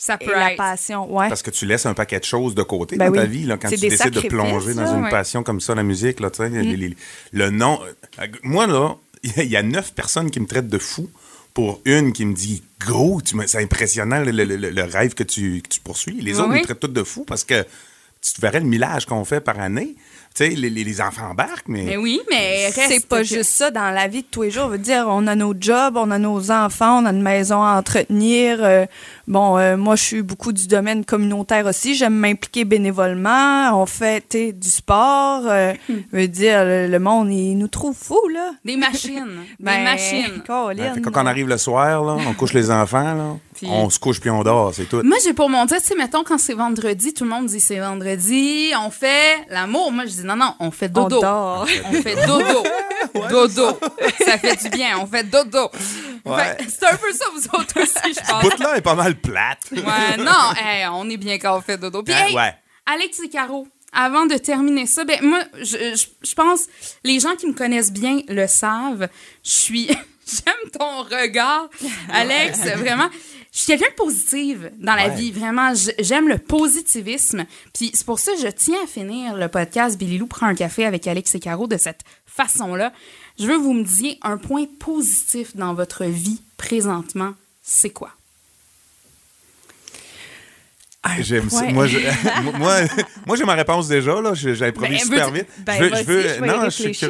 ça 0.00 0.16
peut 0.16 0.30
la 0.30 0.52
être. 0.52 0.56
passion. 0.56 1.12
Ouais. 1.14 1.28
Parce 1.28 1.42
que 1.42 1.50
tu 1.50 1.66
laisses 1.66 1.86
un 1.86 1.94
paquet 1.94 2.20
de 2.20 2.24
choses 2.24 2.54
de 2.54 2.62
côté 2.62 2.96
Ben 2.96 3.08
dans 3.10 3.16
ta 3.20 3.24
vie, 3.26 3.44
là, 3.44 3.56
quand 3.56 3.68
tu 3.68 3.76
des 3.76 3.88
décides 3.90 4.10
de 4.12 4.20
plonger 4.20 4.74
dans 4.74 4.86
ça, 4.86 4.94
une 4.96 5.04
ouais. 5.04 5.10
passion 5.10 5.42
comme 5.42 5.60
ça, 5.60 5.74
la 5.74 5.82
musique. 5.82 6.20
Là, 6.20 6.30
Mm. 6.38 6.44
les- 6.60 6.76
les- 6.76 6.96
le 7.32 7.50
nom. 7.50 7.80
euh, 8.20 8.26
Moi, 8.42 8.66
là, 8.66 8.94
il 9.36 9.44
y 9.48 9.56
a 9.56 9.62
neuf 9.62 9.92
personnes 9.94 10.30
qui 10.30 10.38
me 10.40 10.46
traitent 10.46 10.68
de 10.68 10.78
fou 10.78 11.10
pour 11.54 11.80
une 11.84 12.12
qui 12.12 12.24
me 12.24 12.34
dit 12.34 12.62
Go, 12.86 13.20
tu 13.24 13.34
me- 13.36 13.46
c'est 13.48 13.60
impressionnant 13.62 14.20
le, 14.20 14.30
le- 14.30 14.44
le- 14.44 14.70
le 14.70 14.82
rêve 14.84 15.14
que 15.14 15.24
tu, 15.24 15.60
que 15.62 15.68
tu 15.68 15.80
poursuis. 15.80 16.20
Les 16.20 16.38
autres 16.38 16.50
oui? 16.50 16.58
me 16.60 16.62
traitent 16.64 16.78
toutes 16.80 16.92
de 16.92 17.02
fou 17.02 17.24
parce 17.24 17.42
que 17.44 17.66
tu 18.22 18.32
te 18.34 18.40
verrais 18.40 18.60
le 18.60 18.66
millage 18.66 19.06
qu'on 19.06 19.24
fait 19.24 19.40
par 19.40 19.58
année. 19.58 19.96
Tu 20.38 20.44
sais, 20.44 20.50
les, 20.50 20.70
les- 20.70 20.84
les 20.84 21.00
enfants 21.00 21.30
embarquent, 21.30 21.66
mais. 21.68 21.82
Mais 21.82 21.96
oui, 21.96 22.20
mais 22.30 22.66
reste 22.66 22.82
C'est 22.88 23.06
pas 23.08 23.18
que- 23.22 23.24
juste 23.24 23.50
ça 23.50 23.72
dans 23.72 23.90
la 23.90 24.06
vie 24.06 24.22
de 24.22 24.26
tous 24.30 24.42
les 24.42 24.50
jours. 24.52 24.66
On 24.66 24.68
veut 24.68 24.78
dire, 24.78 25.06
on 25.08 25.26
a 25.26 25.34
nos 25.34 25.52
jobs, 25.58 25.96
on 25.96 26.10
a 26.12 26.18
nos 26.18 26.52
enfants, 26.52 27.02
on 27.02 27.06
a 27.06 27.10
une 27.10 27.22
maison 27.22 27.60
à 27.62 27.76
entretenir. 27.76 28.58
euh, 28.62 28.86
bon, 29.26 29.58
euh, 29.58 29.76
moi, 29.76 29.96
je 29.96 30.02
suis 30.04 30.22
beaucoup 30.22 30.52
du 30.52 30.68
domaine 30.68 31.04
communautaire 31.04 31.66
aussi. 31.66 31.94
J'aime 31.96 32.14
m'impliquer 32.14 32.64
bénévolement. 32.64 33.80
On 33.80 33.86
fait 33.86 34.22
tu 34.28 34.38
sais, 34.38 34.52
du 34.52 34.68
sport. 34.68 35.42
euh, 35.46 35.72
je 35.88 35.94
veux 36.16 36.28
dire, 36.28 36.64
le, 36.64 36.86
le 36.86 36.98
monde, 36.98 37.32
il 37.32 37.56
nous 37.56 37.68
trouve 37.68 37.96
fous, 37.96 38.28
là. 38.32 38.52
Des 38.64 38.76
machines. 38.76 39.24
des 39.58 39.64
Ben, 39.64 39.82
machines. 39.82 40.42
Colin, 40.46 40.68
Ouais, 40.88 40.94
fait 40.94 41.00
que 41.00 41.08
quand 41.10 41.22
on 41.22 41.26
arrive 41.26 41.48
le 41.48 41.58
soir, 41.58 42.04
là, 42.04 42.16
on 42.28 42.34
couche 42.34 42.52
les 42.52 42.70
enfants, 42.70 43.14
là, 43.14 43.36
Puis- 43.58 43.68
on 43.70 43.90
se 43.90 43.98
couche 43.98 44.20
puis 44.20 44.30
on 44.30 44.42
dort, 44.44 44.72
c'est 44.72 44.84
tout. 44.84 45.02
Moi, 45.02 45.18
j'ai 45.24 45.32
pour 45.32 45.48
mon 45.50 45.64
dire, 45.64 45.80
tu 45.80 45.88
sais, 45.88 45.94
mettons, 45.96 46.22
quand 46.22 46.38
c'est 46.38 46.54
vendredi, 46.54 47.12
tout 47.12 47.24
le 47.24 47.30
monde 47.30 47.46
dit 47.46 47.60
c'est 47.60 47.80
vendredi, 47.80 48.70
on 48.80 48.90
fait 48.90 49.44
l'amour. 49.50 49.90
Moi, 49.90 50.06
je 50.06 50.12
dis 50.12 50.24
non, 50.24 50.36
non, 50.36 50.54
on 50.60 50.70
fait 50.70 50.90
on 50.96 51.02
dodo. 51.08 51.20
dort. 51.20 51.66
On 51.86 51.92
fait 51.92 52.26
dodo. 52.26 52.62
dodo. 53.30 53.78
Ça 54.24 54.38
fait 54.38 54.56
du 54.62 54.68
bien, 54.70 54.98
on 55.00 55.06
fait 55.06 55.24
dodo. 55.24 55.70
Ouais. 56.24 56.56
C'est 56.68 56.86
un 56.86 56.96
peu 56.96 57.12
ça, 57.12 57.24
vous 57.34 57.58
autres 57.58 57.82
aussi, 57.82 58.14
je 58.14 58.30
pense. 58.30 58.42
bout-là 58.42 58.76
est 58.76 58.80
pas 58.82 58.94
mal 58.94 59.16
plate. 59.16 59.60
Ouais, 59.72 60.16
non, 60.18 60.52
hey, 60.56 60.86
on 60.92 61.08
est 61.10 61.16
bien 61.16 61.38
quand 61.38 61.56
on 61.56 61.60
fait 61.60 61.78
dodo. 61.78 62.02
Puis, 62.02 62.14
hey, 62.14 62.34
ouais. 62.34 62.54
Alex 62.86 63.20
et 63.24 63.28
Caro, 63.28 63.66
avant 63.92 64.26
de 64.26 64.36
terminer 64.36 64.86
ça, 64.86 65.04
ben 65.04 65.18
moi, 65.22 65.40
je, 65.60 65.96
je, 65.96 66.06
je 66.28 66.34
pense, 66.34 66.66
les 67.04 67.18
gens 67.20 67.34
qui 67.36 67.46
me 67.46 67.54
connaissent 67.54 67.92
bien 67.92 68.20
le 68.28 68.46
savent, 68.46 69.08
je 69.44 69.50
suis... 69.50 69.88
J'aime 70.28 70.70
ton 70.78 71.04
regard, 71.04 71.70
Alex, 72.12 72.58
vraiment. 72.76 73.08
Je 73.58 73.64
suis 73.64 73.72
quelqu'un 73.76 73.90
de 73.90 73.96
positive 73.96 74.70
dans 74.78 74.94
la 74.94 75.08
Ouais. 75.08 75.16
vie, 75.16 75.32
vraiment. 75.32 75.72
J'aime 75.98 76.28
le 76.28 76.38
positivisme. 76.38 77.44
Puis 77.74 77.90
c'est 77.92 78.06
pour 78.06 78.20
ça 78.20 78.30
que 78.34 78.40
je 78.40 78.46
tiens 78.46 78.78
à 78.84 78.86
finir 78.86 79.34
le 79.34 79.48
podcast 79.48 79.98
Billy 79.98 80.16
Lou 80.16 80.28
prend 80.28 80.46
un 80.46 80.54
café 80.54 80.84
avec 80.84 81.08
Alex 81.08 81.34
et 81.34 81.40
Caro 81.40 81.66
de 81.66 81.76
cette 81.76 82.02
façon-là. 82.26 82.92
Je 83.36 83.46
veux 83.46 83.54
que 83.56 83.62
vous 83.62 83.72
me 83.74 83.82
disiez 83.82 84.16
un 84.22 84.36
point 84.36 84.66
positif 84.78 85.56
dans 85.56 85.74
votre 85.74 86.04
vie 86.04 86.40
présentement. 86.56 87.34
C'est 87.64 87.90
quoi? 87.90 88.12
J'aime 91.18 91.50
ça. 91.50 91.62
Moi, 91.64 91.88
je- 91.88 91.98
moi, 92.58 92.76
moi, 93.28 93.36
j'ai 93.36 93.44
ma 93.44 93.54
réponse 93.54 93.86
déjà. 93.86 94.20
Là. 94.20 94.32
J'improvise 94.34 94.98
Ben, 94.98 94.98
super 94.98 95.30
veux-tu- 95.30 95.44
vite. 95.44 95.48
Ben, 95.64 95.74
je 95.78 95.82
veux, 95.84 95.88
vas-y, 95.90 96.00
je 96.00 96.06
veux- 96.08 96.22
je 96.22 96.28
vais 96.40 96.46
y 96.46 96.50
non, 96.50 96.64
je 96.64 96.70
suis. 96.70 97.00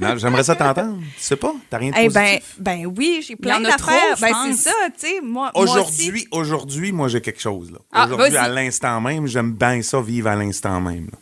Non, 0.00 0.16
j'aimerais 0.16 0.42
ça 0.44 0.56
t'entendre. 0.56 0.98
Tu 0.98 1.22
sais 1.22 1.36
pas? 1.36 1.54
T'as 1.70 1.78
rien 1.78 1.90
de 1.90 1.96
Eh 1.98 2.06
positif? 2.08 2.54
ben, 2.58 2.82
ben 2.82 2.92
oui, 2.96 3.24
j'ai 3.26 3.34
y 3.34 3.36
plein 3.36 3.60
en 3.60 3.64
a 3.64 3.72
trop, 3.76 3.90
d'affaires. 3.92 4.16
Ben 4.20 4.52
c'est 4.52 4.70
ça, 4.70 4.74
tu 4.98 5.06
sais, 5.06 5.20
moi. 5.22 5.50
Aujourd'hui, 5.54 6.26
aujourd'hui, 6.30 6.90
moi, 6.92 7.06
j'ai 7.08 7.20
quelque 7.20 7.40
chose. 7.40 7.70
Là. 7.70 7.78
Ah, 7.92 8.06
aujourd'hui, 8.06 8.36
à 8.36 8.48
l'instant 8.48 9.00
même, 9.00 9.26
j'aime 9.26 9.52
bien 9.52 9.82
ça, 9.82 10.00
vivre 10.00 10.28
à 10.28 10.34
l'instant 10.36 10.80
même. 10.80 11.06
là. 11.12 11.18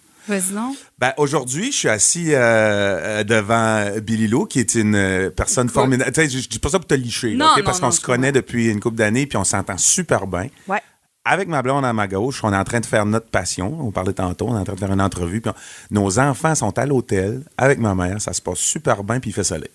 Ben, 0.98 1.12
aujourd'hui, 1.18 1.70
je 1.70 1.77
suis 1.77 1.88
assis 1.88 2.33
euh, 2.33 2.38
euh, 2.38 3.24
devant 3.24 3.90
Billy 4.00 4.27
Lou, 4.27 4.46
qui 4.46 4.59
est 4.59 4.74
une 4.74 4.94
euh, 4.94 5.29
personne 5.29 5.66
Cool. 5.66 5.74
formidable. 5.74 6.12
Tu 6.12 6.20
sais, 6.22 6.29
je, 6.31 6.48
dis 6.48 6.59
pas 6.59 6.70
ça 6.70 6.79
pour 6.79 6.87
te 6.88 6.94
licher, 6.94 7.33
là, 7.35 7.44
Non, 7.44 7.50
ok? 7.53 7.59
non, 7.59 7.64
parce 7.64 7.79
qu'on 7.81 7.90
se 7.90 8.00
connaît 8.00 8.33
depuis 8.33 8.70
une 8.70 8.81
couple 8.81 8.96
d'années, 8.96 9.27
puis 9.27 9.37
on 9.37 9.44
s'entend 9.44 9.77
super 9.77 10.27
bien. 10.27 10.46
Ouais. 10.66 10.81
Avec 11.27 11.49
ma 11.49 11.63
blonde 11.63 11.85
à 11.87 11.93
ma 11.95 12.07
gauche, 12.07 12.45
on 12.45 12.53
est 12.53 12.57
en 12.57 12.65
train 12.65 12.81
de 12.81 12.87
faire 12.87 13.07
notre 13.07 13.29
passion. 13.29 13.75
On 13.81 13.91
parlait 13.91 14.13
tantôt, 14.13 14.49
on 14.49 14.57
est 14.57 14.61
en 14.61 14.65
train 14.65 14.75
de 14.75 14.79
faire 14.79 14.93
une 14.93 15.01
entrevue. 15.01 15.41
Puis 15.41 15.51
on- 15.91 15.95
nos 16.03 16.19
enfants 16.19 16.55
sont 16.55 16.77
à 16.79 16.85
l'hôtel 16.85 17.43
avec 17.57 17.79
ma 17.79 17.95
mère. 17.95 18.21
Ça 18.21 18.33
se 18.35 18.43
passe 18.43 18.59
super 18.59 19.03
bien, 19.05 19.21
puis 19.21 19.31
il 19.31 19.33
fait 19.33 19.45
soleil. 19.45 19.71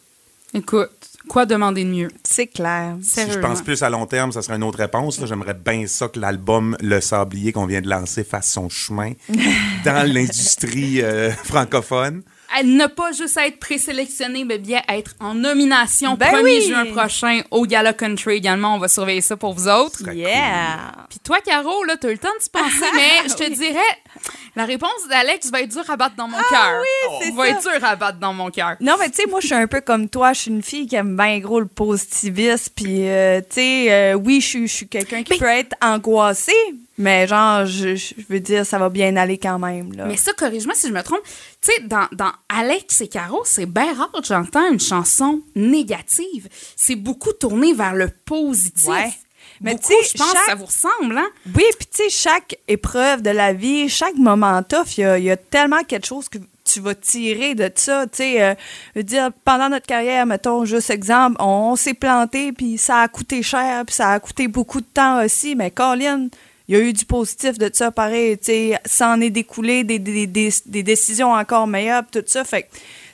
Écoute, 0.54 0.90
quoi 1.28 1.46
demander 1.46 1.84
de 1.86 1.90
mieux? 1.90 2.08
C'est 2.24 2.48
clair. 2.48 2.96
Si 3.04 3.22
je 3.32 3.38
pense 3.40 3.62
plus 3.62 3.82
à 3.84 3.90
long 3.90 4.06
terme, 4.08 4.32
ça 4.32 4.42
serait 4.42 4.56
une 4.58 4.64
autre 4.64 4.80
réponse. 4.80 5.20
J'aimerais 5.26 5.54
bien 5.54 5.86
ça 5.88 6.08
que 6.08 6.20
l'album 6.20 6.76
Le 6.82 7.00
Sablier 7.02 7.52
qu'on 7.52 7.66
vient 7.68 7.82
de 7.82 7.90
lancer 7.90 8.24
fasse 8.24 8.52
son 8.52 8.68
chemin 8.70 9.14
dans 9.86 10.12
l'industrie 10.12 11.02
euh, 11.02 11.32
francophone. 11.32 12.22
Elle 12.60 12.76
n'a 12.78 12.90
pas 12.90 13.12
juste 13.12 13.38
à 13.38 13.46
être 13.46 13.60
présélectionnée, 13.60 14.44
mais 14.44 14.58
bien 14.58 14.82
être 14.90 15.14
en 15.20 15.36
nomination 15.36 16.16
Ben 16.16 16.32
1er 16.34 16.44
oui. 16.44 16.62
juin 16.68 16.86
prochain 16.94 17.42
au 17.52 17.68
Gala 17.68 17.94
Country 17.94 18.38
également. 18.38 18.74
On 18.76 18.80
va 18.80 18.88
surveiller 18.88 19.22
ça 19.22 19.38
pour 19.38 19.54
vous 19.54 19.68
autres. 19.68 20.02
Yeah! 20.12 20.99
Puis 21.10 21.19
toi, 21.19 21.39
Caro, 21.43 21.84
là, 21.86 21.98
t'as 21.98 22.10
eu 22.10 22.13
le 22.13 22.17
temps 22.17 22.30
de 22.38 22.43
se 22.43 22.50
penser, 22.50 22.86
mais 22.93 23.28
je 23.30 23.34
te 23.34 23.50
dirais, 23.52 23.80
la 24.56 24.65
réponse 24.65 25.08
d'Alex 25.10 25.50
va 25.52 25.62
être 25.62 25.69
dure 25.72 25.89
à 25.89 25.95
battre 25.98 26.15
dans 26.15 26.28
mon 26.28 26.38
cœur. 26.38 26.82
oui, 26.82 27.19
c'est 27.24 27.32
Va 27.32 27.43
ça. 27.43 27.50
être 27.50 27.62
dure 27.62 27.86
à 27.86 27.95
battre 27.95 28.19
dans 28.19 28.34
mon 28.34 28.50
cœur. 28.52 28.76
Non, 28.80 28.95
mais 29.00 29.10
tu 29.10 29.16
sais, 29.18 29.26
moi, 29.28 29.39
je 29.41 29.47
suis 29.47 29.55
un 29.55 29.68
peu 29.68 29.82
comme 29.82 30.07
toi. 30.10 30.34
Je 30.34 30.41
suis 30.41 30.51
une 30.51 30.64
fille 30.64 30.88
qui 30.88 30.95
aime 30.95 31.16
bien 31.18 31.39
gros 31.39 31.60
le 31.60 31.66
positivisme. 31.68 32.72
Puis, 32.76 33.07
euh, 33.10 33.41
tu 33.41 33.55
sais, 33.55 33.88
euh, 33.91 34.14
oui, 34.14 34.41
je 34.41 34.66
suis- 34.68 34.88
quelqu'un 34.88 35.24
qui 35.24 35.38
peut 35.38 35.45
être 35.45 35.76
angoissé, 35.82 36.53
mais 36.97 37.28
genre, 37.28 37.66
je, 37.66 37.95
je 37.95 38.14
veux 38.30 38.39
dire, 38.39 38.66
ça 38.66 38.78
va 38.78 38.89
bien 38.89 39.16
aller 39.16 39.38
quand 39.38 39.60
même. 39.60 39.93
Là. 39.93 40.05
Mais 40.05 40.18
ça, 40.18 40.34
corrige-moi 40.34 40.76
si 40.76 40.88
je 40.88 40.93
me 40.93 41.01
trompe. 41.01 41.22
Tu 41.62 41.72
sais, 41.74 41.82
dans, 41.84 42.07
dans 42.12 42.32
Alex 42.49 43.01
et 43.01 43.07
Caro, 43.07 43.41
c'est 43.45 43.66
bien 43.66 43.93
rare 43.93 44.12
que 44.12 44.24
j'entends 44.26 44.70
une 44.72 44.80
chanson 44.80 45.41
négative. 45.55 46.47
C'est 46.76 46.95
beaucoup 46.95 47.34
tourné 47.34 47.74
vers 47.74 47.93
le 47.95 48.10
positif. 48.26 48.88
Ouais. 48.88 49.12
Mais 49.62 49.78
tu 49.78 49.88
sais, 49.88 49.95
je 50.14 50.18
pense 50.18 50.32
que 50.32 50.45
ça 50.45 50.55
vous 50.55 50.66
ressemble, 50.66 51.18
hein? 51.18 51.28
Oui, 51.47 51.64
puis 51.78 51.88
tu 51.93 52.03
sais, 52.03 52.10
chaque 52.10 52.57
épreuve 52.68 53.22
de 53.22 53.30
la 53.30 53.53
vie, 53.53 53.89
chaque 53.89 54.16
moment 54.16 54.64
tough, 54.64 54.97
il 54.97 55.01
y 55.01 55.03
a, 55.03 55.18
il 55.18 55.26
y 55.26 55.32
a 55.32 55.38
tellement 55.38 55.84
quelque 55.84 56.05
chose 56.05 56.30
que 56.30 56.38
tu 56.64 56.80
vas 56.80 56.95
tirer 56.95 57.55
de 57.55 57.70
ça. 57.76 58.05
Tu 58.07 58.18
sais, 58.18 58.41
euh, 58.41 58.53
je 58.95 58.99
veux 58.99 59.03
dire, 59.03 59.30
pendant 59.43 59.70
notre 59.70 59.86
carrière, 59.86 60.26
mettons, 60.26 60.66
juste 60.66 60.89
exemple, 60.89 61.38
on, 61.39 61.76
s'est 61.76 61.93
planté, 61.93 62.51
puis 62.51 62.78
ça 62.78 63.01
a 63.01 63.07
coûté 63.07 63.43
cher, 63.43 63.84
puis 63.86 63.95
ça 63.95 64.12
a 64.12 64.20
coûté 64.20 64.47
beaucoup 64.47 64.82
de 64.82 64.88
temps 64.93 65.24
aussi, 65.24 65.55
mais 65.55 65.72
Colin, 65.72 66.30
il 66.68 66.76
y 66.76 66.78
a 66.78 66.82
eu 66.82 66.93
du 66.93 67.05
positif 67.05 67.57
de 67.57 67.70
ça, 67.74 67.91
pareil, 67.91 68.38
tu 68.38 68.45
sais, 68.45 68.80
ça 68.86 69.10
en 69.10 69.20
est 69.20 69.32
découlé 69.32 69.84
des, 69.84 69.99
des, 69.99 70.28
des, 70.28 70.49
des 70.66 70.84
décisions 70.84 71.34
encore 71.34 71.68
meilleures, 71.68 72.03
tout 72.12 72.24
ça, 72.26 72.43
fait 72.43 72.64
que 72.64 72.68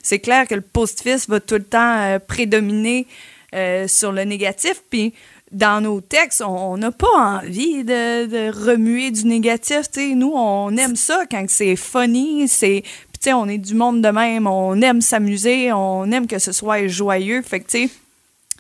c'est 0.06 0.20
clair 0.20 0.48
que 0.48 0.54
le 0.54 0.62
positivisme 0.62 1.32
va 1.32 1.40
tout 1.40 1.56
le 1.56 1.64
temps 1.64 1.98
euh, 2.02 2.20
prédominer 2.20 3.08
euh, 3.56 3.88
sur 3.88 4.12
le 4.12 4.24
négatif. 4.24 4.84
Puis 4.90 5.14
dans 5.52 5.82
nos 5.82 6.02
textes, 6.02 6.42
on 6.42 6.78
n'a 6.78 6.92
pas 6.92 7.40
envie 7.42 7.84
de, 7.84 8.50
remuer 8.52 9.12
du 9.12 9.26
négatif. 9.26 9.86
Nous, 9.98 10.34
on 10.34 10.76
aime 10.78 10.96
ça 10.96 11.24
quand 11.30 11.46
c'est 11.48 11.76
funny, 11.76 12.48
c'est. 12.48 12.84
Puis, 13.22 13.34
on 13.34 13.48
est 13.48 13.58
du 13.58 13.74
monde 13.74 14.02
de 14.02 14.10
même, 14.10 14.46
on 14.46 14.80
aime 14.82 15.02
s'amuser, 15.02 15.72
on 15.72 16.12
aime 16.12 16.28
que 16.28 16.40
ce 16.40 16.52
soit 16.52 16.88
joyeux. 16.88 17.42
Fait 17.42 17.60
que, 17.60 17.88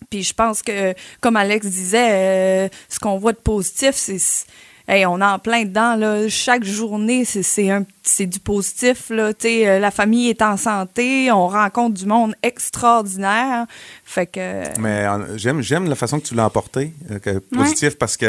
puis 0.09 0.23
je 0.23 0.33
pense 0.33 0.61
que, 0.61 0.93
comme 1.21 1.36
Alex 1.36 1.67
disait, 1.67 2.11
euh, 2.11 2.69
ce 2.89 2.99
qu'on 2.99 3.17
voit 3.17 3.33
de 3.33 3.38
positif, 3.38 3.91
c'est. 3.93 4.45
Hey, 4.88 5.03
on 5.07 5.19
est 5.19 5.23
en 5.25 5.39
plein 5.39 5.63
dedans, 5.65 5.95
là. 5.95 6.29
Chaque 6.29 6.63
journée, 6.63 7.25
c'est- 7.25 8.25
du 8.27 8.39
positif, 8.39 9.09
là. 9.09 9.31
Euh, 9.43 9.79
la 9.79 9.89
famille 9.89 10.29
est 10.29 10.41
en 10.43 10.57
santé, 10.57 11.31
on 11.31 11.47
rencontre 11.47 11.95
du 11.95 12.05
monde 12.05 12.36
extraordinaire. 12.43 13.65
Fait 14.03 14.27
que. 14.27 14.79
Mais 14.79 15.05
euh, 15.07 15.38
j'aime, 15.38 15.61
j'aime 15.61 15.89
la 15.89 15.95
façon 15.95 16.19
que 16.19 16.25
tu 16.27 16.36
l'as 16.36 16.45
emporté, 16.45 16.93
euh, 17.11 17.19
que 17.19 17.39
positif, 17.39 17.97
parce 17.97 18.15
que, 18.15 18.27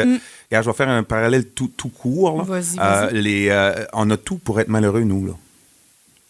regarde, 0.49 0.65
je 0.65 0.69
vais 0.71 0.75
faire 0.75 0.89
un 0.89 1.03
parallèle 1.03 1.45
tout, 1.49 1.67
tout 1.77 1.89
court. 1.89 2.37
là. 2.39 2.43
Euh, 2.79 3.09
les, 3.11 3.49
euh, 3.49 3.85
on 3.93 4.09
a 4.09 4.17
tout 4.17 4.37
pour 4.37 4.59
être 4.59 4.67
malheureux, 4.69 5.01
nous. 5.03 5.27
Là. 5.27 5.33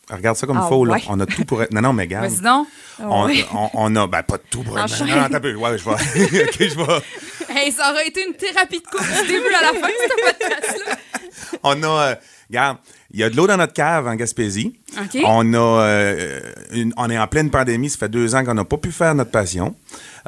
Regarde 0.10 0.38
ça 0.38 0.47
comme 0.47 0.58
il 0.58 0.62
Ah 0.64 0.70
faut. 0.70 0.86
Là. 0.86 0.97
On 1.10 1.20
a 1.20 1.26
tout 1.26 1.43
pour 1.43 1.62
être. 1.64 1.74
Non, 1.74 1.82
non, 1.82 1.91
mais 1.93 2.03
regarde. 2.03 2.28
Vas-y 2.30 2.41
donc. 2.41 2.68
On, 2.99 3.26
Ouais. 3.26 3.45
on- 3.53 3.70
on 3.74 3.95
a, 3.97 4.08
ben, 4.08 4.24
pas 4.24 4.38
tout 4.38 4.64
pour 4.64 4.80
être 4.80 4.86
Enchaîne. 4.86 5.08
Non, 5.08 5.28
t'as 5.30 5.39
peu. 5.39 5.53
Ouais, 5.55 5.78
je 5.78 5.84
vais. 5.84 5.91
ok, 6.45 6.55
je 6.60 6.76
vais. 6.78 7.01
Hey, 7.60 7.72
ça 7.72 7.91
aurait 7.91 8.08
été 8.08 8.26
une 8.26 8.34
thérapie 8.34 8.80
de 8.80 8.86
couple 8.88 9.03
du 9.22 9.28
début 9.28 9.53
à 9.53 9.62
la 9.74 9.80
fin, 9.80 9.88
ce 9.88 10.32
podcast-là. 10.32 10.95
On 11.64 11.84
a, 11.84 11.88
euh, 11.88 12.16
regarde, 12.49 12.78
il 13.12 13.20
y 13.20 13.24
a 13.24 13.30
de 13.30 13.36
l'eau 13.36 13.47
dans 13.47 13.58
notre 13.58 13.74
cave 13.74 14.08
en 14.08 14.16
Gaspésie. 14.16 14.80
OK. 14.97 15.22
On 15.26 15.53
a, 15.53 15.58
euh, 15.58 16.39
une- 16.72 16.93
on 16.97 17.10
est 17.10 17.18
en 17.18 17.28
pleine 17.28 17.49
pandémie. 17.49 17.89
Ça 17.89 17.97
fait 17.97 18.10
deux 18.10 18.34
ans 18.36 18.43
qu'on 18.45 18.53
n'a 18.53 18.66
pas 18.66 18.78
pu 18.78 18.91
faire 18.91 19.14
notre 19.16 19.32
passion. 19.32 19.76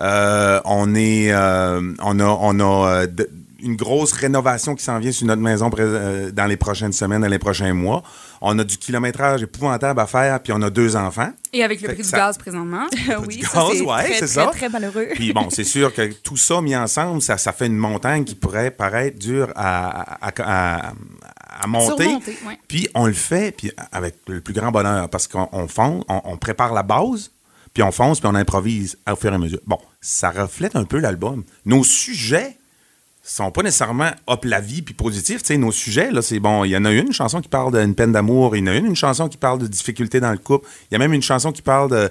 Euh, 0.02 0.60
on 0.66 0.94
est, 0.96 1.32
euh, 1.32 1.82
on 2.02 2.20
a, 2.20 2.26
on 2.26 2.60
a 2.60 3.08
de- 3.08 3.30
une 3.62 3.76
grosse 3.76 4.14
rénovation 4.14 4.74
qui 4.76 4.84
s'en 4.84 5.00
vient 5.00 5.12
sur 5.12 5.28
notre 5.28 5.42
maison 5.42 5.70
dans 5.70 6.46
les 6.46 6.58
prochaines 6.58 6.94
semaines, 6.94 7.22
dans 7.22 7.28
les 7.28 7.40
prochains 7.40 7.74
mois. 7.74 8.04
On 8.42 8.58
a 8.60 8.64
du 8.64 8.78
kilométrage 8.78 9.44
épouvantable 9.44 10.00
à 10.00 10.08
faire, 10.08 10.42
puis 10.42 10.54
on 10.54 10.62
a 10.62 10.70
deux 10.70 10.96
enfants. 10.96 11.32
Et 11.52 11.64
avec 11.64 11.82
le 11.82 11.88
Fait 11.90 11.94
prix 11.96 12.04
du 12.04 12.10
ça- 12.10 12.18
gaz 12.18 12.38
présentement. 12.38 12.88
oui, 13.28 13.38
du 13.38 13.46
ça, 13.46 13.60
gaz, 13.60 13.68
c'est 13.74 13.82
ouais, 13.82 14.04
très, 14.04 14.14
c'est 14.14 14.18
très, 14.20 14.28
ça. 14.28 14.46
très 14.48 14.70
malheureux. 14.70 15.08
Puis 15.16 15.34
bon, 15.34 15.50
c'est 15.50 15.64
sûr 15.64 15.94
que 15.94 16.12
tout 16.14 16.38
ça 16.38 16.62
mis 16.62 16.76
ensemble, 16.76 17.22
ça, 17.22 17.38
ça 17.38 17.52
fait 17.52 17.68
une 17.68 17.76
montagne 17.78 18.24
qui 18.24 18.36
pourrait 18.36 18.72
paraître 18.72 19.20
dure 19.20 19.52
à, 19.56 20.28
à, 20.28 20.32
à- 20.40 20.94
à 21.62 21.68
monter. 21.68 22.06
Ouais. 22.08 22.58
Puis 22.70 22.88
on 22.94 23.06
le 23.08 23.14
fait 23.14 23.52
puis 23.56 23.72
avec 23.92 24.16
le 24.28 24.40
plus 24.40 24.54
grand 24.54 24.72
bonheur 24.72 25.10
parce 25.10 25.28
qu'on 25.28 25.50
on 25.52 25.68
fonce, 25.68 26.06
on, 26.08 26.22
on 26.24 26.38
prépare 26.38 26.74
la 26.74 26.84
base, 26.84 27.32
puis 27.74 27.84
on 27.84 27.92
fonce, 27.92 28.22
puis 28.22 28.30
on 28.32 28.36
improvise 28.36 28.98
au 29.12 29.16
fur 29.18 29.32
et 29.32 29.36
à 29.36 29.38
mesure. 29.38 29.60
Bon, 29.68 29.78
ça 30.00 30.30
reflète 30.32 30.78
un 30.78 30.86
peu 30.86 31.00
l'album. 31.00 31.44
Nos 31.66 31.84
sujets 31.84 32.58
sont 33.36 33.52
pas 33.52 33.62
nécessairement 33.64 34.12
hop 34.28 34.46
la 34.46 34.60
vie 34.60 34.82
puis 34.82 34.94
positifs. 34.94 35.42
Tu 35.42 35.48
sais, 35.48 35.58
nos 35.58 35.72
sujets, 35.72 36.12
là, 36.12 36.22
c'est 36.22 36.40
bon. 36.40 36.64
Il 36.64 36.70
y 36.72 36.78
en 36.78 36.86
a 36.86 36.92
une, 36.92 37.12
chanson 37.14 37.42
qui 37.42 37.48
parle 37.50 37.80
d'une 37.80 37.96
peine 37.96 38.12
d'amour. 38.12 38.56
Il 38.56 38.60
y 38.60 38.64
en 38.64 38.68
a 38.72 38.76
une, 38.76 38.88
une 38.88 38.96
chanson 38.96 39.28
qui 39.30 39.38
parle 39.38 39.60
de 39.60 39.68
difficultés 39.68 40.20
dans 40.20 40.32
le 40.32 40.38
couple. 40.38 40.68
Il 40.90 40.94
y 40.94 40.96
a 40.96 41.00
même 41.00 41.14
une 41.14 41.22
chanson 41.22 41.52
qui 41.52 41.62
parle 41.62 41.92
de. 41.92 41.96
euh, 41.96 42.10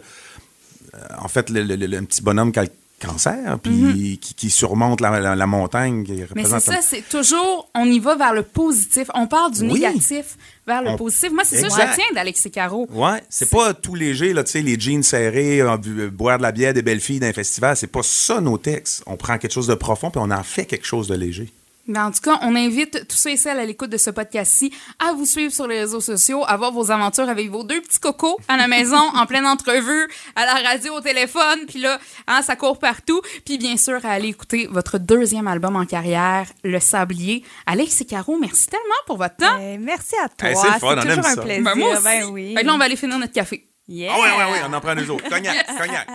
en 1.19 1.29
fait, 1.29 1.51
le, 1.51 1.63
le- 1.63 1.75
le- 1.77 2.03
petit 2.03 2.23
bonhomme 2.23 2.53
cancer, 2.99 3.59
puis 3.63 4.19
qui, 4.21 4.35
qui 4.35 4.51
surmonte 4.51 5.01
la, 5.01 5.21
la- 5.21 5.37
la 5.37 5.47
montagne. 5.47 6.05
Qui 6.05 6.13
Mhm. 6.13 6.27
Mais 6.35 6.45
c'est 6.45 6.61
ça, 6.61 6.79
c'est 6.83 7.09
toujours, 7.09 7.71
on 7.75 7.85
y 7.85 7.99
va 7.99 8.17
vers 8.17 8.35
le 8.35 8.43
positif. 8.43 9.09
On 9.15 9.27
part 9.27 9.51
du 9.51 9.63
Oui. 9.63 9.75
négatif 9.75 10.37
vers 10.67 10.83
le 10.83 10.91
On- 10.91 10.97
positif. 10.97 11.31
Moi, 11.33 11.43
c'est 11.45 11.61
ça 11.61 11.69
que 11.69 11.73
je 11.75 11.81
retiens 11.91 12.05
d'Alexis 12.15 12.51
Caro. 12.51 12.87
Ouais, 12.93 13.23
c'est 13.29 13.51
pas 13.51 13.73
tout 13.75 13.95
léger, 13.95 14.33
là, 14.33 14.45
tu 14.45 14.53
sais, 14.53 14.63
les 14.63 14.79
jeans 14.79 15.03
serrés, 15.03 15.61
euh, 15.61 15.77
bu- 15.77 16.11
boire 16.11 16.39
de 16.39 16.43
la 16.43 16.53
bière 16.53 16.75
des 16.75 16.83
belles 16.83 17.01
filles 17.01 17.21
d'un 17.21 17.33
festival. 17.33 17.77
C'est 17.77 17.87
pas 17.87 18.03
ça, 18.03 18.41
nos 18.41 18.59
textes. 18.59 19.03
On 19.07 19.17
prend 19.17 19.39
quelque 19.39 19.53
chose 19.53 19.67
de 19.69 19.75
profond, 19.75 20.11
puis 20.11 20.21
on 20.23 20.31
en 20.31 20.43
fait 20.43 20.67
quelque 20.67 20.87
chose 20.87 21.09
de 21.09 21.15
léger. 21.15 21.49
Mais 21.89 21.99
en 21.99 22.11
tout 22.11 22.21
cas, 22.21 22.39
on 22.43 22.55
invite 22.55 23.09
tous 23.09 23.17
ceux 23.17 23.31
et 23.31 23.37
celles 23.39 23.59
à 23.59 23.65
l'écoute 23.65 23.89
de 23.89 23.97
ce 23.97 24.11
podcast-ci 24.11 24.73
à 24.99 25.13
vous 25.13 25.25
suivre 25.25 25.53
sur 25.53 25.67
les 25.67 25.81
réseaux 25.81 26.03
sociaux, 26.03 26.45
à 26.47 26.57
voir 26.59 26.71
vos 26.71 26.91
aventures 26.91 27.29
avec 27.29 27.51
vos 27.51 27.65
deux 27.65 27.81
petits 27.81 27.99
cocos 27.99 28.39
à 28.47 28.59
la 28.59 28.69
maison, 28.69 29.01
en 29.15 29.25
pleine 29.25 29.47
entrevue, 29.47 30.07
à 30.37 30.45
la 30.45 30.69
radio, 30.69 30.95
au 30.97 31.01
téléphone, 31.01 31.61
puis 31.67 31.81
là, 31.81 31.99
hein, 32.27 32.43
ça 32.43 32.57
court 32.57 32.79
partout. 32.79 33.23
Puis 33.47 33.57
bien 33.57 33.79
sûr, 33.79 34.05
à 34.05 34.11
aller 34.11 34.29
écouter 34.29 34.69
votre 34.71 34.99
deuxième 34.99 35.49
album 35.49 35.77
en 35.77 35.87
carrière, 35.87 36.47
Le 36.63 36.79
Sablier. 36.79 37.43
Alex 37.67 38.03
et 38.03 38.05
Caro, 38.05 38.37
merci 38.39 38.67
tellement 38.67 38.85
pour 39.07 39.17
votre 39.17 39.37
temps. 39.37 39.59
Eh, 39.59 39.79
merci 39.79 40.15
à 40.23 40.29
toi. 40.29 40.49
Hey, 40.51 40.57
c'est 40.57 40.79
toujours 40.79 41.27
un 41.27 41.35
ça. 41.35 41.43
plaisir. 41.43 41.65
Ben, 41.65 41.75
moi 41.75 41.93
aussi. 41.95 42.05
Ben 42.05 42.25
oui. 42.27 42.55
Fait 42.55 42.61
que 42.61 42.67
là, 42.67 42.75
on 42.75 42.79
va 42.79 42.85
aller 42.85 42.97
finir 42.97 43.19
notre 43.19 43.33
café. 43.33 43.65
Yeah. 43.89 44.13
Ah 44.15 44.21
ouais, 44.21 44.45
ouais, 44.45 44.53
ouais, 44.53 44.59
on 44.69 44.73
en 44.75 44.81
prend 44.81 44.95
deux 44.95 45.11
autres. 45.11 45.27
Cognac, 45.31 45.67
cognac. 45.79 46.07